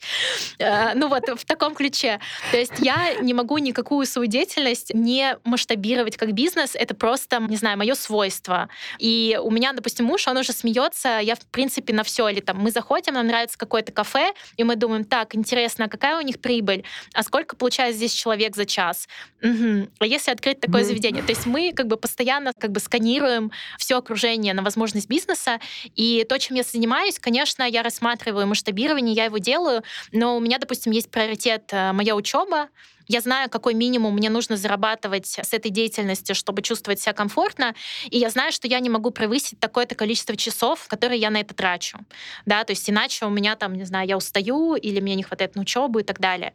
Э, 0.58 0.92
ну 0.94 1.08
вот, 1.08 1.26
в 1.26 1.44
таком 1.46 1.74
ключе. 1.74 2.20
То 2.50 2.58
есть 2.58 2.74
я 2.80 3.14
не 3.22 3.32
могу 3.32 3.56
никакую 3.56 4.04
свою 4.04 4.28
деятельность 4.28 4.92
не 4.92 5.38
масштабировать 5.44 6.18
как 6.18 6.32
бизнес, 6.32 6.72
это 6.74 6.94
просто, 6.94 7.38
не 7.48 7.56
знаю, 7.56 7.78
мое 7.78 7.94
свойство. 7.94 8.68
И 8.98 9.40
у 9.42 9.50
меня, 9.50 9.72
допустим, 9.72 10.04
муж, 10.04 10.28
он 10.28 10.36
уже 10.36 10.52
смеется, 10.52 11.18
я, 11.20 11.34
в 11.34 11.46
принципе, 11.46 11.94
на 11.94 12.02
все, 12.02 12.28
или 12.28 12.40
там 12.40 12.58
мы 12.58 12.70
заходим, 12.70 13.14
нам 13.14 13.26
нравится 13.26 13.56
какое-то 13.56 13.90
кафе, 13.90 14.34
и 14.58 14.64
мы 14.64 14.76
думаем, 14.76 15.04
так, 15.04 15.34
интересно, 15.34 15.61
интересно, 15.62 15.84
а 15.84 15.88
какая 15.88 16.18
у 16.18 16.20
них 16.22 16.40
прибыль, 16.40 16.84
а 17.14 17.22
сколько 17.22 17.54
получает 17.56 17.94
здесь 17.94 18.12
человек 18.12 18.56
за 18.56 18.66
час. 18.66 19.08
Угу. 19.42 19.88
А 20.00 20.06
если 20.06 20.32
открыть 20.32 20.60
такое 20.60 20.82
mm 20.82 20.86
заведение? 20.86 21.22
То 21.22 21.30
есть 21.30 21.46
мы 21.46 21.72
как 21.72 21.86
бы 21.86 21.96
постоянно 21.96 22.52
как 22.58 22.72
бы 22.72 22.80
сканируем 22.80 23.52
все 23.78 23.98
окружение 23.98 24.54
на 24.54 24.62
возможность 24.62 25.08
бизнеса, 25.08 25.60
и 25.94 26.26
то, 26.28 26.38
чем 26.38 26.56
я 26.56 26.64
занимаюсь, 26.64 27.18
конечно, 27.18 27.62
я 27.62 27.82
рассматриваю 27.82 28.46
масштабирование, 28.46 29.14
я 29.14 29.26
его 29.26 29.38
делаю, 29.38 29.82
но 30.10 30.36
у 30.36 30.40
меня, 30.40 30.58
допустим, 30.58 30.92
есть 30.92 31.10
приоритет 31.10 31.70
э, 31.72 31.92
моя 31.92 32.16
учеба, 32.16 32.68
я 33.08 33.20
знаю, 33.20 33.50
какой 33.50 33.74
минимум 33.74 34.14
мне 34.14 34.30
нужно 34.30 34.56
зарабатывать 34.56 35.26
с 35.26 35.52
этой 35.52 35.70
деятельности, 35.70 36.32
чтобы 36.32 36.62
чувствовать 36.62 37.00
себя 37.00 37.12
комфортно, 37.12 37.74
и 38.08 38.18
я 38.18 38.30
знаю, 38.30 38.52
что 38.52 38.68
я 38.68 38.80
не 38.80 38.90
могу 38.90 39.10
превысить 39.10 39.58
такое-то 39.60 39.94
количество 39.94 40.36
часов, 40.36 40.86
которые 40.88 41.20
я 41.20 41.30
на 41.30 41.40
это 41.40 41.54
трачу. 41.54 41.98
Да, 42.46 42.64
то 42.64 42.72
есть 42.72 42.88
иначе 42.88 43.26
у 43.26 43.30
меня 43.30 43.56
там, 43.56 43.74
не 43.74 43.84
знаю, 43.84 44.08
я 44.08 44.16
устаю 44.16 44.74
или 44.74 45.00
мне 45.00 45.14
не 45.14 45.22
хватает 45.22 45.54
на 45.54 45.62
учебу 45.62 45.98
и 45.98 46.02
так 46.02 46.20
далее. 46.20 46.52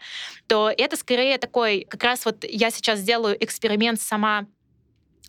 То 0.48 0.72
это 0.76 0.96
скорее 0.98 1.38
такой, 1.38 1.86
как 1.90 2.04
раз 2.04 2.26
вот 2.26 2.44
я 2.44 2.72
сейчас 2.72 3.02
делаю 3.02 3.42
эксперимент 3.44 4.02
сама 4.02 4.46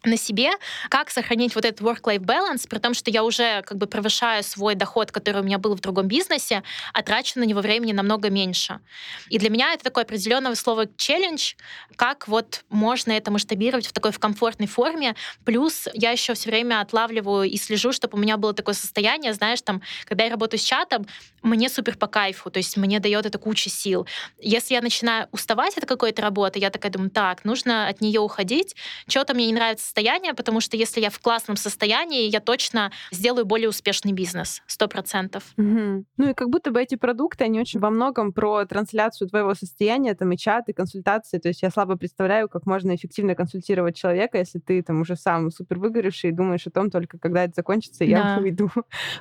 на 0.05 0.17
себе, 0.17 0.51
как 0.89 1.11
сохранить 1.11 1.55
вот 1.55 1.65
этот 1.65 1.81
work-life 1.81 2.21
balance, 2.21 2.69
при 2.69 2.79
том, 2.79 2.95
что 2.95 3.11
я 3.11 3.25
уже 3.25 3.63
как 3.63 3.79
бы 3.79 3.87
превышаю 3.87 4.43
свой 4.43 4.75
доход, 4.75 5.11
который 5.11 5.43
у 5.43 5.45
меня 5.45 5.59
был 5.59 5.75
в 5.75 5.81
другом 5.81 6.07
бизнесе, 6.07 6.63
а 6.93 7.03
трачу 7.03 7.39
на 7.39 7.45
него 7.45 7.61
времени 7.61 7.93
намного 7.93 8.31
меньше. 8.31 8.81
И 9.29 9.39
для 9.39 9.51
меня 9.51 9.73
это 9.73 9.85
такое 9.85 10.05
определенное 10.05 10.55
слово 10.55 10.87
челлендж, 10.97 11.55
как 11.97 12.29
вот 12.29 12.65
можно 12.69 13.13
это 13.13 13.31
масштабировать 13.31 13.87
в 13.87 13.93
такой 13.93 14.13
в 14.13 14.19
комфортной 14.19 14.69
форме. 14.69 15.15
Плюс 15.45 15.89
я 15.95 16.11
еще 16.11 16.35
все 16.35 16.51
время 16.51 16.81
отлавливаю 16.81 17.49
и 17.49 17.57
слежу, 17.57 17.93
чтобы 17.93 18.19
у 18.19 18.21
меня 18.21 18.37
было 18.37 18.55
такое 18.55 18.75
состояние, 18.75 19.33
знаешь, 19.33 19.63
там, 19.63 19.83
когда 20.05 20.25
я 20.25 20.31
работаю 20.31 20.61
с 20.61 20.65
чатом, 20.65 21.07
мне 21.43 21.69
супер 21.69 21.97
по 21.97 22.07
кайфу, 22.07 22.51
то 22.51 22.59
есть 22.59 22.77
мне 22.77 23.01
дает 23.01 23.27
это 23.27 23.39
куча 23.39 23.71
сил. 23.71 24.07
Если 24.39 24.75
я 24.75 24.81
начинаю 24.81 25.29
уставать 25.33 25.77
от 25.77 25.87
какой-то 25.87 26.23
работы, 26.23 26.59
я 26.59 26.71
такая 26.71 26.93
думаю, 26.93 27.11
так, 27.11 27.45
нужно 27.45 27.89
от 27.89 28.01
нее 28.01 28.21
уходить, 28.21 28.77
что-то 29.07 29.35
мне 29.35 29.47
не 29.47 29.53
нравится 29.53 29.88
состояние, 29.89 30.35
потому 30.35 30.61
что 30.61 30.77
если 30.77 31.01
я 31.01 31.09
в 31.09 31.19
классном 31.19 31.57
состоянии, 31.57 32.29
я 32.29 32.41
точно 32.41 32.93
сделаю 33.11 33.47
более 33.47 33.71
успешный 33.71 34.13
бизнес, 34.13 34.63
сто 34.67 34.87
процентов. 34.87 35.45
Угу. 35.57 36.05
Ну 36.17 36.31
и 36.31 36.35
как 36.35 36.51
будто 36.51 36.71
бы 36.71 36.83
эти 36.83 36.97
продукты, 36.97 37.45
они 37.45 37.59
очень 37.59 37.81
во 37.81 37.91
многом 37.91 38.33
про 38.33 38.67
трансляцию 38.67 39.29
твоего 39.29 39.55
состояния, 39.55 40.15
там 40.15 40.31
и 40.33 40.37
чаты, 40.37 40.73
и 40.73 40.75
консультации. 40.75 41.39
То 41.39 41.49
есть 41.49 41.63
я 41.63 41.71
слабо 41.71 41.97
представляю, 41.97 42.49
как 42.49 42.67
можно 42.67 42.95
эффективно 42.95 43.35
консультировать 43.35 43.97
человека, 43.97 44.37
если 44.39 44.59
ты 44.59 44.83
там 44.83 45.01
уже 45.01 45.17
сам 45.17 45.51
супер 45.51 45.79
выгоревший 45.79 46.31
и 46.31 46.33
думаешь 46.33 46.67
о 46.67 46.71
том 46.71 46.91
только, 46.91 47.19
когда 47.19 47.45
это 47.45 47.55
закончится, 47.57 48.05
я 48.05 48.23
да. 48.23 48.39
уйду. 48.43 48.71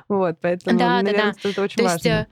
вот, 0.08 0.36
поэтому, 0.42 0.78
да, 0.78 1.02
наверное, 1.02 1.32
да, 1.32 1.38
да. 1.42 1.50
это 1.50 1.62
очень 1.62 1.76
то 1.76 1.84
важно. 1.84 2.08
Есть, 2.08 2.28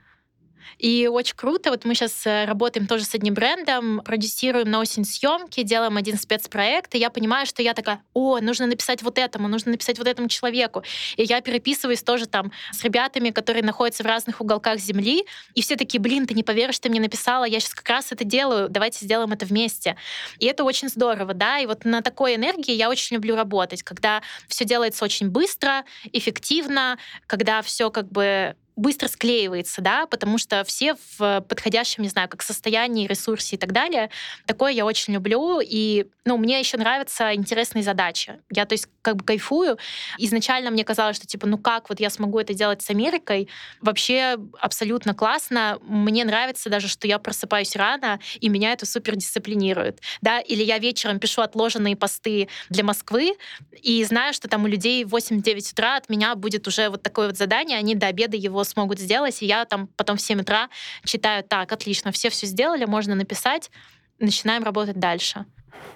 И 0.78 1.08
очень 1.10 1.36
круто. 1.36 1.70
Вот 1.70 1.84
мы 1.84 1.94
сейчас 1.94 2.26
э, 2.26 2.44
работаем 2.44 2.86
тоже 2.86 3.04
с 3.04 3.14
одним 3.14 3.34
брендом, 3.34 4.02
продюсируем 4.04 4.70
на 4.70 4.80
осень 4.80 5.04
съемки, 5.04 5.62
делаем 5.62 5.96
один 5.96 6.18
спецпроект, 6.18 6.94
и 6.94 6.98
я 6.98 7.10
понимаю, 7.10 7.46
что 7.46 7.62
я 7.62 7.74
такая, 7.74 8.02
о, 8.14 8.38
нужно 8.40 8.66
написать 8.66 9.02
вот 9.02 9.18
этому, 9.18 9.48
нужно 9.48 9.72
написать 9.72 9.98
вот 9.98 10.06
этому 10.06 10.28
человеку. 10.28 10.82
И 11.16 11.22
я 11.22 11.40
переписываюсь 11.40 12.02
тоже 12.02 12.26
там 12.26 12.52
с 12.72 12.82
ребятами, 12.84 13.30
которые 13.30 13.64
находятся 13.64 14.02
в 14.02 14.06
разных 14.06 14.40
уголках 14.40 14.78
земли, 14.78 15.24
и 15.54 15.62
все 15.62 15.76
такие, 15.76 16.00
блин, 16.00 16.26
ты 16.26 16.34
не 16.34 16.42
поверишь, 16.42 16.78
ты 16.78 16.88
мне 16.88 17.00
написала, 17.00 17.44
я 17.44 17.60
сейчас 17.60 17.74
как 17.74 17.88
раз 17.88 18.12
это 18.12 18.24
делаю, 18.24 18.68
давайте 18.68 19.04
сделаем 19.04 19.32
это 19.32 19.46
вместе. 19.46 19.96
И 20.38 20.46
это 20.46 20.64
очень 20.64 20.88
здорово, 20.88 21.34
да, 21.34 21.58
и 21.58 21.66
вот 21.66 21.84
на 21.84 22.02
такой 22.02 22.36
энергии 22.36 22.72
я 22.72 22.90
очень 22.90 23.16
люблю 23.16 23.36
работать, 23.36 23.82
когда 23.82 24.22
все 24.48 24.64
делается 24.64 25.04
очень 25.04 25.30
быстро, 25.30 25.84
эффективно, 26.12 26.98
когда 27.26 27.62
все 27.62 27.90
как 27.90 28.10
бы 28.10 28.56
быстро 28.76 29.08
склеивается, 29.08 29.80
да, 29.80 30.06
потому 30.06 30.38
что 30.38 30.62
все 30.64 30.96
в 31.18 31.40
подходящем, 31.40 32.02
не 32.02 32.08
знаю, 32.08 32.28
как 32.28 32.42
состоянии, 32.42 33.06
ресурсе 33.06 33.56
и 33.56 33.58
так 33.58 33.72
далее. 33.72 34.10
Такое 34.46 34.72
я 34.72 34.84
очень 34.84 35.14
люблю, 35.14 35.60
и, 35.60 36.06
ну, 36.24 36.36
мне 36.36 36.60
еще 36.60 36.76
нравятся 36.76 37.34
интересные 37.34 37.82
задачи. 37.82 38.38
Я, 38.50 38.66
то 38.66 38.74
есть, 38.74 38.88
как 39.00 39.16
бы 39.16 39.24
кайфую. 39.24 39.78
Изначально 40.18 40.70
мне 40.70 40.84
казалось, 40.84 41.16
что, 41.16 41.26
типа, 41.26 41.46
ну 41.46 41.58
как 41.58 41.88
вот 41.88 42.00
я 42.00 42.10
смогу 42.10 42.38
это 42.38 42.54
делать 42.54 42.82
с 42.82 42.90
Америкой? 42.90 43.48
Вообще 43.80 44.36
абсолютно 44.60 45.14
классно. 45.14 45.78
Мне 45.82 46.24
нравится 46.24 46.68
даже, 46.68 46.88
что 46.88 47.06
я 47.06 47.18
просыпаюсь 47.18 47.76
рано, 47.76 48.20
и 48.40 48.48
меня 48.48 48.72
это 48.72 48.84
супер 48.84 49.16
дисциплинирует, 49.16 50.00
да, 50.20 50.40
или 50.40 50.62
я 50.62 50.78
вечером 50.78 51.18
пишу 51.18 51.42
отложенные 51.42 51.96
посты 51.96 52.48
для 52.68 52.84
Москвы, 52.84 53.36
и 53.80 54.04
знаю, 54.04 54.34
что 54.34 54.48
там 54.48 54.64
у 54.64 54.66
людей 54.66 55.04
в 55.04 55.14
8-9 55.14 55.72
утра 55.72 55.96
от 55.96 56.08
меня 56.08 56.34
будет 56.34 56.66
уже 56.66 56.88
вот 56.88 57.02
такое 57.02 57.28
вот 57.28 57.36
задание, 57.36 57.78
они 57.78 57.94
до 57.94 58.08
обеда 58.08 58.36
его 58.36 58.64
смогут 58.66 58.98
сделать, 58.98 59.42
и 59.42 59.46
я 59.46 59.64
там 59.64 59.88
потом 59.96 60.16
в 60.16 60.20
7 60.20 60.40
утра 60.40 60.68
читаю, 61.04 61.44
так, 61.44 61.72
отлично, 61.72 62.12
все 62.12 62.30
все 62.30 62.46
сделали, 62.46 62.84
можно 62.84 63.14
написать, 63.14 63.70
начинаем 64.18 64.64
работать 64.64 64.98
дальше. 64.98 65.44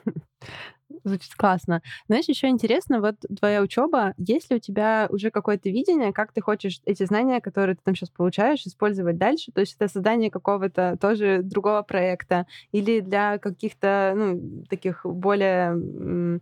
Звучит 1.04 1.34
классно. 1.34 1.82
Знаешь, 2.08 2.28
еще 2.28 2.48
интересно, 2.48 3.00
вот 3.00 3.16
твоя 3.38 3.62
учеба, 3.62 4.12
есть 4.18 4.50
ли 4.50 4.56
у 4.56 4.60
тебя 4.60 5.06
уже 5.10 5.30
какое-то 5.30 5.70
видение, 5.70 6.12
как 6.12 6.32
ты 6.32 6.40
хочешь 6.40 6.80
эти 6.84 7.04
знания, 7.04 7.40
которые 7.40 7.76
ты 7.76 7.82
там 7.84 7.94
сейчас 7.94 8.10
получаешь, 8.10 8.66
использовать 8.66 9.16
дальше? 9.16 9.52
То 9.52 9.60
есть 9.60 9.76
это 9.76 9.88
создание 9.88 10.30
какого-то 10.30 10.98
тоже 11.00 11.40
другого 11.42 11.82
проекта 11.82 12.46
или 12.72 13.00
для 13.00 13.38
каких-то, 13.38 14.12
ну, 14.16 14.64
таких 14.68 15.00
более 15.04 16.40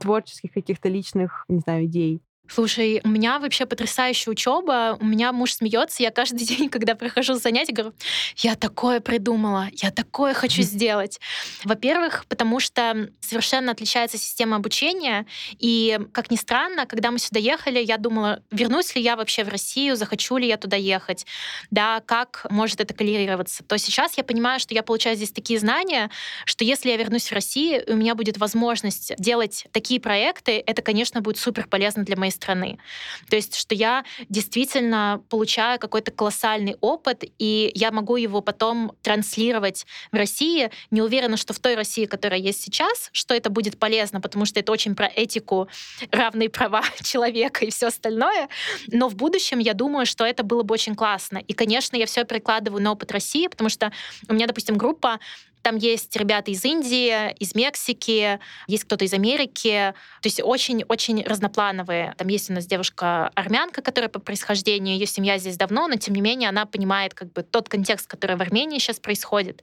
творческих 0.00 0.52
каких-то 0.52 0.88
личных, 0.88 1.44
не 1.48 1.60
знаю, 1.60 1.86
идей? 1.86 2.22
Слушай, 2.48 3.00
у 3.04 3.08
меня 3.08 3.38
вообще 3.38 3.66
потрясающая 3.66 4.30
учеба. 4.30 4.96
У 5.00 5.04
меня 5.04 5.32
муж 5.32 5.54
смеется. 5.54 6.02
Я 6.02 6.10
каждый 6.10 6.44
день, 6.46 6.68
когда 6.68 6.94
прохожу 6.94 7.34
занятия, 7.34 7.72
говорю, 7.72 7.94
я 8.36 8.54
такое 8.54 9.00
придумала, 9.00 9.68
я 9.72 9.90
такое 9.90 10.34
хочу 10.34 10.62
сделать. 10.62 11.20
Во-первых, 11.64 12.26
потому 12.28 12.60
что 12.60 13.10
совершенно 13.20 13.72
отличается 13.72 14.18
система 14.18 14.56
обучения. 14.56 15.26
И, 15.58 15.98
как 16.12 16.30
ни 16.30 16.36
странно, 16.36 16.86
когда 16.86 17.10
мы 17.10 17.18
сюда 17.18 17.40
ехали, 17.40 17.80
я 17.80 17.98
думала, 17.98 18.42
вернусь 18.50 18.94
ли 18.94 19.02
я 19.02 19.16
вообще 19.16 19.44
в 19.44 19.48
Россию, 19.48 19.96
захочу 19.96 20.36
ли 20.36 20.46
я 20.46 20.56
туда 20.56 20.76
ехать, 20.76 21.26
да, 21.70 22.00
как 22.06 22.46
может 22.50 22.80
это 22.80 22.94
коррелироваться. 22.94 23.64
То 23.64 23.78
сейчас 23.78 24.16
я 24.16 24.24
понимаю, 24.24 24.60
что 24.60 24.74
я 24.74 24.82
получаю 24.82 25.16
здесь 25.16 25.32
такие 25.32 25.58
знания, 25.58 26.10
что 26.44 26.64
если 26.64 26.90
я 26.90 26.96
вернусь 26.96 27.28
в 27.28 27.32
Россию, 27.32 27.84
и 27.84 27.92
у 27.92 27.96
меня 27.96 28.14
будет 28.14 28.38
возможность 28.38 29.14
делать 29.18 29.66
такие 29.72 30.00
проекты, 30.00 30.62
это, 30.64 30.82
конечно, 30.82 31.20
будет 31.20 31.38
супер 31.38 31.66
полезно 31.66 32.04
для 32.04 32.16
моей 32.16 32.32
страны. 32.36 32.78
То 33.28 33.36
есть, 33.36 33.56
что 33.56 33.74
я 33.74 34.04
действительно 34.28 35.22
получаю 35.28 35.80
какой-то 35.80 36.10
колоссальный 36.12 36.76
опыт, 36.80 37.24
и 37.38 37.72
я 37.74 37.90
могу 37.90 38.16
его 38.16 38.40
потом 38.40 38.92
транслировать 39.02 39.86
в 40.12 40.16
России. 40.16 40.70
Не 40.90 41.02
уверена, 41.02 41.36
что 41.36 41.52
в 41.52 41.58
той 41.58 41.74
России, 41.74 42.06
которая 42.06 42.38
есть 42.38 42.62
сейчас, 42.62 43.10
что 43.12 43.34
это 43.34 43.50
будет 43.50 43.78
полезно, 43.78 44.20
потому 44.20 44.44
что 44.44 44.60
это 44.60 44.72
очень 44.72 44.94
про 44.94 45.06
этику, 45.06 45.68
равные 46.10 46.48
права 46.48 46.82
человека 47.02 47.64
и 47.64 47.70
все 47.70 47.88
остальное. 47.88 48.48
Но 48.88 49.08
в 49.08 49.16
будущем 49.16 49.58
я 49.58 49.74
думаю, 49.74 50.06
что 50.06 50.24
это 50.24 50.42
было 50.42 50.62
бы 50.62 50.74
очень 50.74 50.94
классно. 50.94 51.38
И, 51.38 51.52
конечно, 51.52 51.96
я 51.96 52.06
все 52.06 52.24
прикладываю 52.24 52.82
на 52.82 52.92
опыт 52.92 53.12
России, 53.12 53.46
потому 53.48 53.70
что 53.70 53.92
у 54.28 54.34
меня, 54.34 54.46
допустим, 54.46 54.76
группа 54.76 55.18
там 55.66 55.78
есть 55.78 56.14
ребята 56.14 56.52
из 56.52 56.64
Индии, 56.64 57.32
из 57.40 57.56
Мексики, 57.56 58.38
есть 58.68 58.84
кто-то 58.84 59.04
из 59.04 59.12
Америки. 59.12 59.92
То 60.22 60.26
есть 60.28 60.40
очень-очень 60.40 61.24
разноплановые. 61.24 62.14
Там 62.16 62.28
есть 62.28 62.48
у 62.50 62.52
нас 62.52 62.66
девушка-армянка, 62.66 63.82
которая 63.82 64.08
по 64.08 64.20
происхождению, 64.20 64.94
ее 64.94 65.06
семья 65.06 65.38
здесь 65.38 65.56
давно, 65.56 65.88
но 65.88 65.96
тем 65.96 66.14
не 66.14 66.20
менее 66.20 66.50
она 66.50 66.66
понимает 66.66 67.14
как 67.14 67.32
бы 67.32 67.42
тот 67.42 67.68
контекст, 67.68 68.06
который 68.06 68.36
в 68.36 68.42
Армении 68.42 68.78
сейчас 68.78 69.00
происходит. 69.00 69.60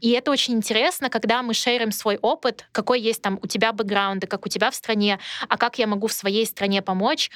И 0.00 0.12
это 0.12 0.30
очень 0.30 0.54
интересно, 0.54 1.10
когда 1.10 1.42
мы 1.42 1.52
шерим 1.52 1.92
свой 1.92 2.16
опыт, 2.16 2.64
какой 2.72 3.02
есть 3.02 3.20
там 3.20 3.38
у 3.42 3.46
тебя 3.46 3.74
бэкграунд, 3.74 4.26
как 4.26 4.46
у 4.46 4.48
тебя 4.48 4.70
в 4.70 4.74
стране, 4.74 5.18
а 5.46 5.58
как 5.58 5.78
я 5.78 5.86
могу 5.86 6.06
в 6.06 6.14
своей 6.14 6.46
стране 6.46 6.80
помочь 6.80 7.30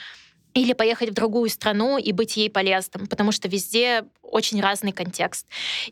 или 0.54 0.72
поехать 0.72 1.10
в 1.10 1.14
другую 1.14 1.50
страну 1.50 1.98
и 1.98 2.12
быть 2.12 2.36
ей 2.36 2.50
полезным, 2.50 3.06
потому 3.06 3.32
что 3.32 3.48
везде 3.48 4.04
очень 4.30 4.60
разный 4.60 4.92
контекст. 4.92 5.46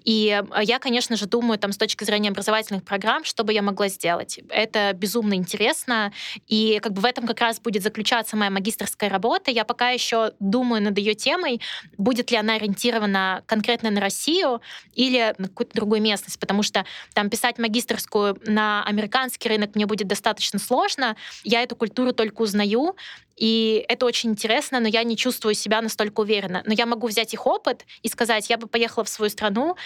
И 0.04 0.42
э, 0.54 0.62
я, 0.62 0.78
конечно 0.78 1.16
же, 1.16 1.26
думаю 1.26 1.58
там 1.58 1.72
с 1.72 1.76
точки 1.76 2.04
зрения 2.04 2.30
образовательных 2.30 2.84
программ, 2.84 3.24
что 3.24 3.44
бы 3.44 3.52
я 3.52 3.62
могла 3.62 3.88
сделать. 3.88 4.40
Это 4.50 4.92
безумно 4.92 5.34
интересно, 5.34 6.12
и 6.46 6.78
как 6.82 6.92
бы 6.92 7.00
в 7.00 7.04
этом 7.04 7.26
как 7.26 7.40
раз 7.40 7.60
будет 7.60 7.82
заключаться 7.82 8.36
моя 8.36 8.50
магистрская 8.50 9.10
работа. 9.10 9.50
Я 9.50 9.64
пока 9.64 9.90
еще 9.90 10.32
думаю 10.38 10.82
над 10.82 10.98
ее 10.98 11.14
темой, 11.14 11.60
будет 11.96 12.30
ли 12.30 12.36
она 12.36 12.54
ориентирована 12.54 13.42
конкретно 13.46 13.90
на 13.90 14.00
Россию 14.00 14.60
или 14.94 15.34
на 15.38 15.48
какую-то 15.48 15.74
другую 15.74 16.02
местность, 16.02 16.38
потому 16.38 16.62
что 16.62 16.84
там 17.14 17.30
писать 17.30 17.58
магистрскую 17.58 18.38
на 18.46 18.84
американский 18.84 19.48
рынок 19.48 19.74
мне 19.74 19.86
будет 19.86 20.08
достаточно 20.08 20.58
сложно. 20.58 21.16
Я 21.44 21.62
эту 21.62 21.76
культуру 21.76 22.12
только 22.12 22.42
узнаю, 22.42 22.96
и 23.36 23.84
это 23.88 24.06
очень 24.06 24.30
интересно, 24.30 24.80
но 24.80 24.88
я 24.88 25.02
не 25.04 25.16
чувствую 25.16 25.54
себя 25.54 25.82
настолько 25.82 26.20
уверенно. 26.20 26.62
Но 26.64 26.72
я 26.72 26.86
могу 26.86 27.06
взять 27.06 27.34
их 27.34 27.46
опыт 27.46 27.84
и 28.02 28.08
сказать, 28.08 28.48
я 28.48 28.56
бы 28.56 28.66
поехала 28.66 29.04
в 29.04 29.08
свою 29.08 29.30
страну 29.30 29.76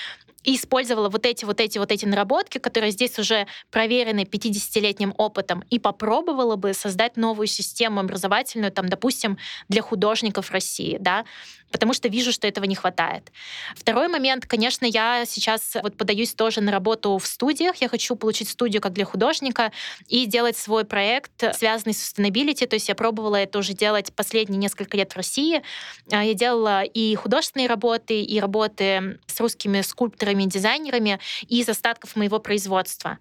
и 0.44 0.56
использовала 0.56 1.08
вот 1.08 1.26
эти, 1.26 1.44
вот 1.44 1.60
эти, 1.60 1.78
вот 1.78 1.92
эти 1.92 2.06
наработки, 2.06 2.58
которые 2.58 2.92
здесь 2.92 3.18
уже 3.18 3.46
проверены 3.70 4.20
50-летним 4.20 5.14
опытом, 5.18 5.64
и 5.68 5.78
попробовала 5.78 6.56
бы 6.56 6.72
создать 6.72 7.16
новую 7.16 7.46
систему 7.46 8.00
образовательную, 8.00 8.72
там, 8.72 8.88
допустим, 8.88 9.36
для 9.68 9.82
художников 9.82 10.50
России, 10.50 10.96
да, 10.98 11.24
потому 11.70 11.94
что 11.94 12.08
вижу, 12.08 12.32
что 12.32 12.46
этого 12.46 12.64
не 12.64 12.74
хватает. 12.74 13.30
Второй 13.74 14.08
момент, 14.08 14.46
конечно, 14.46 14.84
я 14.84 15.24
сейчас 15.26 15.76
вот 15.82 15.96
подаюсь 15.96 16.34
тоже 16.34 16.60
на 16.60 16.72
работу 16.72 17.16
в 17.18 17.26
студиях. 17.26 17.76
Я 17.76 17.88
хочу 17.88 18.16
получить 18.16 18.48
студию 18.48 18.82
как 18.82 18.92
для 18.92 19.04
художника 19.04 19.72
и 20.08 20.26
делать 20.26 20.56
свой 20.56 20.84
проект, 20.84 21.32
связанный 21.56 21.94
с 21.94 22.12
sustainability. 22.12 22.66
То 22.66 22.74
есть 22.74 22.88
я 22.88 22.94
пробовала 22.94 23.36
это 23.36 23.58
уже 23.58 23.72
делать 23.72 24.12
последние 24.14 24.58
несколько 24.58 24.96
лет 24.96 25.12
в 25.12 25.16
России. 25.16 25.62
А, 26.10 26.24
я 26.24 26.34
делала 26.34 26.82
и 26.82 27.14
художественные 27.14 27.68
работы, 27.68 28.20
и 28.22 28.40
работы 28.40 29.18
с 29.26 29.38
русскими 29.40 29.80
скульпторами, 29.82 30.44
дизайнерами 30.44 31.20
из 31.48 31.68
остатков 31.68 32.16
моего 32.16 32.40
производства. 32.40 33.18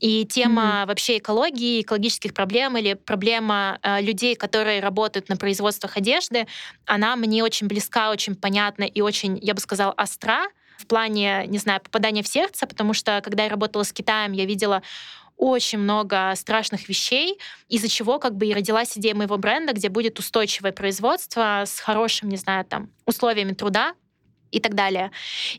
И 0.00 0.24
тема 0.24 0.62
mm-hmm. 0.62 0.86
вообще 0.86 1.18
экологии, 1.18 1.82
экологических 1.82 2.34
проблем 2.34 2.76
или 2.76 2.94
проблема 2.94 3.78
э, 3.82 4.00
людей, 4.02 4.34
которые 4.34 4.80
работают 4.80 5.28
на 5.28 5.36
производствах 5.36 5.96
одежды, 5.96 6.46
она 6.84 7.16
мне 7.16 7.44
очень 7.44 7.68
близка 7.68 7.91
близка, 7.92 8.10
очень 8.10 8.34
понятна 8.34 8.84
и 8.84 9.00
очень, 9.00 9.38
я 9.42 9.54
бы 9.54 9.60
сказала, 9.60 9.92
остра 9.96 10.48
в 10.78 10.86
плане, 10.86 11.44
не 11.46 11.58
знаю, 11.58 11.80
попадания 11.80 12.22
в 12.22 12.28
сердце, 12.28 12.66
потому 12.66 12.94
что 12.94 13.20
когда 13.22 13.44
я 13.44 13.50
работала 13.50 13.82
с 13.82 13.92
Китаем, 13.92 14.32
я 14.32 14.46
видела 14.46 14.82
очень 15.36 15.78
много 15.78 16.32
страшных 16.36 16.88
вещей, 16.88 17.38
из-за 17.68 17.88
чего 17.88 18.18
как 18.18 18.34
бы 18.36 18.46
и 18.46 18.54
родилась 18.54 18.96
идея 18.96 19.14
моего 19.14 19.36
бренда, 19.36 19.72
где 19.72 19.88
будет 19.88 20.18
устойчивое 20.18 20.72
производство 20.72 21.64
с 21.66 21.80
хорошим, 21.80 22.28
не 22.28 22.36
знаю, 22.36 22.64
там, 22.64 22.90
условиями 23.06 23.52
труда, 23.52 23.94
и 24.52 24.60
так 24.60 24.74
далее. 24.74 25.10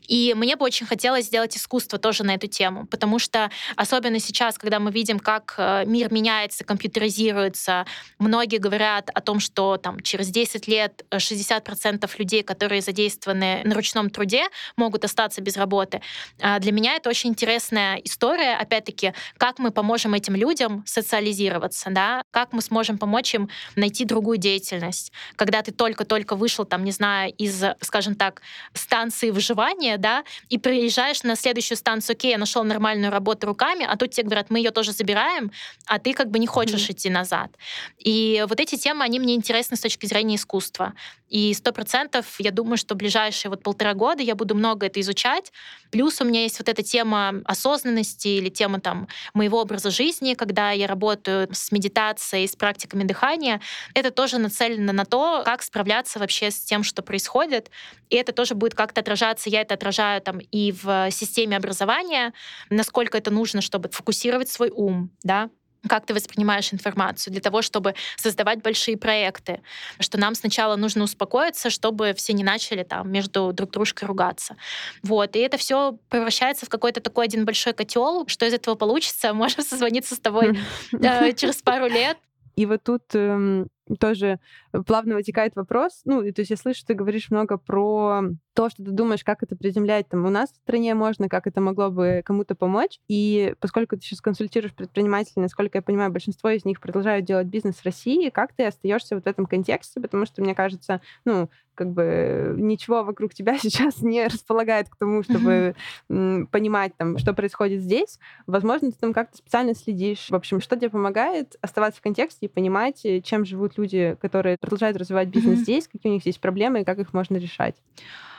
И 0.06 0.32
мне 0.34 0.56
бы 0.56 0.64
очень 0.64 0.86
хотелось 0.86 1.26
сделать 1.26 1.56
искусство 1.56 1.98
тоже 1.98 2.24
на 2.24 2.34
эту 2.34 2.46
тему, 2.46 2.86
потому 2.86 3.18
что 3.18 3.50
особенно 3.76 4.20
сейчас, 4.20 4.56
когда 4.56 4.78
мы 4.78 4.90
видим, 4.90 5.18
как 5.18 5.54
э, 5.58 5.84
мир 5.84 6.12
меняется, 6.12 6.64
компьютеризируется, 6.64 7.84
многие 8.18 8.58
говорят 8.58 9.10
о 9.12 9.20
том, 9.20 9.40
что 9.40 9.76
там 9.76 10.00
через 10.00 10.28
10 10.28 10.68
лет 10.68 11.04
60% 11.10 12.10
людей, 12.18 12.42
которые 12.42 12.80
задействованы 12.80 13.62
на 13.64 13.74
ручном 13.74 14.10
труде, 14.10 14.46
могут 14.76 15.04
остаться 15.04 15.40
без 15.40 15.56
работы. 15.56 16.00
А 16.40 16.58
для 16.60 16.72
меня 16.72 16.94
это 16.94 17.10
очень 17.10 17.30
интересная 17.30 17.96
история, 17.96 18.54
опять-таки, 18.54 19.12
как 19.36 19.58
мы 19.58 19.72
поможем 19.72 20.14
этим 20.14 20.36
людям 20.36 20.84
социализироваться, 20.86 21.90
да, 21.90 22.22
как 22.30 22.52
мы 22.52 22.62
сможем 22.62 22.98
помочь 22.98 23.34
им 23.34 23.48
найти 23.74 24.04
другую 24.04 24.38
деятельность. 24.38 25.12
Когда 25.36 25.62
ты 25.62 25.72
только-только 25.72 26.36
вышел, 26.36 26.64
там, 26.64 26.84
не 26.84 26.92
знаю, 26.92 27.32
из, 27.36 27.62
скажем 27.80 28.14
так, 28.14 28.40
станции 28.84 29.30
выживания, 29.30 29.98
да, 29.98 30.24
и 30.48 30.58
приезжаешь 30.58 31.22
на 31.22 31.36
следующую 31.36 31.76
станцию, 31.76 32.14
окей, 32.14 32.30
я 32.30 32.38
нашел 32.38 32.64
нормальную 32.64 33.10
работу 33.10 33.46
руками, 33.46 33.86
а 33.88 33.96
тут 33.96 34.12
тебе 34.12 34.26
говорят, 34.26 34.50
мы 34.50 34.58
ее 34.58 34.70
тоже 34.70 34.92
забираем, 34.92 35.50
а 35.86 35.98
ты 35.98 36.12
как 36.12 36.30
бы 36.30 36.38
не 36.38 36.46
хочешь 36.46 36.88
mm-hmm. 36.88 36.92
идти 36.92 37.10
назад. 37.10 37.50
И 37.98 38.44
вот 38.48 38.60
эти 38.60 38.76
темы, 38.76 39.04
они 39.04 39.18
мне 39.18 39.34
интересны 39.34 39.76
с 39.76 39.80
точки 39.80 40.06
зрения 40.06 40.36
искусства. 40.36 40.94
И 41.28 41.52
сто 41.54 41.72
процентов 41.72 42.36
я 42.38 42.52
думаю, 42.52 42.76
что 42.76 42.94
ближайшие 42.94 43.50
вот 43.50 43.62
полтора 43.62 43.94
года 43.94 44.22
я 44.22 44.36
буду 44.36 44.54
много 44.54 44.86
это 44.86 45.00
изучать. 45.00 45.52
Плюс 45.90 46.20
у 46.20 46.24
меня 46.24 46.42
есть 46.42 46.58
вот 46.60 46.68
эта 46.68 46.82
тема 46.82 47.42
осознанности 47.44 48.28
или 48.28 48.50
тема 48.50 48.78
там 48.78 49.08
моего 49.32 49.60
образа 49.60 49.90
жизни, 49.90 50.34
когда 50.34 50.70
я 50.70 50.86
работаю 50.86 51.48
с 51.50 51.72
медитацией, 51.72 52.46
с 52.46 52.54
практиками 52.54 53.02
дыхания. 53.02 53.60
Это 53.94 54.10
тоже 54.12 54.38
нацелено 54.38 54.92
на 54.92 55.04
то, 55.04 55.42
как 55.44 55.62
справляться 55.62 56.20
вообще 56.20 56.52
с 56.52 56.60
тем, 56.60 56.84
что 56.84 57.02
происходит. 57.02 57.70
И 58.10 58.16
это 58.16 58.32
тоже 58.32 58.54
будет 58.54 58.73
как-то 58.74 59.00
отражаться. 59.00 59.50
Я 59.50 59.62
это 59.62 59.74
отражаю 59.74 60.20
там 60.20 60.38
и 60.38 60.72
в 60.72 61.10
системе 61.10 61.56
образования, 61.56 62.32
насколько 62.70 63.18
это 63.18 63.30
нужно, 63.30 63.60
чтобы 63.60 63.88
фокусировать 63.90 64.48
свой 64.48 64.70
ум, 64.70 65.10
да, 65.22 65.50
как 65.88 66.06
ты 66.06 66.14
воспринимаешь 66.14 66.72
информацию, 66.72 67.32
для 67.32 67.40
того, 67.40 67.62
чтобы 67.62 67.94
создавать 68.16 68.62
большие 68.62 68.96
проекты, 68.96 69.60
что 70.00 70.18
нам 70.18 70.34
сначала 70.34 70.76
нужно 70.76 71.04
успокоиться, 71.04 71.70
чтобы 71.70 72.14
все 72.14 72.32
не 72.32 72.44
начали 72.44 72.82
там 72.82 73.10
между 73.10 73.52
друг 73.52 73.70
дружкой 73.70 74.08
ругаться. 74.08 74.56
Вот. 75.02 75.36
И 75.36 75.40
это 75.40 75.56
все 75.56 75.98
превращается 76.08 76.66
в 76.66 76.68
какой-то 76.68 77.00
такой 77.00 77.26
один 77.26 77.44
большой 77.44 77.72
котел. 77.74 78.26
Что 78.26 78.46
из 78.46 78.54
этого 78.54 78.74
получится, 78.74 79.34
можем 79.34 79.62
созвониться 79.62 80.14
с 80.14 80.18
тобой 80.18 80.58
э, 80.92 81.32
через 81.32 81.62
пару 81.62 81.86
лет. 81.86 82.18
И 82.56 82.66
вот 82.66 82.84
тут 82.84 83.02
эм, 83.14 83.68
тоже 83.98 84.38
плавно 84.86 85.14
вытекает 85.14 85.54
вопрос. 85.56 86.02
Ну, 86.04 86.20
то 86.32 86.40
есть 86.40 86.50
я 86.50 86.56
слышу, 86.56 86.84
ты 86.86 86.94
говоришь 86.94 87.30
много 87.30 87.58
про 87.58 88.22
то, 88.54 88.70
что 88.70 88.84
ты 88.84 88.90
думаешь, 88.90 89.24
как 89.24 89.42
это 89.42 89.56
приземлять 89.56 90.08
там 90.08 90.24
у 90.24 90.30
нас 90.30 90.52
в 90.52 90.56
стране 90.56 90.94
можно, 90.94 91.28
как 91.28 91.46
это 91.46 91.60
могло 91.60 91.90
бы 91.90 92.22
кому-то 92.24 92.54
помочь. 92.54 93.00
И 93.08 93.54
поскольку 93.60 93.96
ты 93.96 94.02
сейчас 94.02 94.20
консультируешь 94.20 94.74
предпринимателей, 94.74 95.42
насколько 95.42 95.78
я 95.78 95.82
понимаю, 95.82 96.12
большинство 96.12 96.50
из 96.50 96.64
них 96.64 96.80
продолжают 96.80 97.26
делать 97.26 97.48
бизнес 97.48 97.76
в 97.76 97.84
России, 97.84 98.30
как 98.30 98.52
ты 98.52 98.66
остаешься 98.66 99.16
вот 99.16 99.24
в 99.24 99.26
этом 99.26 99.46
контексте? 99.46 100.00
Потому 100.00 100.24
что, 100.24 100.40
мне 100.40 100.54
кажется, 100.54 101.00
ну, 101.24 101.50
как 101.74 101.90
бы 101.90 102.54
ничего 102.56 103.02
вокруг 103.02 103.34
тебя 103.34 103.58
сейчас 103.62 104.00
не 104.00 104.26
располагает 104.26 104.88
к 104.88 104.96
тому, 104.96 105.22
чтобы 105.22 105.74
mm-hmm. 106.08 106.46
понимать, 106.46 106.96
там, 106.96 107.18
что 107.18 107.34
происходит 107.34 107.82
здесь. 107.82 108.18
Возможно, 108.46 108.90
ты 108.90 108.98
там 108.98 109.12
как-то 109.12 109.36
специально 109.36 109.74
следишь. 109.74 110.30
В 110.30 110.34
общем, 110.34 110.60
что 110.60 110.76
тебе 110.76 110.90
помогает 110.90 111.56
оставаться 111.60 112.00
в 112.00 112.02
контексте 112.02 112.46
и 112.46 112.48
понимать, 112.48 113.04
э, 113.04 113.20
чем 113.20 113.44
живут 113.44 113.73
люди, 113.78 114.16
которые 114.20 114.56
продолжают 114.58 114.96
развивать 114.96 115.28
бизнес 115.28 115.60
mm-hmm. 115.60 115.62
здесь, 115.62 115.88
какие 115.88 116.10
у 116.10 116.14
них 116.14 116.26
есть 116.26 116.40
проблемы 116.40 116.80
и 116.80 116.84
как 116.84 116.98
их 116.98 117.12
можно 117.12 117.36
решать. 117.36 117.76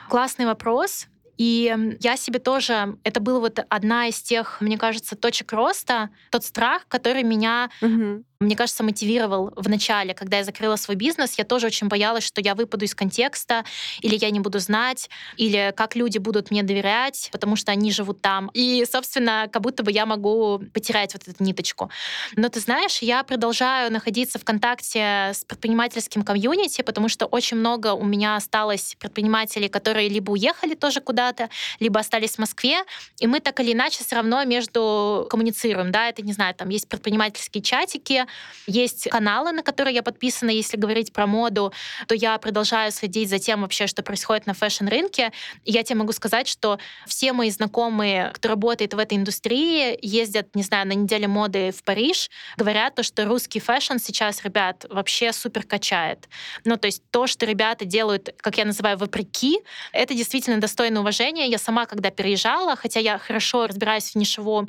Классный 0.08 0.46
вопрос. 0.46 1.08
И 1.36 1.96
я 2.00 2.16
себе 2.16 2.38
тоже, 2.38 2.96
это 3.04 3.20
была 3.20 3.40
вот 3.40 3.58
одна 3.68 4.08
из 4.08 4.20
тех, 4.22 4.60
мне 4.60 4.78
кажется, 4.78 5.16
точек 5.16 5.52
роста, 5.52 6.10
тот 6.30 6.44
страх, 6.44 6.86
который 6.88 7.22
меня 7.22 7.70
угу 7.80 8.24
мне 8.38 8.54
кажется, 8.54 8.82
мотивировал 8.82 9.52
в 9.56 9.68
начале, 9.68 10.12
когда 10.12 10.38
я 10.38 10.44
закрыла 10.44 10.76
свой 10.76 10.96
бизнес. 10.96 11.38
Я 11.38 11.44
тоже 11.44 11.66
очень 11.66 11.88
боялась, 11.88 12.24
что 12.24 12.40
я 12.40 12.54
выпаду 12.54 12.84
из 12.84 12.94
контекста, 12.94 13.64
или 14.00 14.16
я 14.16 14.30
не 14.30 14.40
буду 14.40 14.58
знать, 14.58 15.08
или 15.36 15.72
как 15.76 15.96
люди 15.96 16.18
будут 16.18 16.50
мне 16.50 16.62
доверять, 16.62 17.30
потому 17.32 17.56
что 17.56 17.72
они 17.72 17.90
живут 17.90 18.20
там. 18.20 18.50
И, 18.52 18.84
собственно, 18.90 19.48
как 19.50 19.62
будто 19.62 19.82
бы 19.82 19.90
я 19.90 20.04
могу 20.04 20.60
потерять 20.72 21.14
вот 21.14 21.26
эту 21.26 21.42
ниточку. 21.42 21.90
Но 22.36 22.48
ты 22.48 22.60
знаешь, 22.60 22.98
я 22.98 23.22
продолжаю 23.24 23.90
находиться 23.90 24.38
в 24.38 24.44
контакте 24.44 25.30
с 25.32 25.44
предпринимательским 25.46 26.22
комьюнити, 26.22 26.82
потому 26.82 27.08
что 27.08 27.26
очень 27.26 27.56
много 27.56 27.94
у 27.94 28.04
меня 28.04 28.36
осталось 28.36 28.96
предпринимателей, 28.98 29.68
которые 29.68 30.08
либо 30.08 30.32
уехали 30.32 30.74
тоже 30.74 31.00
куда-то, 31.26 31.50
либо 31.80 32.00
остались 32.00 32.36
в 32.36 32.38
Москве, 32.38 32.82
и 33.18 33.26
мы 33.26 33.40
так 33.40 33.58
или 33.60 33.72
иначе 33.72 34.04
все 34.04 34.16
равно 34.16 34.44
между 34.44 35.26
коммуницируем, 35.28 35.90
да, 35.90 36.08
это, 36.08 36.22
не 36.22 36.32
знаю, 36.32 36.54
там 36.54 36.68
есть 36.68 36.88
предпринимательские 36.88 37.62
чатики, 37.62 38.26
есть 38.66 39.08
каналы, 39.10 39.52
на 39.52 39.62
которые 39.62 39.94
я 39.94 40.02
подписана, 40.02 40.50
если 40.50 40.76
говорить 40.76 41.12
про 41.12 41.26
моду, 41.26 41.72
то 42.06 42.14
я 42.14 42.38
продолжаю 42.38 42.92
следить 42.92 43.28
за 43.28 43.38
тем 43.38 43.62
вообще, 43.62 43.86
что 43.86 44.02
происходит 44.02 44.46
на 44.46 44.54
fashion-рынке. 44.54 45.32
И 45.64 45.72
я 45.72 45.82
тебе 45.82 45.98
могу 45.98 46.12
сказать, 46.12 46.46
что 46.46 46.78
все 47.06 47.32
мои 47.32 47.50
знакомые, 47.50 48.30
кто 48.34 48.48
работает 48.48 48.94
в 48.94 48.98
этой 48.98 49.18
индустрии, 49.18 49.98
ездят, 50.02 50.54
не 50.54 50.62
знаю, 50.62 50.86
на 50.86 50.92
неделю 50.92 51.28
моды 51.28 51.72
в 51.72 51.82
Париж, 51.82 52.30
говорят 52.56 52.94
то, 52.94 53.02
что 53.02 53.24
русский 53.24 53.60
fashion 53.60 53.98
сейчас, 53.98 54.44
ребят, 54.44 54.86
вообще 54.90 55.32
супер 55.32 55.64
качает. 55.64 56.28
Ну, 56.64 56.76
то 56.76 56.86
есть 56.86 57.02
то, 57.10 57.26
что 57.26 57.46
ребята 57.46 57.84
делают, 57.84 58.34
как 58.38 58.58
я 58.58 58.64
называю, 58.64 58.96
вопреки, 58.96 59.58
это 59.92 60.14
действительно 60.14 60.60
достойно 60.60 61.00
уважения. 61.00 61.15
Я 61.24 61.58
сама, 61.58 61.86
когда 61.86 62.10
переезжала, 62.10 62.76
хотя 62.76 63.00
я 63.00 63.18
хорошо 63.18 63.66
разбираюсь 63.66 64.10
в 64.10 64.14
нишевом, 64.16 64.68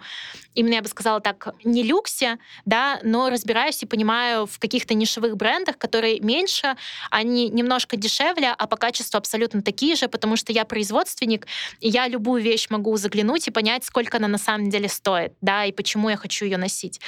именно 0.55 0.75
я 0.75 0.81
бы 0.81 0.87
сказала 0.87 1.19
так, 1.19 1.53
не 1.63 1.83
люксе, 1.83 2.39
да, 2.65 2.99
но 3.03 3.29
разбираюсь 3.29 3.83
и 3.83 3.85
понимаю 3.85 4.45
в 4.45 4.57
каких-то 4.57 4.93
нишевых 4.93 5.35
брендах, 5.35 5.77
которые 5.77 6.19
меньше, 6.19 6.75
они 7.11 7.49
немножко 7.49 7.97
дешевле, 7.97 8.53
а 8.57 8.67
по 8.67 8.77
качеству 8.77 9.17
абсолютно 9.17 9.61
такие 9.61 9.95
же, 9.95 10.07
потому 10.07 10.37
что 10.37 10.53
я 10.53 10.63
производственник, 10.65 11.47
и 11.79 11.89
я 11.89 12.07
любую 12.07 12.41
вещь 12.41 12.67
могу 12.69 12.95
заглянуть 12.97 13.47
и 13.47 13.51
понять, 13.51 13.83
сколько 13.83 14.17
она 14.17 14.27
на 14.27 14.37
самом 14.37 14.69
деле 14.69 14.87
стоит, 14.87 15.33
да, 15.41 15.65
и 15.65 15.71
почему 15.71 16.09
я 16.09 16.17
хочу 16.17 16.45
ее 16.45 16.57
носить. 16.57 17.01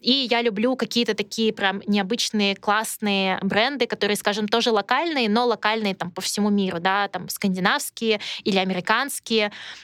И 0.00 0.26
я 0.30 0.42
люблю 0.42 0.74
какие-то 0.74 1.14
такие 1.14 1.52
прям 1.52 1.82
необычные, 1.86 2.56
классные 2.56 3.38
бренды, 3.42 3.86
которые, 3.86 4.16
скажем, 4.16 4.48
тоже 4.48 4.70
локальные, 4.70 5.28
но 5.28 5.46
локальные 5.46 5.94
там 5.94 6.10
по 6.10 6.20
всему 6.20 6.50
миру, 6.50 6.80
да, 6.80 7.08
там 7.08 7.28
скандинавские 7.28 8.20
или 8.42 8.56
американские. 8.56 8.85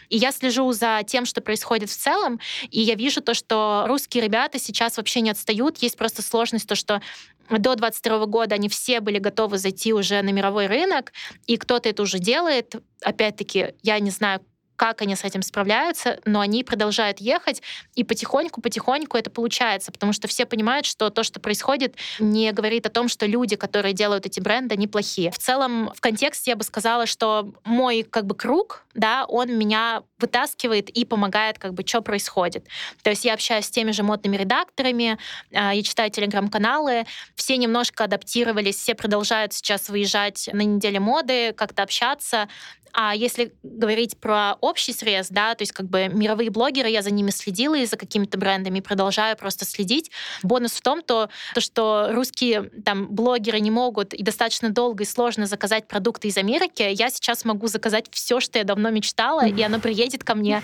И 0.08 0.16
я 0.16 0.32
слежу 0.32 0.72
за 0.72 1.02
тем, 1.06 1.26
что 1.26 1.40
происходит 1.40 1.90
в 1.90 1.96
целом, 1.96 2.40
и 2.70 2.80
я 2.80 2.94
вижу 2.94 3.20
то, 3.20 3.34
что 3.34 3.84
русские 3.86 4.22
ребята 4.24 4.58
сейчас 4.58 4.96
вообще 4.96 5.20
не 5.20 5.30
отстают. 5.30 5.78
Есть 5.78 5.96
просто 5.96 6.22
сложность 6.22 6.68
то, 6.68 6.74
что 6.74 7.02
до 7.50 7.74
22 7.74 8.26
года 8.26 8.54
они 8.54 8.68
все 8.68 9.00
были 9.00 9.18
готовы 9.18 9.58
зайти 9.58 9.92
уже 9.92 10.22
на 10.22 10.30
мировой 10.30 10.68
рынок, 10.68 11.12
и 11.46 11.56
кто-то 11.56 11.88
это 11.88 12.02
уже 12.02 12.18
делает. 12.18 12.76
Опять-таки, 13.02 13.74
я 13.82 13.98
не 13.98 14.10
знаю, 14.10 14.40
как 14.82 15.00
они 15.00 15.14
с 15.14 15.22
этим 15.22 15.42
справляются, 15.42 16.18
но 16.24 16.40
они 16.40 16.64
продолжают 16.64 17.20
ехать, 17.20 17.62
и 17.94 18.02
потихоньку-потихоньку 18.02 19.16
это 19.16 19.30
получается, 19.30 19.92
потому 19.92 20.12
что 20.12 20.26
все 20.26 20.44
понимают, 20.44 20.86
что 20.86 21.08
то, 21.10 21.22
что 21.22 21.38
происходит, 21.38 21.94
не 22.18 22.50
говорит 22.50 22.84
о 22.86 22.90
том, 22.90 23.06
что 23.06 23.24
люди, 23.26 23.54
которые 23.54 23.92
делают 23.94 24.26
эти 24.26 24.40
бренды, 24.40 24.74
они 24.74 24.88
плохие. 24.88 25.30
В 25.30 25.38
целом, 25.38 25.92
в 25.94 26.00
контексте 26.00 26.50
я 26.50 26.56
бы 26.56 26.64
сказала, 26.64 27.06
что 27.06 27.52
мой 27.64 28.02
как 28.02 28.26
бы 28.26 28.34
круг, 28.34 28.84
да, 28.92 29.24
он 29.28 29.56
меня 29.56 30.02
вытаскивает 30.22 30.88
и 30.88 31.04
помогает, 31.04 31.58
как 31.58 31.74
бы, 31.74 31.86
что 31.86 32.00
происходит. 32.00 32.66
То 33.02 33.10
есть 33.10 33.24
я 33.24 33.34
общаюсь 33.34 33.66
с 33.66 33.70
теми 33.70 33.90
же 33.90 34.02
модными 34.02 34.36
редакторами, 34.36 35.18
а, 35.52 35.74
я 35.74 35.82
читаю 35.82 36.10
телеграм-каналы, 36.10 37.04
все 37.34 37.56
немножко 37.56 38.04
адаптировались, 38.04 38.76
все 38.76 38.94
продолжают 38.94 39.52
сейчас 39.52 39.88
выезжать 39.88 40.48
на 40.52 40.62
неделе 40.62 41.00
моды, 41.00 41.52
как-то 41.52 41.82
общаться, 41.82 42.48
а 42.92 43.14
если 43.14 43.54
говорить 43.62 44.18
про 44.18 44.54
общий 44.60 44.92
срез, 44.92 45.28
да, 45.30 45.54
то 45.54 45.62
есть 45.62 45.72
как 45.72 45.86
бы 45.86 46.08
мировые 46.08 46.50
блогеры, 46.50 46.90
я 46.90 47.02
за 47.02 47.10
ними 47.10 47.30
следила 47.30 47.74
и 47.74 47.86
за 47.86 47.96
какими-то 47.96 48.36
брендами 48.38 48.80
продолжаю 48.80 49.36
просто 49.36 49.64
следить. 49.64 50.10
Бонус 50.42 50.72
в 50.72 50.82
том, 50.82 51.02
то, 51.02 51.30
то, 51.54 51.60
что 51.60 52.08
русские 52.10 52.70
там 52.84 53.08
блогеры 53.08 53.60
не 53.60 53.70
могут 53.70 54.12
и 54.12 54.22
достаточно 54.22 54.68
долго 54.70 55.04
и 55.04 55.06
сложно 55.06 55.46
заказать 55.46 55.88
продукты 55.88 56.28
из 56.28 56.36
Америки, 56.36 56.82
я 56.82 57.08
сейчас 57.10 57.44
могу 57.44 57.66
заказать 57.66 58.06
все, 58.10 58.40
что 58.40 58.58
я 58.58 58.64
давно 58.64 58.90
мечтала, 58.90 59.46
и 59.46 59.62
оно 59.62 59.80
приедет 59.80 60.11
ко 60.18 60.34
мне 60.34 60.62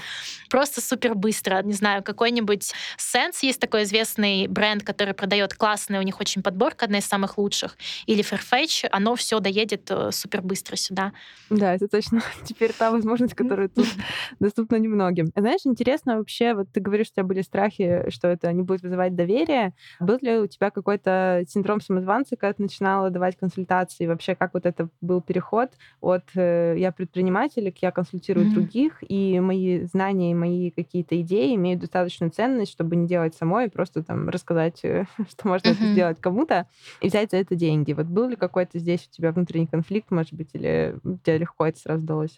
просто 0.49 0.81
супер 0.81 1.15
быстро. 1.15 1.63
Не 1.63 1.73
знаю, 1.73 2.03
какой-нибудь 2.03 2.73
Sense 2.99 3.39
есть 3.43 3.61
такой 3.61 3.85
известный 3.85 4.47
бренд, 4.47 4.83
который 4.83 5.15
продает 5.15 5.55
классный, 5.55 5.99
у 5.99 6.03
них 6.03 6.21
очень 6.21 6.43
подборка, 6.43 6.87
одна 6.87 6.99
из 6.99 7.07
самых 7.07 7.39
лучших, 7.39 7.77
или 8.07 8.25
Fairfetch, 8.25 8.89
оно 8.91 9.15
все 9.15 9.41
доедет 9.41 9.91
э, 9.91 10.11
супер 10.13 10.43
быстро 10.43 10.77
сюда. 10.77 11.13
Да, 11.51 11.75
это 11.75 11.89
точно 11.89 12.23
теперь 12.45 12.73
та 12.73 12.91
возможность, 12.91 13.35
которая 13.35 13.69
тут 13.69 13.87
доступна 14.41 14.77
немногим. 14.77 15.31
Знаешь, 15.37 15.61
интересно 15.65 16.19
вообще, 16.19 16.55
вот 16.55 16.69
ты 16.73 16.81
говоришь, 16.81 17.07
что 17.09 17.13
у 17.13 17.17
тебя 17.17 17.25
были 17.25 17.43
страхи, 17.43 18.05
что 18.11 18.29
это 18.29 18.53
не 18.53 18.63
будет 18.63 18.83
вызывать 18.83 19.15
доверие. 19.15 19.75
Был 20.01 20.19
ли 20.21 20.39
у 20.39 20.47
тебя 20.47 20.71
какой-то 20.71 21.45
синдром 21.49 21.81
самозванца, 21.81 22.37
когда 22.37 22.53
ты 22.53 22.63
начинала 22.63 23.11
давать 23.11 23.37
консультации? 23.37 24.07
Вообще, 24.07 24.35
как 24.35 24.55
вот 24.55 24.67
это 24.67 24.89
был 25.01 25.21
переход 25.21 25.71
от 26.01 26.25
э, 26.35 26.75
я 26.79 26.93
предприниматель 26.93 27.73
к 27.73 27.79
я 27.79 27.91
консультирую 27.91 28.47
mm-hmm. 28.47 28.55
других, 28.55 28.99
и 29.09 29.38
мои 29.41 29.85
знания 29.85 30.33
и 30.33 30.35
мои 30.35 30.71
какие-то 30.71 31.21
идеи 31.21 31.55
имеют 31.55 31.81
достаточную 31.81 32.31
ценность, 32.31 32.73
чтобы 32.73 32.97
не 32.97 33.07
делать 33.07 33.35
самой, 33.35 33.71
просто 33.71 34.03
там 34.03 34.29
рассказать, 34.29 34.85
э, 34.85 35.07
что 35.31 35.49
можно 35.49 35.69
это 35.69 35.85
сделать 35.93 36.21
кому-то, 36.21 36.67
и 37.01 37.09
взять 37.09 37.31
за 37.31 37.39
это 37.39 37.55
деньги. 37.55 37.93
Вот 37.93 38.07
был 38.07 38.29
ли 38.29 38.37
какой-то 38.37 38.79
здесь 38.79 39.09
у 39.11 39.15
тебя 39.15 39.33
внутренний 39.33 39.67
конфликт, 39.67 40.11
может 40.11 40.35
быть, 40.35 40.51
или 40.53 40.99
тебе 41.25 41.39
легко 41.39 41.67
это 41.67 41.79
сразу 41.79 42.05
удалось? 42.05 42.37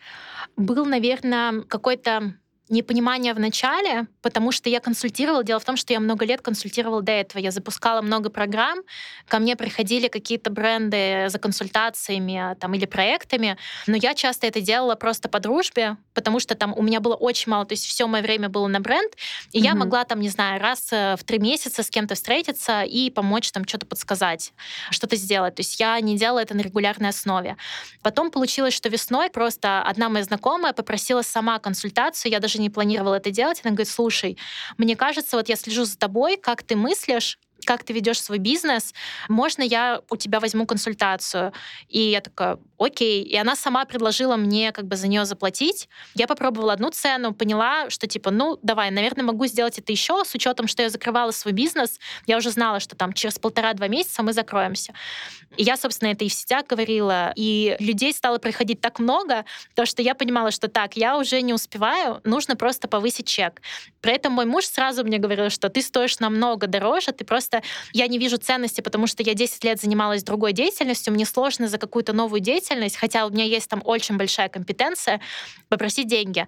Был, 0.57 0.85
наверное, 0.85 1.63
какой-то 1.63 2.35
непонимание 2.71 3.35
в 3.35 3.41
начале, 3.41 4.07
потому 4.23 4.53
что 4.53 4.69
я 4.69 4.81
консультировала. 4.81 5.43
Дело 5.45 5.61
в 5.61 5.65
том, 5.65 5.77
что 5.77 5.93
я 5.93 6.01
много 6.01 6.25
лет 6.25 6.41
консультировала 6.41 7.03
до 7.03 7.13
этого. 7.13 7.43
Я 7.43 7.51
запускала 7.51 8.01
много 8.01 8.31
программ, 8.31 8.81
ко 9.29 9.39
мне 9.39 9.57
приходили 9.57 10.09
какие-то 10.09 10.51
бренды 10.51 11.27
за 11.29 11.39
консультациями 11.39 12.57
там, 12.61 12.75
или 12.75 12.87
проектами, 12.87 13.57
но 13.87 13.97
я 13.97 14.15
часто 14.15 14.47
это 14.47 14.61
делала 14.61 14.95
просто 14.95 15.29
по 15.29 15.41
дружбе, 15.41 15.97
потому 16.15 16.41
что 16.41 16.55
там 16.55 16.73
у 16.77 16.83
меня 16.83 17.01
было 17.01 17.15
очень 17.15 17.51
мало, 17.51 17.67
то 17.67 17.73
есть 17.73 17.87
все 17.87 18.07
мое 18.07 18.23
время 18.23 18.49
было 18.49 18.69
на 18.69 18.81
бренд, 18.81 19.13
и 19.53 19.59
mm-hmm. 19.59 19.65
я 19.65 19.75
могла 19.75 20.05
там, 20.05 20.21
не 20.21 20.29
знаю, 20.29 20.61
раз 20.61 20.89
э, 20.93 21.17
в 21.17 21.25
три 21.25 21.39
месяца 21.39 21.83
с 21.83 21.91
кем-то 21.91 22.15
встретиться 22.15 22.83
и 22.83 23.11
помочь 23.11 23.51
там 23.51 23.67
что-то 23.67 23.87
подсказать, 23.87 24.53
что-то 24.91 25.17
сделать. 25.17 25.57
То 25.57 25.61
есть 25.61 25.81
я 25.81 25.99
не 26.01 26.17
делала 26.17 26.41
это 26.41 26.55
на 26.55 26.61
регулярной 26.61 27.09
основе. 27.09 27.57
Потом 28.03 28.31
получилось, 28.31 28.75
что 28.75 28.89
весной 28.89 29.31
просто 29.31 29.83
одна 29.83 30.09
моя 30.09 30.25
знакомая 30.25 30.73
попросила 30.73 31.23
сама 31.23 31.59
консультацию, 31.59 32.31
я 32.31 32.39
даже 32.39 32.60
не 32.61 32.71
планировала 32.71 33.17
это 33.17 33.31
делать, 33.31 33.61
она 33.65 33.73
говорит, 33.73 33.89
слушай, 33.89 34.39
мне 34.79 34.97
кажется, 34.97 35.37
вот 35.37 35.49
я 35.49 35.57
слежу 35.57 35.85
за 35.85 35.99
тобой, 35.99 36.37
как 36.37 36.63
ты 36.63 36.77
мыслишь, 36.77 37.39
как 37.71 37.85
ты 37.85 37.93
ведешь 37.93 38.21
свой 38.21 38.39
бизнес, 38.39 38.95
можно 39.29 39.63
я 39.63 40.01
у 40.11 40.17
тебя 40.17 40.41
возьму 40.41 40.67
консультацию? 40.67 41.53
И 41.89 42.01
я 42.01 42.21
такая, 42.21 42.59
окей. 42.79 43.23
И 43.23 43.37
она 43.37 43.55
сама 43.55 43.85
предложила 43.85 44.35
мне 44.35 44.73
как 44.73 44.87
бы 44.87 44.97
за 44.97 45.07
нее 45.07 45.25
заплатить. 45.25 45.89
Я 46.17 46.27
попробовала 46.27 46.73
одну 46.73 46.91
цену, 46.91 47.33
поняла, 47.33 47.89
что 47.89 48.09
типа, 48.09 48.33
ну, 48.33 48.59
давай, 48.63 48.91
наверное, 48.91 49.23
могу 49.25 49.47
сделать 49.47 49.79
это 49.79 49.93
еще, 49.93 50.25
с 50.25 50.35
учетом, 50.35 50.67
что 50.67 50.83
я 50.83 50.91
закрывала 50.91 51.31
свой 51.31 51.53
бизнес. 51.53 52.01
Я 52.27 52.39
уже 52.39 52.51
знала, 52.51 52.81
что 52.81 52.97
там 52.97 53.13
через 53.13 53.39
полтора-два 53.39 53.87
месяца 53.87 54.25
мы 54.25 54.33
закроемся. 54.33 54.93
И 55.57 55.63
я, 55.63 55.77
собственно, 55.77 56.11
это 56.11 56.25
и 56.25 56.29
в 56.29 56.33
сетях 56.33 56.67
говорила. 56.67 57.33
И 57.37 57.77
людей 57.79 58.13
стало 58.13 58.39
приходить 58.39 58.81
так 58.81 58.99
много, 58.99 59.45
то 59.77 59.87
что 59.87 60.03
я 60.03 60.17
понимала, 60.17 60.51
что 60.51 60.67
так, 60.67 60.97
я 60.97 61.17
уже 61.19 61.41
не 61.41 61.55
успеваю, 61.55 62.21
нужно 62.25 62.57
просто 62.57 62.89
повысить 62.89 63.29
чек. 63.29 63.63
При 64.01 64.13
этом 64.13 64.33
мой 64.33 64.45
муж 64.45 64.65
сразу 64.65 65.05
мне 65.05 65.19
говорил, 65.19 65.51
что 65.51 65.69
ты 65.69 65.83
стоишь 65.83 66.19
намного 66.19 66.67
дороже, 66.67 67.13
ты 67.13 67.25
просто... 67.25 67.60
Я 67.93 68.07
не 68.09 68.19
вижу 68.19 68.37
ценности, 68.37 68.81
потому 68.81 69.07
что 69.07 69.23
я 69.23 69.35
10 69.35 69.65
лет 69.65 69.81
занималась 69.81 70.23
другой 70.23 70.53
деятельностью, 70.53 71.13
мне 71.13 71.27
сложно 71.27 71.69
за 71.69 71.79
какую-то 71.79 72.13
новую 72.13 72.41
деятельность, 72.41 72.97
хотя 72.97 73.27
у 73.27 73.31
меня 73.31 73.45
есть 73.45 73.69
там 73.69 73.83
очень 73.85 74.17
большая 74.17 74.49
компетенция, 74.49 75.21
попросить 75.69 76.09
деньги. 76.09 76.47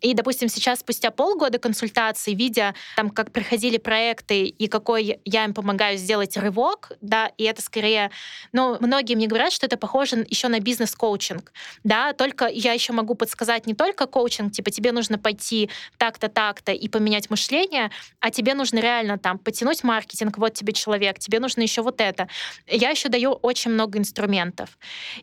И, 0.00 0.14
допустим, 0.14 0.48
сейчас 0.48 0.80
спустя 0.80 1.10
полгода 1.10 1.58
консультаций, 1.58 2.34
видя 2.34 2.74
там, 2.96 3.10
как 3.10 3.32
проходили 3.32 3.76
проекты 3.76 4.44
и 4.44 4.66
какой 4.68 5.20
я 5.24 5.44
им 5.44 5.54
помогаю 5.54 5.98
сделать 5.98 6.36
рывок, 6.36 6.92
да, 7.00 7.30
и 7.36 7.44
это 7.44 7.62
скорее, 7.62 8.10
ну, 8.52 8.76
многие 8.80 9.14
мне 9.14 9.26
говорят, 9.26 9.52
что 9.52 9.66
это 9.66 9.76
похоже 9.76 10.26
еще 10.28 10.48
на 10.48 10.60
бизнес-коучинг, 10.60 11.52
да, 11.84 12.12
только 12.12 12.46
я 12.46 12.72
еще 12.72 12.92
могу 12.92 13.14
подсказать 13.14 13.66
не 13.66 13.74
только 13.74 14.06
коучинг, 14.06 14.52
типа 14.52 14.70
тебе 14.70 14.92
нужно 14.92 15.18
пойти 15.18 15.70
так-то, 15.98 16.28
так-то 16.28 16.72
и 16.72 16.88
поменять 16.88 17.30
мышление, 17.30 17.90
а 18.20 18.30
тебе 18.30 18.54
нужно 18.54 18.78
реально 18.78 19.18
там 19.18 19.38
потянуть 19.38 19.84
маркетинг, 19.84 20.38
вот 20.38 20.54
тебе 20.54 20.72
человек, 20.72 21.18
тебе 21.18 21.40
нужно 21.40 21.62
еще 21.62 21.82
вот 21.82 22.00
это. 22.00 22.28
Я 22.66 22.90
еще 22.90 23.08
даю 23.08 23.32
очень 23.32 23.70
много 23.70 23.98
инструментов. 23.98 24.78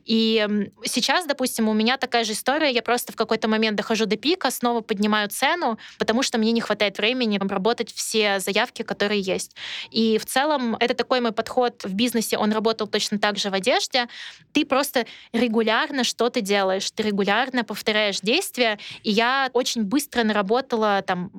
И 0.05 0.69
сейчас, 0.83 1.25
допустим, 1.25 1.67
у 1.69 1.73
меня 1.73 1.97
такая 1.97 2.23
же 2.23 2.33
история, 2.33 2.71
я 2.71 2.81
просто 2.81 3.11
в 3.11 3.15
какой-то 3.15 3.47
момент 3.47 3.77
дохожу 3.77 4.05
до 4.05 4.17
пика, 4.17 4.51
снова 4.51 4.66
снова 4.67 4.81
поднимаю 4.81 5.29
цену, 5.29 5.77
потому 5.97 6.23
что 6.23 6.37
мне 6.37 6.51
не 6.51 6.59
хватает 6.59 6.97
времени 6.97 7.37
обработать 7.37 7.93
все 7.93 8.39
заявки, 8.39 8.81
которые 8.81 9.21
есть. 9.21 9.55
И 9.91 10.17
в 10.17 10.25
целом 10.25 10.75
это 10.81 10.93
такой 10.93 11.21
мой 11.21 11.31
подход 11.31 11.85
в 11.85 11.93
бизнесе, 11.93 12.37
он 12.37 12.51
работал 12.51 12.85
точно 12.87 13.17
так 13.17 13.37
же 13.37 13.49
в 13.49 13.53
одежде. 13.53 14.07
Ты 14.51 14.65
просто 14.65 15.05
регулярно 15.31 16.03
что-то 16.03 16.41
делаешь, 16.41 16.91
ты 16.91 17.03
регулярно 17.03 17.63
повторяешь 17.63 18.19
действия, 18.19 18.77
и 19.03 19.11
я 19.11 19.49
очень 19.53 19.83
быстро 19.83 20.23
наработала 20.23 21.01
там 21.01 21.31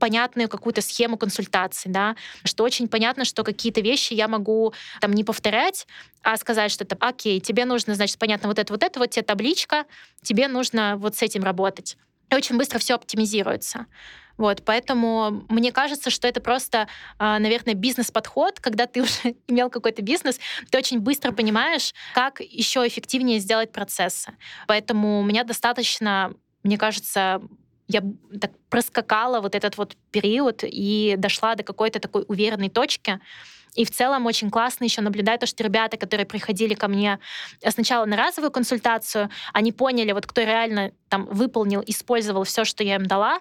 понятную 0.00 0.48
какую-то 0.48 0.82
схему 0.82 1.16
консультации, 1.16 1.88
да, 1.88 2.16
что 2.44 2.64
очень 2.64 2.88
понятно, 2.88 3.24
что 3.24 3.44
какие-то 3.44 3.80
вещи 3.80 4.14
я 4.14 4.26
могу 4.26 4.74
там 5.00 5.12
не 5.12 5.22
повторять, 5.22 5.86
а 6.22 6.36
сказать, 6.36 6.72
что 6.72 6.82
это 6.82 6.96
окей, 6.98 7.38
тебе 7.38 7.64
нужно, 7.66 7.94
значит, 7.94 8.18
понятно, 8.18 8.48
вот 8.48 8.58
это, 8.58 8.72
вот 8.72 8.82
это, 8.82 8.98
вот 8.98 9.10
тебе 9.10 9.22
табличка, 9.22 9.84
тебе 10.22 10.48
нужно 10.48 10.96
вот 10.96 11.14
с 11.16 11.22
этим 11.22 11.44
работать 11.44 11.96
и 12.34 12.36
очень 12.36 12.56
быстро 12.56 12.78
все 12.78 12.94
оптимизируется. 12.94 13.86
Вот, 14.36 14.62
поэтому 14.64 15.44
мне 15.48 15.70
кажется, 15.70 16.10
что 16.10 16.26
это 16.26 16.40
просто, 16.40 16.88
а, 17.18 17.38
наверное, 17.38 17.74
бизнес-подход, 17.74 18.58
когда 18.60 18.86
ты 18.86 19.02
уже 19.02 19.36
имел 19.46 19.70
какой-то 19.70 20.02
бизнес, 20.02 20.40
ты 20.70 20.78
очень 20.78 21.00
быстро 21.00 21.32
понимаешь, 21.32 21.94
как 22.14 22.40
еще 22.40 22.86
эффективнее 22.86 23.38
сделать 23.38 23.72
процессы. 23.72 24.32
Поэтому 24.66 25.20
у 25.20 25.22
меня 25.22 25.44
достаточно, 25.44 26.34
мне 26.62 26.76
кажется, 26.76 27.42
я 27.86 28.02
так 28.40 28.50
проскакала 28.70 29.40
вот 29.40 29.54
этот 29.54 29.76
вот 29.76 29.96
период 30.10 30.64
и 30.64 31.14
дошла 31.18 31.54
до 31.54 31.62
какой-то 31.62 32.00
такой 32.00 32.24
уверенной 32.26 32.70
точки, 32.70 33.20
и 33.74 33.84
в 33.84 33.90
целом 33.90 34.26
очень 34.26 34.50
классно 34.50 34.84
еще 34.84 35.00
наблюдать 35.00 35.40
то, 35.40 35.46
что 35.46 35.62
ребята, 35.62 35.96
которые 35.96 36.26
приходили 36.26 36.74
ко 36.74 36.88
мне 36.88 37.18
сначала 37.68 38.04
на 38.04 38.16
разовую 38.16 38.50
консультацию, 38.50 39.30
они 39.52 39.72
поняли, 39.72 40.12
вот 40.12 40.26
кто 40.26 40.42
реально 40.42 40.92
там 41.08 41.26
выполнил, 41.26 41.82
использовал 41.86 42.44
все, 42.44 42.64
что 42.64 42.82
я 42.82 42.96
им 42.96 43.06
дала, 43.06 43.40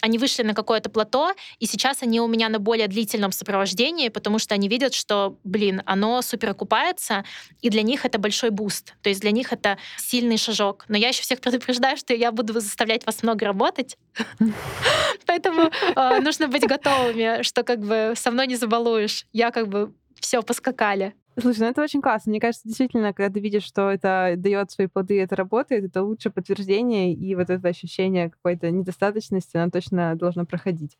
они 0.00 0.18
вышли 0.18 0.42
на 0.42 0.54
какое-то 0.54 0.90
плато, 0.90 1.32
и 1.58 1.66
сейчас 1.66 2.02
они 2.02 2.20
у 2.20 2.26
меня 2.26 2.48
на 2.48 2.58
более 2.58 2.86
длительном 2.88 3.32
сопровождении, 3.32 4.08
потому 4.08 4.38
что 4.38 4.54
они 4.54 4.68
видят, 4.68 4.94
что, 4.94 5.36
блин, 5.44 5.82
оно 5.86 6.22
супер 6.22 6.50
окупается, 6.50 7.24
и 7.62 7.70
для 7.70 7.82
них 7.82 8.04
это 8.04 8.18
большой 8.18 8.50
boost. 8.50 8.94
То 9.02 9.08
есть 9.08 9.20
для 9.20 9.30
них 9.32 9.52
это 9.52 9.78
сильный 9.96 10.38
шажок. 10.38 10.84
Но 10.88 10.96
я 10.96 11.08
еще 11.08 11.22
всех 11.22 11.40
предупреждаю, 11.40 11.96
что 11.96 12.14
я 12.14 12.30
буду 12.30 12.52
заставлять 12.60 13.04
вас 13.06 13.22
много 13.22 13.44
работать. 13.44 13.96
Поэтому 15.26 15.70
э, 15.96 16.20
нужно 16.20 16.48
быть 16.48 16.66
готовыми, 16.66 17.42
что 17.42 17.62
как 17.62 17.80
бы 17.80 18.14
со 18.16 18.30
мной 18.30 18.46
не 18.46 18.56
забалуешь. 18.56 19.26
Я 19.32 19.50
как 19.50 19.67
бы 19.68 19.92
все, 20.20 20.42
поскакали. 20.42 21.14
Слушай, 21.40 21.60
ну 21.60 21.66
это 21.66 21.82
очень 21.82 22.02
классно. 22.02 22.30
Мне 22.30 22.40
кажется, 22.40 22.66
действительно, 22.66 23.12
когда 23.12 23.32
ты 23.32 23.38
видишь, 23.38 23.62
что 23.62 23.90
это 23.90 24.34
дает 24.36 24.72
свои 24.72 24.88
плоды, 24.88 25.20
это 25.20 25.36
работает, 25.36 25.84
это 25.84 26.02
лучшее 26.02 26.32
подтверждение, 26.32 27.12
и 27.12 27.34
вот 27.36 27.48
это 27.48 27.68
ощущение 27.68 28.30
какой-то 28.30 28.70
недостаточности, 28.72 29.56
оно 29.56 29.70
точно 29.70 30.16
должно 30.16 30.46
проходить. 30.46 30.98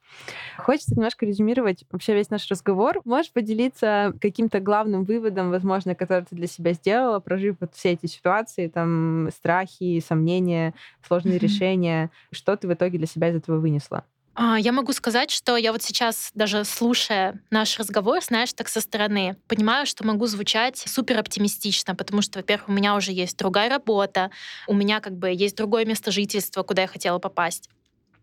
Хочется 0.57 0.95
немножко 0.95 1.27
резюмировать 1.27 1.85
вообще 1.91 2.15
весь 2.15 2.31
наш 2.31 2.49
разговор. 2.49 3.01
Можешь 3.05 3.33
поделиться 3.33 4.15
каким-то 4.21 4.61
главным 4.61 5.05
выводом, 5.05 5.51
возможно, 5.51 5.97
который 5.97 6.25
ты 6.25 6.37
для 6.37 6.47
себя 6.47 6.73
сделала, 6.73 7.19
прожив 7.19 7.57
вот 7.61 7.75
все 7.75 7.93
эти 7.93 8.07
ситуации, 8.07 8.69
там, 8.69 9.31
страхи, 9.33 9.99
сомнения, 10.07 10.73
сложные 11.07 11.39
mm-hmm. 11.39 11.43
решения. 11.43 12.11
Что 12.31 12.57
ты 12.57 12.69
в 12.69 12.73
итоге 12.73 12.99
для 12.99 13.09
себя 13.09 13.31
из 13.31 13.37
этого 13.37 13.59
вынесла? 13.59 14.05
А, 14.41 14.57
я 14.57 14.71
могу 14.71 14.93
сказать, 14.93 15.33
что 15.33 15.57
я 15.57 15.73
вот 15.73 15.83
сейчас, 15.83 16.31
даже 16.33 16.65
слушая 16.65 17.43
наш 17.51 17.77
разговор, 17.77 18.23
знаешь, 18.23 18.53
так 18.53 18.69
со 18.69 18.81
стороны, 18.81 19.37
понимаю, 19.49 19.85
что 19.85 20.05
могу 20.07 20.27
звучать 20.27 20.79
супер 20.79 21.19
оптимистично, 21.19 21.97
потому 21.97 22.23
что, 22.23 22.39
во-первых, 22.39 22.69
у 22.69 22.73
меня 22.73 22.95
уже 22.95 23.11
есть 23.11 23.37
другая 23.37 23.69
работа, 23.69 24.31
у 24.69 24.75
меня 24.75 25.01
как 25.01 25.15
бы 25.19 25.31
есть 25.31 25.57
другое 25.57 25.85
место 25.85 26.13
жительства, 26.13 26.63
куда 26.63 26.83
я 26.83 26.89
хотела 26.89 27.19
попасть. 27.19 27.69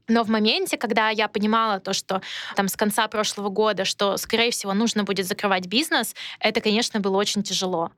Но 0.08 0.24
в 0.24 0.30
моменте, 0.30 0.78
когда 0.78 1.10
я 1.10 1.28
понимала 1.28 1.80
то, 1.80 1.94
что 1.94 2.22
там 2.56 2.68
с 2.68 2.76
конца 2.76 3.08
прошлого 3.08 3.50
года, 3.50 3.86
что, 3.86 4.18
скорее 4.18 4.52
всего, 4.52 4.74
нужно 4.74 5.04
будет 5.04 5.26
закрывать 5.26 5.66
бизнес, 5.66 6.16
это, 6.40 6.62
конечно, 6.62 7.00
было 7.00 7.18
очень 7.18 7.42
тяжело. 7.42 7.92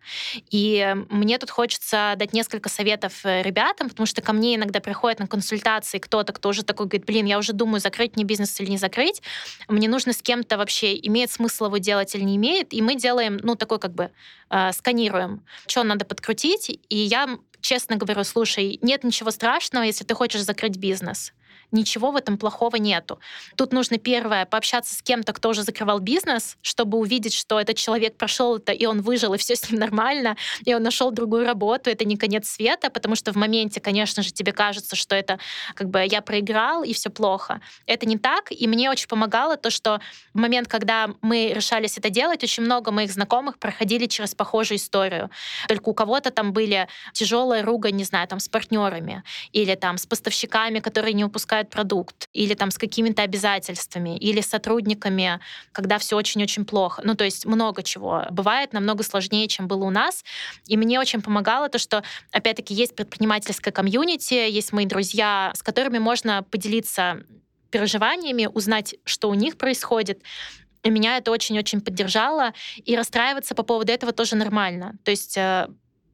И 0.49 0.95
мне 1.09 1.37
тут 1.37 1.49
хочется 1.49 2.13
дать 2.17 2.33
несколько 2.33 2.69
советов 2.69 3.25
э, 3.25 3.41
ребятам, 3.41 3.89
потому 3.89 4.05
что 4.05 4.21
ко 4.21 4.31
мне 4.31 4.55
иногда 4.55 4.79
приходит 4.79 5.19
на 5.19 5.27
консультации 5.27 5.97
кто-то, 5.97 6.31
кто 6.31 6.49
уже 6.49 6.63
такой 6.63 6.85
говорит, 6.85 7.05
блин, 7.05 7.25
я 7.25 7.37
уже 7.37 7.53
думаю, 7.53 7.81
закрыть 7.81 8.15
мне 8.15 8.23
бизнес 8.23 8.59
или 8.61 8.69
не 8.69 8.77
закрыть. 8.77 9.21
Мне 9.67 9.89
нужно 9.89 10.13
с 10.13 10.21
кем-то 10.21 10.57
вообще, 10.57 10.97
имеет 11.07 11.29
смысл 11.31 11.65
его 11.65 11.77
делать 11.77 12.15
или 12.15 12.23
не 12.23 12.37
имеет. 12.37 12.73
И 12.73 12.81
мы 12.81 12.95
делаем, 12.95 13.39
ну, 13.43 13.55
такой 13.55 13.79
как 13.79 13.93
бы 13.93 14.11
э, 14.49 14.71
сканируем, 14.71 15.43
что 15.67 15.83
надо 15.83 16.05
подкрутить. 16.05 16.69
И 16.89 16.97
я 16.97 17.37
честно 17.59 17.97
говорю, 17.97 18.23
слушай, 18.23 18.79
нет 18.81 19.03
ничего 19.03 19.31
страшного, 19.31 19.83
если 19.83 20.05
ты 20.05 20.13
хочешь 20.13 20.41
закрыть 20.41 20.77
бизнес 20.77 21.33
ничего 21.71 22.11
в 22.11 22.15
этом 22.15 22.37
плохого 22.37 22.77
нету. 22.77 23.19
Тут 23.55 23.73
нужно 23.73 23.97
первое 23.97 24.45
пообщаться 24.45 24.95
с 24.95 25.01
кем-то, 25.01 25.33
кто 25.33 25.49
уже 25.49 25.63
закрывал 25.63 25.99
бизнес, 25.99 26.57
чтобы 26.61 26.97
увидеть, 26.97 27.33
что 27.33 27.59
этот 27.59 27.77
человек 27.77 28.17
прошел 28.17 28.57
это, 28.57 28.71
и 28.71 28.85
он 28.85 29.01
выжил, 29.01 29.33
и 29.33 29.37
все 29.37 29.55
с 29.55 29.69
ним 29.69 29.79
нормально, 29.79 30.37
и 30.65 30.73
он 30.73 30.83
нашел 30.83 31.11
другую 31.11 31.45
работу. 31.45 31.89
Это 31.89 32.05
не 32.05 32.17
конец 32.17 32.49
света, 32.49 32.89
потому 32.89 33.15
что 33.15 33.33
в 33.33 33.35
моменте, 33.35 33.79
конечно 33.79 34.23
же, 34.23 34.31
тебе 34.31 34.51
кажется, 34.51 34.95
что 34.95 35.15
это 35.15 35.39
как 35.73 35.89
бы 35.89 36.05
я 36.05 36.21
проиграл, 36.21 36.83
и 36.83 36.93
все 36.93 37.09
плохо. 37.09 37.61
Это 37.85 38.05
не 38.05 38.17
так, 38.17 38.51
и 38.51 38.67
мне 38.67 38.89
очень 38.89 39.07
помогало 39.07 39.57
то, 39.57 39.69
что 39.69 39.99
в 40.33 40.37
момент, 40.37 40.67
когда 40.67 41.09
мы 41.21 41.53
решались 41.53 41.97
это 41.97 42.09
делать, 42.09 42.43
очень 42.43 42.63
много 42.63 42.91
моих 42.91 43.11
знакомых 43.11 43.59
проходили 43.59 44.05
через 44.05 44.35
похожую 44.35 44.77
историю. 44.77 45.29
Только 45.67 45.89
у 45.89 45.93
кого-то 45.93 46.31
там 46.31 46.53
были 46.53 46.87
тяжелые 47.13 47.63
ругань, 47.63 47.95
не 47.95 48.03
знаю, 48.03 48.27
там 48.27 48.39
с 48.39 48.47
партнерами 48.47 49.23
или 49.51 49.75
там 49.75 49.97
с 49.97 50.05
поставщиками, 50.05 50.79
которые 50.79 51.13
не 51.13 51.25
упускают 51.25 51.56
выпускают 51.57 51.69
продукт, 51.69 52.29
или 52.33 52.53
там 52.53 52.71
с 52.71 52.77
какими-то 52.77 53.23
обязательствами, 53.23 54.17
или 54.17 54.41
с 54.41 54.47
сотрудниками, 54.47 55.39
когда 55.71 55.97
все 55.97 56.15
очень-очень 56.15 56.65
плохо. 56.65 57.01
Ну, 57.05 57.15
то 57.15 57.23
есть 57.23 57.45
много 57.45 57.83
чего. 57.83 58.25
Бывает 58.31 58.73
намного 58.73 59.03
сложнее, 59.03 59.47
чем 59.47 59.67
было 59.67 59.85
у 59.85 59.89
нас. 59.89 60.23
И 60.67 60.77
мне 60.77 60.99
очень 60.99 61.21
помогало 61.21 61.69
то, 61.69 61.79
что, 61.79 62.03
опять-таки, 62.31 62.73
есть 62.73 62.95
предпринимательское 62.95 63.71
комьюнити, 63.71 64.33
есть 64.33 64.73
мои 64.73 64.85
друзья, 64.85 65.51
с 65.55 65.63
которыми 65.63 65.99
можно 65.99 66.43
поделиться 66.43 67.23
переживаниями, 67.71 68.49
узнать, 68.53 68.95
что 69.05 69.29
у 69.29 69.33
них 69.33 69.57
происходит. 69.57 70.21
И 70.83 70.89
меня 70.89 71.17
это 71.17 71.31
очень-очень 71.31 71.81
поддержало. 71.81 72.53
И 72.85 72.95
расстраиваться 72.95 73.55
по 73.55 73.63
поводу 73.63 73.91
этого 73.91 74.11
тоже 74.11 74.35
нормально. 74.35 74.93
То 75.03 75.11
есть 75.11 75.37
э, 75.37 75.67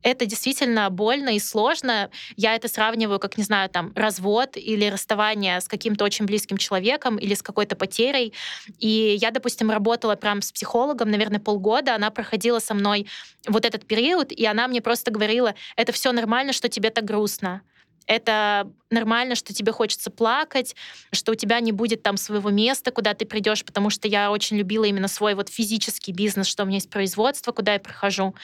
это 0.04 0.26
действительно 0.26 0.89
больно 0.89 1.36
и 1.36 1.39
сложно. 1.39 2.10
Я 2.36 2.56
это 2.56 2.68
сравниваю, 2.68 3.20
как, 3.20 3.38
не 3.38 3.43
знаю, 3.43 3.70
там, 3.70 3.91
развод 3.95 4.58
или 4.58 4.86
расставание 4.86 5.60
с 5.62 5.68
каким-то 5.68 6.06
очень 6.06 6.26
близким 6.26 6.58
человеком 6.58 7.18
или 7.18 7.34
с 7.34 7.41
какой-то 7.41 7.76
потерей. 7.76 8.34
И 8.80 9.18
я, 9.20 9.32
допустим, 9.32 9.72
работала 9.72 10.16
прям 10.16 10.41
с 10.41 10.51
психологом, 10.51 11.10
наверное, 11.10 11.39
полгода. 11.39 11.95
Она 11.95 12.12
проходила 12.12 12.60
со 12.60 12.74
мной 12.74 13.08
вот 13.47 13.66
этот 13.66 13.86
период, 13.86 14.32
и 14.32 14.45
она 14.45 14.68
мне 14.68 14.82
просто 14.82 15.12
говорила, 15.12 15.56
это 15.76 15.91
все 15.91 16.12
нормально, 16.12 16.54
что 16.54 16.70
тебе 16.70 16.89
так 16.89 17.06
грустно. 17.06 17.62
Это 18.08 18.72
нормально, 18.89 19.36
что 19.36 19.54
тебе 19.54 19.72
хочется 19.72 20.12
плакать, 20.12 20.76
что 21.12 21.32
у 21.32 21.36
тебя 21.36 21.60
не 21.60 21.72
будет 21.72 22.04
там 22.04 22.18
своего 22.18 22.49
места, 22.49 22.91
куда 22.91 23.14
ты 23.14 23.26
придешь, 23.26 23.64
потому 23.64 23.89
что 23.89 24.08
я 24.08 24.32
очень 24.32 24.58
любила 24.58 24.86
именно 24.86 25.08
свой 25.08 25.36
вот 25.36 25.49
физический 25.49 26.12
бизнес, 26.12 26.47
что 26.47 26.64
у 26.64 26.66
меня 26.66 26.78
есть 26.78 26.89
производство, 26.89 27.51
куда 27.51 27.74
я 27.74 27.80
прихожу, 27.80 28.36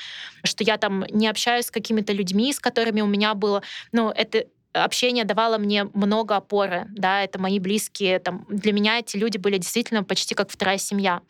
что 0.43 0.63
я 0.63 0.77
там 0.77 1.05
не 1.09 1.27
общаюсь 1.27 1.65
с 1.65 1.71
какими-то 1.71 2.13
людьми, 2.13 2.53
с 2.53 2.59
которыми 2.59 3.01
у 3.01 3.07
меня 3.07 3.33
было, 3.33 3.63
ну, 3.91 4.09
это 4.09 4.45
общение 4.73 5.25
давало 5.25 5.57
мне 5.57 5.85
много 5.93 6.35
опоры, 6.35 6.85
да, 6.89 7.23
это 7.23 7.39
мои 7.39 7.59
близкие, 7.59 8.19
там, 8.19 8.45
для 8.49 8.71
меня 8.71 8.99
эти 8.99 9.17
люди 9.17 9.37
были 9.37 9.57
действительно 9.57 10.03
почти 10.03 10.35
как 10.35 10.51
вторая 10.51 10.77
семья. 10.77 11.21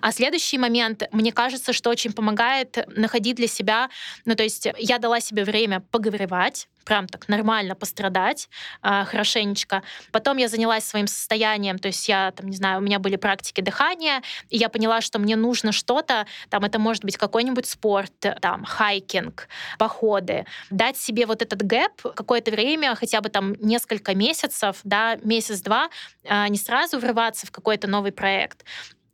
А 0.00 0.12
следующий 0.12 0.58
момент, 0.58 1.02
мне 1.12 1.32
кажется, 1.32 1.72
что 1.72 1.90
очень 1.90 2.12
помогает 2.12 2.84
находить 2.96 3.36
для 3.36 3.48
себя, 3.48 3.90
ну 4.24 4.34
то 4.34 4.42
есть 4.42 4.68
я 4.78 4.98
дала 4.98 5.20
себе 5.20 5.44
время 5.44 5.80
поговоревать, 5.90 6.68
прям 6.84 7.06
так 7.06 7.28
нормально 7.28 7.74
пострадать 7.74 8.48
э, 8.82 9.04
хорошенечко. 9.04 9.82
Потом 10.10 10.36
я 10.36 10.48
занялась 10.48 10.84
своим 10.84 11.06
состоянием, 11.06 11.78
то 11.78 11.88
есть 11.88 12.08
я 12.08 12.32
там, 12.32 12.48
не 12.48 12.56
знаю, 12.56 12.78
у 12.78 12.82
меня 12.82 12.98
были 12.98 13.16
практики 13.16 13.60
дыхания, 13.60 14.22
и 14.50 14.56
я 14.56 14.68
поняла, 14.68 15.00
что 15.00 15.18
мне 15.18 15.36
нужно 15.36 15.72
что-то, 15.72 16.26
там 16.50 16.64
это 16.64 16.78
может 16.78 17.04
быть 17.04 17.16
какой-нибудь 17.16 17.66
спорт, 17.66 18.12
там 18.40 18.64
hiking, 18.64 19.48
походы, 19.78 20.46
дать 20.70 20.96
себе 20.96 21.26
вот 21.26 21.42
этот 21.42 21.62
gap 21.62 22.02
какое-то 22.14 22.50
время, 22.50 22.94
хотя 22.94 23.20
бы 23.20 23.28
там 23.28 23.54
несколько 23.54 24.14
месяцев, 24.14 24.80
да, 24.84 25.16
месяц-два, 25.22 25.88
э, 26.24 26.48
не 26.48 26.58
сразу 26.58 26.98
врываться 26.98 27.46
в 27.46 27.50
какой-то 27.50 27.88
новый 27.88 28.12
проект, 28.12 28.64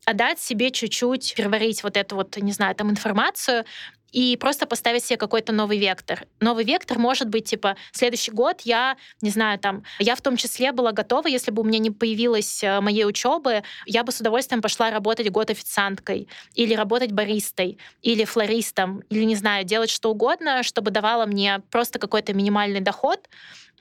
а 0.09 0.15
дать 0.15 0.41
себе 0.41 0.71
чуть-чуть 0.71 1.35
переварить 1.37 1.83
вот 1.83 1.99
эту 1.99 2.17
вот, 2.17 2.35
не 2.39 2.53
знаю, 2.53 2.75
там 2.75 2.91
информацию, 2.91 3.67
и 4.11 4.39
просто 4.39 4.67
поставить 4.67 5.05
себе 5.05 5.19
какой-то 5.19 5.53
новый 5.53 5.77
вектор. 5.77 6.25
Новый 6.41 6.65
вектор 6.65 6.99
может 6.99 7.29
быть, 7.29 7.45
типа, 7.45 7.77
следующий 7.93 8.31
год 8.31 8.63
я, 8.63 8.97
не 9.21 9.29
знаю, 9.29 9.59
там, 9.59 9.85
я 9.99 10.15
в 10.15 10.23
том 10.23 10.39
числе 10.39 10.73
была 10.73 10.93
готова, 10.93 11.27
если 11.27 11.51
бы 11.51 11.61
у 11.61 11.65
меня 11.67 11.79
не 11.79 11.91
появилось 11.91 12.65
э, 12.65 12.81
моей 12.81 13.05
учебы, 13.05 13.65
я 13.85 14.03
бы 14.03 14.11
с 14.11 14.21
удовольствием 14.21 14.63
пошла 14.63 14.91
работать 14.91 15.31
год 15.31 15.51
официанткой, 15.51 16.27
или 16.55 16.73
работать 16.73 17.13
баристой, 17.13 17.77
или 18.01 18.25
флористом, 18.25 19.01
или, 19.11 19.25
не 19.25 19.37
знаю, 19.37 19.67
делать 19.67 19.91
что 19.91 20.11
угодно, 20.11 20.63
чтобы 20.63 20.91
давало 20.91 21.27
мне 21.27 21.61
просто 21.71 21.99
какой-то 21.99 22.33
минимальный 22.33 22.81
доход, 22.81 23.29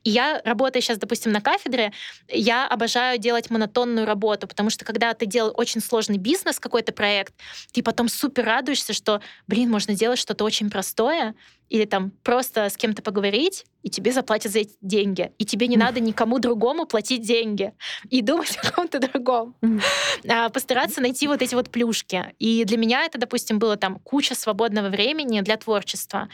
и 0.07 0.09
я, 0.09 0.41
работая 0.45 0.81
сейчас, 0.81 0.97
допустим, 0.97 1.33
на 1.33 1.41
кафедре, 1.41 1.91
я 2.29 2.65
обожаю 2.65 3.19
делать 3.19 3.49
монотонную 3.49 4.05
работу, 4.05 4.47
потому 4.47 4.69
что 4.69 4.85
когда 4.85 5.13
ты 5.13 5.25
делаешь 5.25 5.53
очень 5.57 5.81
сложный 5.81 6.17
бизнес, 6.17 6.61
какой-то 6.61 6.93
проект, 6.93 7.33
ты 7.73 7.83
потом 7.83 8.07
супер 8.07 8.45
радуешься, 8.45 8.93
что, 8.93 9.19
блин, 9.47 9.69
можно 9.69 9.95
делать 9.95 10.17
что-то 10.17 10.45
очень 10.45 10.69
простое, 10.69 11.35
или 11.67 11.83
там 11.83 12.11
просто 12.23 12.69
с 12.69 12.77
кем-то 12.77 13.01
поговорить, 13.01 13.65
и 13.83 13.89
тебе 13.89 14.13
заплатят 14.13 14.53
за 14.53 14.59
эти 14.59 14.75
деньги. 14.79 15.33
И 15.39 15.43
тебе 15.43 15.67
не 15.67 15.75
надо 15.75 15.99
никому 15.99 16.39
другому 16.39 16.85
платить 16.85 17.23
деньги 17.23 17.73
и 18.09 18.21
думать 18.21 18.57
о 18.63 18.71
ком-то 18.71 18.99
другом. 18.99 19.57
А 20.29 20.47
постараться 20.47 21.01
найти 21.01 21.27
вот 21.27 21.41
эти 21.41 21.53
вот 21.53 21.69
плюшки. 21.69 22.33
И 22.39 22.63
для 22.63 22.77
меня 22.77 23.03
это, 23.03 23.17
допустим, 23.17 23.59
было 23.59 23.75
там 23.75 23.99
куча 23.99 24.35
свободного 24.35 24.87
времени 24.87 25.41
для 25.41 25.57
творчества. 25.57 26.29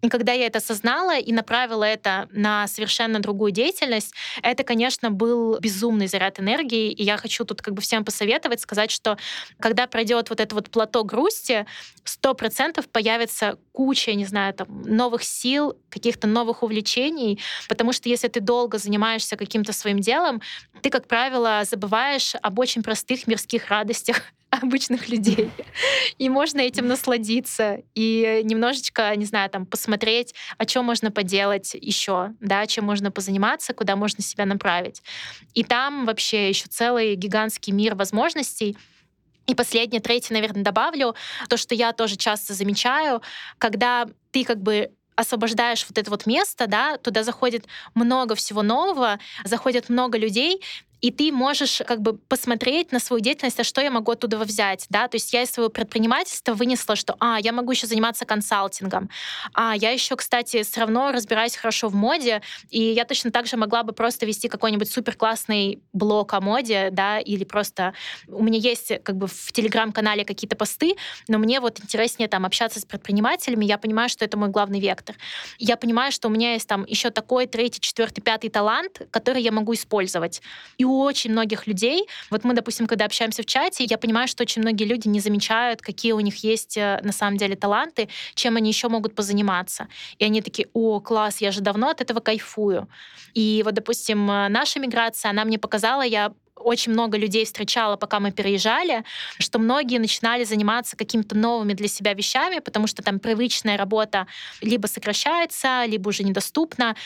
И 0.00 0.08
когда 0.08 0.32
я 0.32 0.46
это 0.46 0.58
осознала 0.58 1.18
и 1.18 1.32
направила 1.32 1.84
это 1.84 2.28
на 2.30 2.68
совершенно 2.68 3.18
другую 3.18 3.50
деятельность, 3.50 4.14
это, 4.42 4.62
конечно, 4.62 5.10
был 5.10 5.58
безумный 5.58 6.06
заряд 6.06 6.38
энергии. 6.38 6.92
И 6.92 7.02
я 7.02 7.16
хочу 7.16 7.44
тут 7.44 7.62
как 7.62 7.74
бы 7.74 7.82
всем 7.82 8.04
посоветовать, 8.04 8.60
сказать, 8.60 8.90
что 8.90 9.18
когда 9.58 9.86
пройдет 9.86 10.30
вот 10.30 10.40
это 10.40 10.54
вот 10.54 10.70
плато 10.70 11.02
грусти, 11.02 11.66
сто 12.04 12.34
процентов 12.34 12.88
появится 12.88 13.58
куча, 13.72 14.14
не 14.14 14.24
знаю, 14.24 14.54
там, 14.54 14.82
новых 14.82 15.24
сил, 15.24 15.76
каких-то 15.90 16.26
новых 16.28 16.62
увлечений, 16.62 17.40
потому 17.68 17.92
что 17.92 18.08
если 18.08 18.28
ты 18.28 18.40
долго 18.40 18.78
занимаешься 18.78 19.36
каким-то 19.36 19.72
своим 19.72 19.98
делом, 19.98 20.40
ты, 20.82 20.90
как 20.90 21.08
правило, 21.08 21.62
забываешь 21.68 22.34
об 22.40 22.58
очень 22.58 22.82
простых 22.82 23.26
мирских 23.26 23.68
радостях, 23.68 24.22
обычных 24.62 25.08
людей. 25.08 25.50
И 26.18 26.28
можно 26.28 26.60
этим 26.60 26.88
насладиться 26.88 27.82
и 27.94 28.40
немножечко, 28.44 29.14
не 29.16 29.24
знаю, 29.24 29.50
там 29.50 29.66
посмотреть, 29.66 30.34
о 30.56 30.64
чем 30.64 30.84
можно 30.84 31.10
поделать 31.10 31.74
еще, 31.74 32.30
да, 32.40 32.66
чем 32.66 32.84
можно 32.84 33.10
позаниматься, 33.10 33.74
куда 33.74 33.96
можно 33.96 34.22
себя 34.22 34.46
направить. 34.46 35.02
И 35.54 35.64
там 35.64 36.06
вообще 36.06 36.48
еще 36.48 36.66
целый 36.68 37.14
гигантский 37.14 37.72
мир 37.72 37.94
возможностей. 37.94 38.76
И 39.46 39.54
последнее, 39.54 40.00
третье, 40.00 40.34
наверное, 40.34 40.62
добавлю, 40.62 41.14
то, 41.48 41.56
что 41.56 41.74
я 41.74 41.92
тоже 41.92 42.16
часто 42.16 42.52
замечаю, 42.52 43.22
когда 43.58 44.06
ты 44.30 44.44
как 44.44 44.62
бы 44.62 44.90
освобождаешь 45.16 45.84
вот 45.88 45.98
это 45.98 46.10
вот 46.10 46.26
место, 46.26 46.68
да, 46.68 46.96
туда 46.96 47.24
заходит 47.24 47.66
много 47.94 48.36
всего 48.36 48.62
нового, 48.62 49.18
заходит 49.44 49.88
много 49.88 50.16
людей, 50.16 50.62
и 51.00 51.10
ты 51.10 51.32
можешь 51.32 51.82
как 51.86 52.00
бы 52.00 52.14
посмотреть 52.14 52.92
на 52.92 53.00
свою 53.00 53.20
деятельность, 53.20 53.60
а 53.60 53.64
что 53.64 53.80
я 53.80 53.90
могу 53.90 54.12
оттуда 54.12 54.38
взять, 54.38 54.86
да, 54.90 55.08
то 55.08 55.16
есть 55.16 55.32
я 55.32 55.42
из 55.42 55.50
своего 55.50 55.70
предпринимательства 55.70 56.54
вынесла, 56.54 56.96
что, 56.96 57.16
а, 57.20 57.38
я 57.40 57.52
могу 57.52 57.72
еще 57.72 57.86
заниматься 57.86 58.24
консалтингом, 58.24 59.10
а, 59.54 59.74
я 59.76 59.90
еще, 59.90 60.16
кстати, 60.16 60.62
все 60.62 60.80
равно 60.80 61.12
разбираюсь 61.12 61.56
хорошо 61.56 61.88
в 61.88 61.94
моде, 61.94 62.42
и 62.70 62.80
я 62.80 63.04
точно 63.04 63.30
так 63.30 63.46
же 63.46 63.56
могла 63.56 63.82
бы 63.82 63.92
просто 63.92 64.26
вести 64.26 64.48
какой-нибудь 64.48 64.90
супер 64.90 65.14
классный 65.14 65.82
блог 65.92 66.32
о 66.34 66.40
моде, 66.40 66.88
да, 66.92 67.18
или 67.18 67.44
просто 67.44 67.94
у 68.26 68.42
меня 68.42 68.58
есть 68.58 68.92
как 69.02 69.16
бы 69.16 69.26
в 69.26 69.52
телеграм-канале 69.52 70.24
какие-то 70.24 70.56
посты, 70.56 70.94
но 71.28 71.38
мне 71.38 71.60
вот 71.60 71.80
интереснее 71.80 72.28
там 72.28 72.44
общаться 72.44 72.80
с 72.80 72.84
предпринимателями, 72.84 73.64
я 73.64 73.78
понимаю, 73.78 74.08
что 74.08 74.24
это 74.24 74.36
мой 74.36 74.48
главный 74.48 74.80
вектор. 74.80 75.16
Я 75.58 75.76
понимаю, 75.76 76.12
что 76.12 76.28
у 76.28 76.30
меня 76.30 76.54
есть 76.54 76.68
там 76.68 76.84
еще 76.84 77.10
такой 77.10 77.46
третий, 77.46 77.80
четвертый, 77.80 78.20
пятый 78.20 78.48
талант, 78.48 79.02
который 79.10 79.42
я 79.42 79.52
могу 79.52 79.74
использовать. 79.74 80.42
И 80.76 80.84
очень 80.88 81.32
многих 81.32 81.66
людей, 81.66 82.06
вот 82.30 82.44
мы, 82.44 82.54
допустим, 82.54 82.86
когда 82.86 83.04
общаемся 83.04 83.42
в 83.42 83.46
чате, 83.46 83.84
я 83.84 83.98
понимаю, 83.98 84.28
что 84.28 84.42
очень 84.42 84.62
многие 84.62 84.84
люди 84.84 85.08
не 85.08 85.20
замечают, 85.20 85.82
какие 85.82 86.12
у 86.12 86.20
них 86.20 86.44
есть 86.44 86.76
э, 86.76 87.00
на 87.02 87.12
самом 87.12 87.36
деле 87.36 87.56
таланты, 87.56 88.08
чем 88.34 88.56
они 88.56 88.70
еще 88.70 88.88
могут 88.88 89.14
позаниматься. 89.14 89.88
И 90.18 90.24
они 90.24 90.42
такие, 90.42 90.68
о, 90.72 91.00
класс, 91.00 91.40
я 91.40 91.52
же 91.52 91.60
давно 91.60 91.90
от 91.90 92.00
этого 92.00 92.20
кайфую. 92.20 92.88
И 93.34 93.62
вот, 93.64 93.74
допустим, 93.74 94.30
э, 94.30 94.48
наша 94.48 94.80
миграция, 94.80 95.30
она 95.30 95.44
мне 95.44 95.58
показала, 95.58 96.02
я 96.02 96.32
очень 96.58 96.92
много 96.92 97.16
людей 97.16 97.44
встречала, 97.44 97.96
пока 97.96 98.20
мы 98.20 98.32
переезжали, 98.32 99.04
что 99.38 99.58
многие 99.58 99.98
начинали 99.98 100.44
заниматься 100.44 100.96
какими-то 100.96 101.36
новыми 101.36 101.72
для 101.72 101.88
себя 101.88 102.14
вещами, 102.14 102.58
потому 102.58 102.86
что 102.86 103.02
там 103.02 103.18
привычная 103.18 103.76
работа 103.76 104.26
либо 104.60 104.86
сокращается, 104.86 105.84
либо 105.86 106.08
уже 106.08 106.24
недоступна 106.24 106.96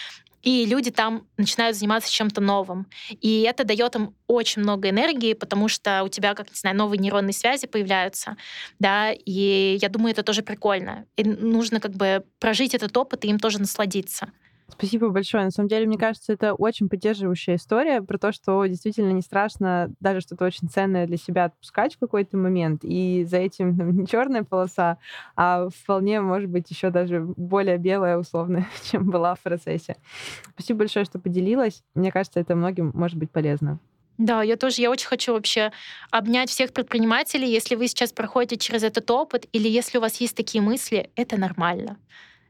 и 0.42 0.66
люди 0.66 0.90
там 0.90 1.26
начинают 1.36 1.76
заниматься 1.76 2.10
чем-то 2.10 2.40
новым. 2.40 2.86
И 3.10 3.42
это 3.42 3.64
дает 3.64 3.94
им 3.94 4.14
очень 4.26 4.62
много 4.62 4.90
энергии, 4.90 5.34
потому 5.34 5.68
что 5.68 6.02
у 6.04 6.08
тебя, 6.08 6.34
как 6.34 6.48
не 6.50 6.56
знаю, 6.56 6.76
новые 6.76 6.98
нейронные 6.98 7.32
связи 7.32 7.66
появляются, 7.66 8.36
да, 8.78 9.12
и 9.12 9.78
я 9.80 9.88
думаю, 9.88 10.12
это 10.12 10.22
тоже 10.22 10.42
прикольно. 10.42 11.06
И 11.16 11.24
нужно 11.24 11.80
как 11.80 11.92
бы 11.92 12.24
прожить 12.38 12.74
этот 12.74 12.96
опыт 12.96 13.24
и 13.24 13.28
им 13.28 13.38
тоже 13.38 13.58
насладиться. 13.60 14.32
Спасибо 14.72 15.10
большое. 15.10 15.44
На 15.44 15.50
самом 15.50 15.68
деле, 15.68 15.86
мне 15.86 15.98
кажется, 15.98 16.32
это 16.32 16.54
очень 16.54 16.88
поддерживающая 16.88 17.56
история 17.56 18.00
про 18.02 18.18
то, 18.18 18.32
что 18.32 18.64
действительно 18.66 19.10
не 19.12 19.20
страшно 19.20 19.90
даже 20.00 20.20
что-то 20.20 20.46
очень 20.46 20.68
ценное 20.68 21.06
для 21.06 21.16
себя 21.16 21.44
отпускать 21.44 21.94
в 21.94 21.98
какой-то 21.98 22.36
момент. 22.36 22.80
И 22.82 23.24
за 23.28 23.38
этим 23.38 23.76
там, 23.76 23.92
не 23.96 24.06
черная 24.06 24.44
полоса, 24.44 24.98
а 25.36 25.68
вполне, 25.68 26.20
может 26.20 26.48
быть, 26.48 26.70
еще 26.70 26.90
даже 26.90 27.20
более 27.20 27.76
белая, 27.76 28.18
условно, 28.18 28.66
чем 28.90 29.08
была 29.10 29.34
в 29.34 29.40
процессе. 29.40 29.96
Спасибо 30.54 30.80
большое, 30.80 31.04
что 31.04 31.18
поделилась. 31.18 31.82
Мне 31.94 32.10
кажется, 32.10 32.40
это 32.40 32.56
многим 32.56 32.92
может 32.94 33.18
быть 33.18 33.30
полезно. 33.30 33.78
Да, 34.18 34.42
я 34.42 34.56
тоже, 34.56 34.82
я 34.82 34.90
очень 34.90 35.06
хочу 35.06 35.32
вообще 35.32 35.72
обнять 36.10 36.50
всех 36.50 36.72
предпринимателей. 36.72 37.50
Если 37.50 37.74
вы 37.74 37.88
сейчас 37.88 38.12
проходите 38.12 38.56
через 38.56 38.82
этот 38.82 39.10
опыт, 39.10 39.46
или 39.52 39.68
если 39.68 39.98
у 39.98 40.00
вас 40.00 40.20
есть 40.20 40.36
такие 40.36 40.62
мысли, 40.62 41.10
это 41.16 41.38
нормально 41.38 41.98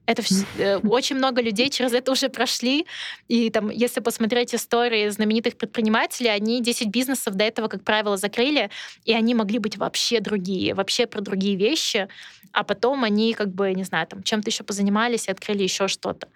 Это 0.07 0.23
вс... 0.23 0.45
Э, 0.59 0.79
очень 0.79 1.17
много 1.17 1.41
людей 1.41 1.71
через 1.71 1.93
это 1.93 2.13
уже 2.13 2.29
прошли. 2.29 2.87
И 3.29 3.51
там, 3.51 3.71
если 3.71 4.01
посмотреть 4.01 4.55
истории 4.55 5.09
знаменитых 5.09 5.57
предпринимателей, 5.57 6.31
они 6.31 6.61
10 6.61 6.89
бизнесов 6.89 7.35
до 7.35 7.45
этого, 7.45 7.69
как 7.69 7.85
правило, 7.85 8.17
закрыли, 8.17 8.71
и 9.05 9.13
они 9.13 9.35
могли 9.35 9.59
быть 9.59 9.77
вообще 9.77 10.21
другие, 10.21 10.75
вообще 10.75 11.07
про 11.07 11.21
другие 11.21 11.57
вещи, 11.57 12.09
а 12.53 12.65
потом 12.65 13.05
они 13.05 13.33
как 13.35 13.55
бы, 13.55 13.73
не 13.73 13.85
знаю, 13.85 14.07
там 14.07 14.23
чем-то 14.23 14.51
еще 14.51 14.65
позанимались 14.65 15.29
и 15.29 15.31
открыли 15.31 15.63
еще 15.63 15.89
что-то. 15.89 16.29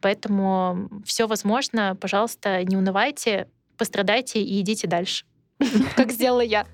Поэтому 0.00 0.90
все 1.04 1.26
возможно. 1.26 1.96
Пожалуйста, 2.00 2.64
не 2.64 2.76
унывайте, 2.76 3.48
пострадайте 3.76 4.42
и 4.42 4.60
идите 4.60 4.88
дальше, 4.88 5.24
как 5.96 6.12
сделала 6.12 6.40
я. 6.42 6.66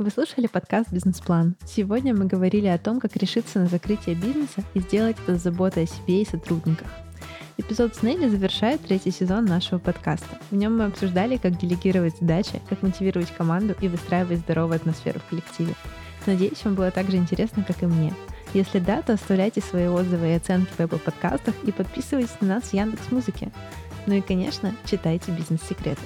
Вы 0.00 0.08
слушали 0.08 0.46
подкаст 0.46 0.90
«Бизнес-план». 0.90 1.56
Сегодня 1.66 2.14
мы 2.14 2.24
говорили 2.24 2.68
о 2.68 2.78
том, 2.78 3.00
как 3.00 3.16
решиться 3.16 3.58
на 3.58 3.66
закрытие 3.66 4.14
бизнеса 4.14 4.64
и 4.72 4.80
сделать 4.80 5.18
это 5.22 5.38
с 5.38 5.42
заботой 5.42 5.82
о 5.82 5.86
себе 5.86 6.22
и 6.22 6.26
сотрудниках. 6.26 6.88
Эпизод 7.58 7.94
с 7.94 8.02
Нелли 8.02 8.26
завершает 8.30 8.80
третий 8.80 9.10
сезон 9.10 9.44
нашего 9.44 9.78
подкаста. 9.78 10.38
В 10.50 10.56
нем 10.56 10.78
мы 10.78 10.86
обсуждали, 10.86 11.36
как 11.36 11.58
делегировать 11.58 12.16
задачи, 12.18 12.62
как 12.70 12.80
мотивировать 12.80 13.30
команду 13.30 13.76
и 13.82 13.88
выстраивать 13.88 14.38
здоровую 14.38 14.76
атмосферу 14.76 15.20
в 15.20 15.28
коллективе. 15.28 15.74
Надеюсь, 16.24 16.64
вам 16.64 16.76
было 16.76 16.90
так 16.90 17.10
же 17.10 17.18
интересно, 17.18 17.62
как 17.62 17.82
и 17.82 17.86
мне. 17.86 18.14
Если 18.54 18.78
да, 18.78 19.02
то 19.02 19.12
оставляйте 19.12 19.60
свои 19.60 19.86
отзывы 19.86 20.30
и 20.30 20.36
оценки 20.36 20.70
в 20.70 20.80
Apple 20.80 20.98
подкастах 20.98 21.54
и 21.64 21.72
подписывайтесь 21.72 22.40
на 22.40 22.48
нас 22.54 22.62
в 22.62 22.72
Яндекс.Музыке. 22.72 23.52
Ну 24.06 24.14
и, 24.14 24.22
конечно, 24.22 24.74
читайте 24.86 25.30
бизнес-секреты. 25.30 26.00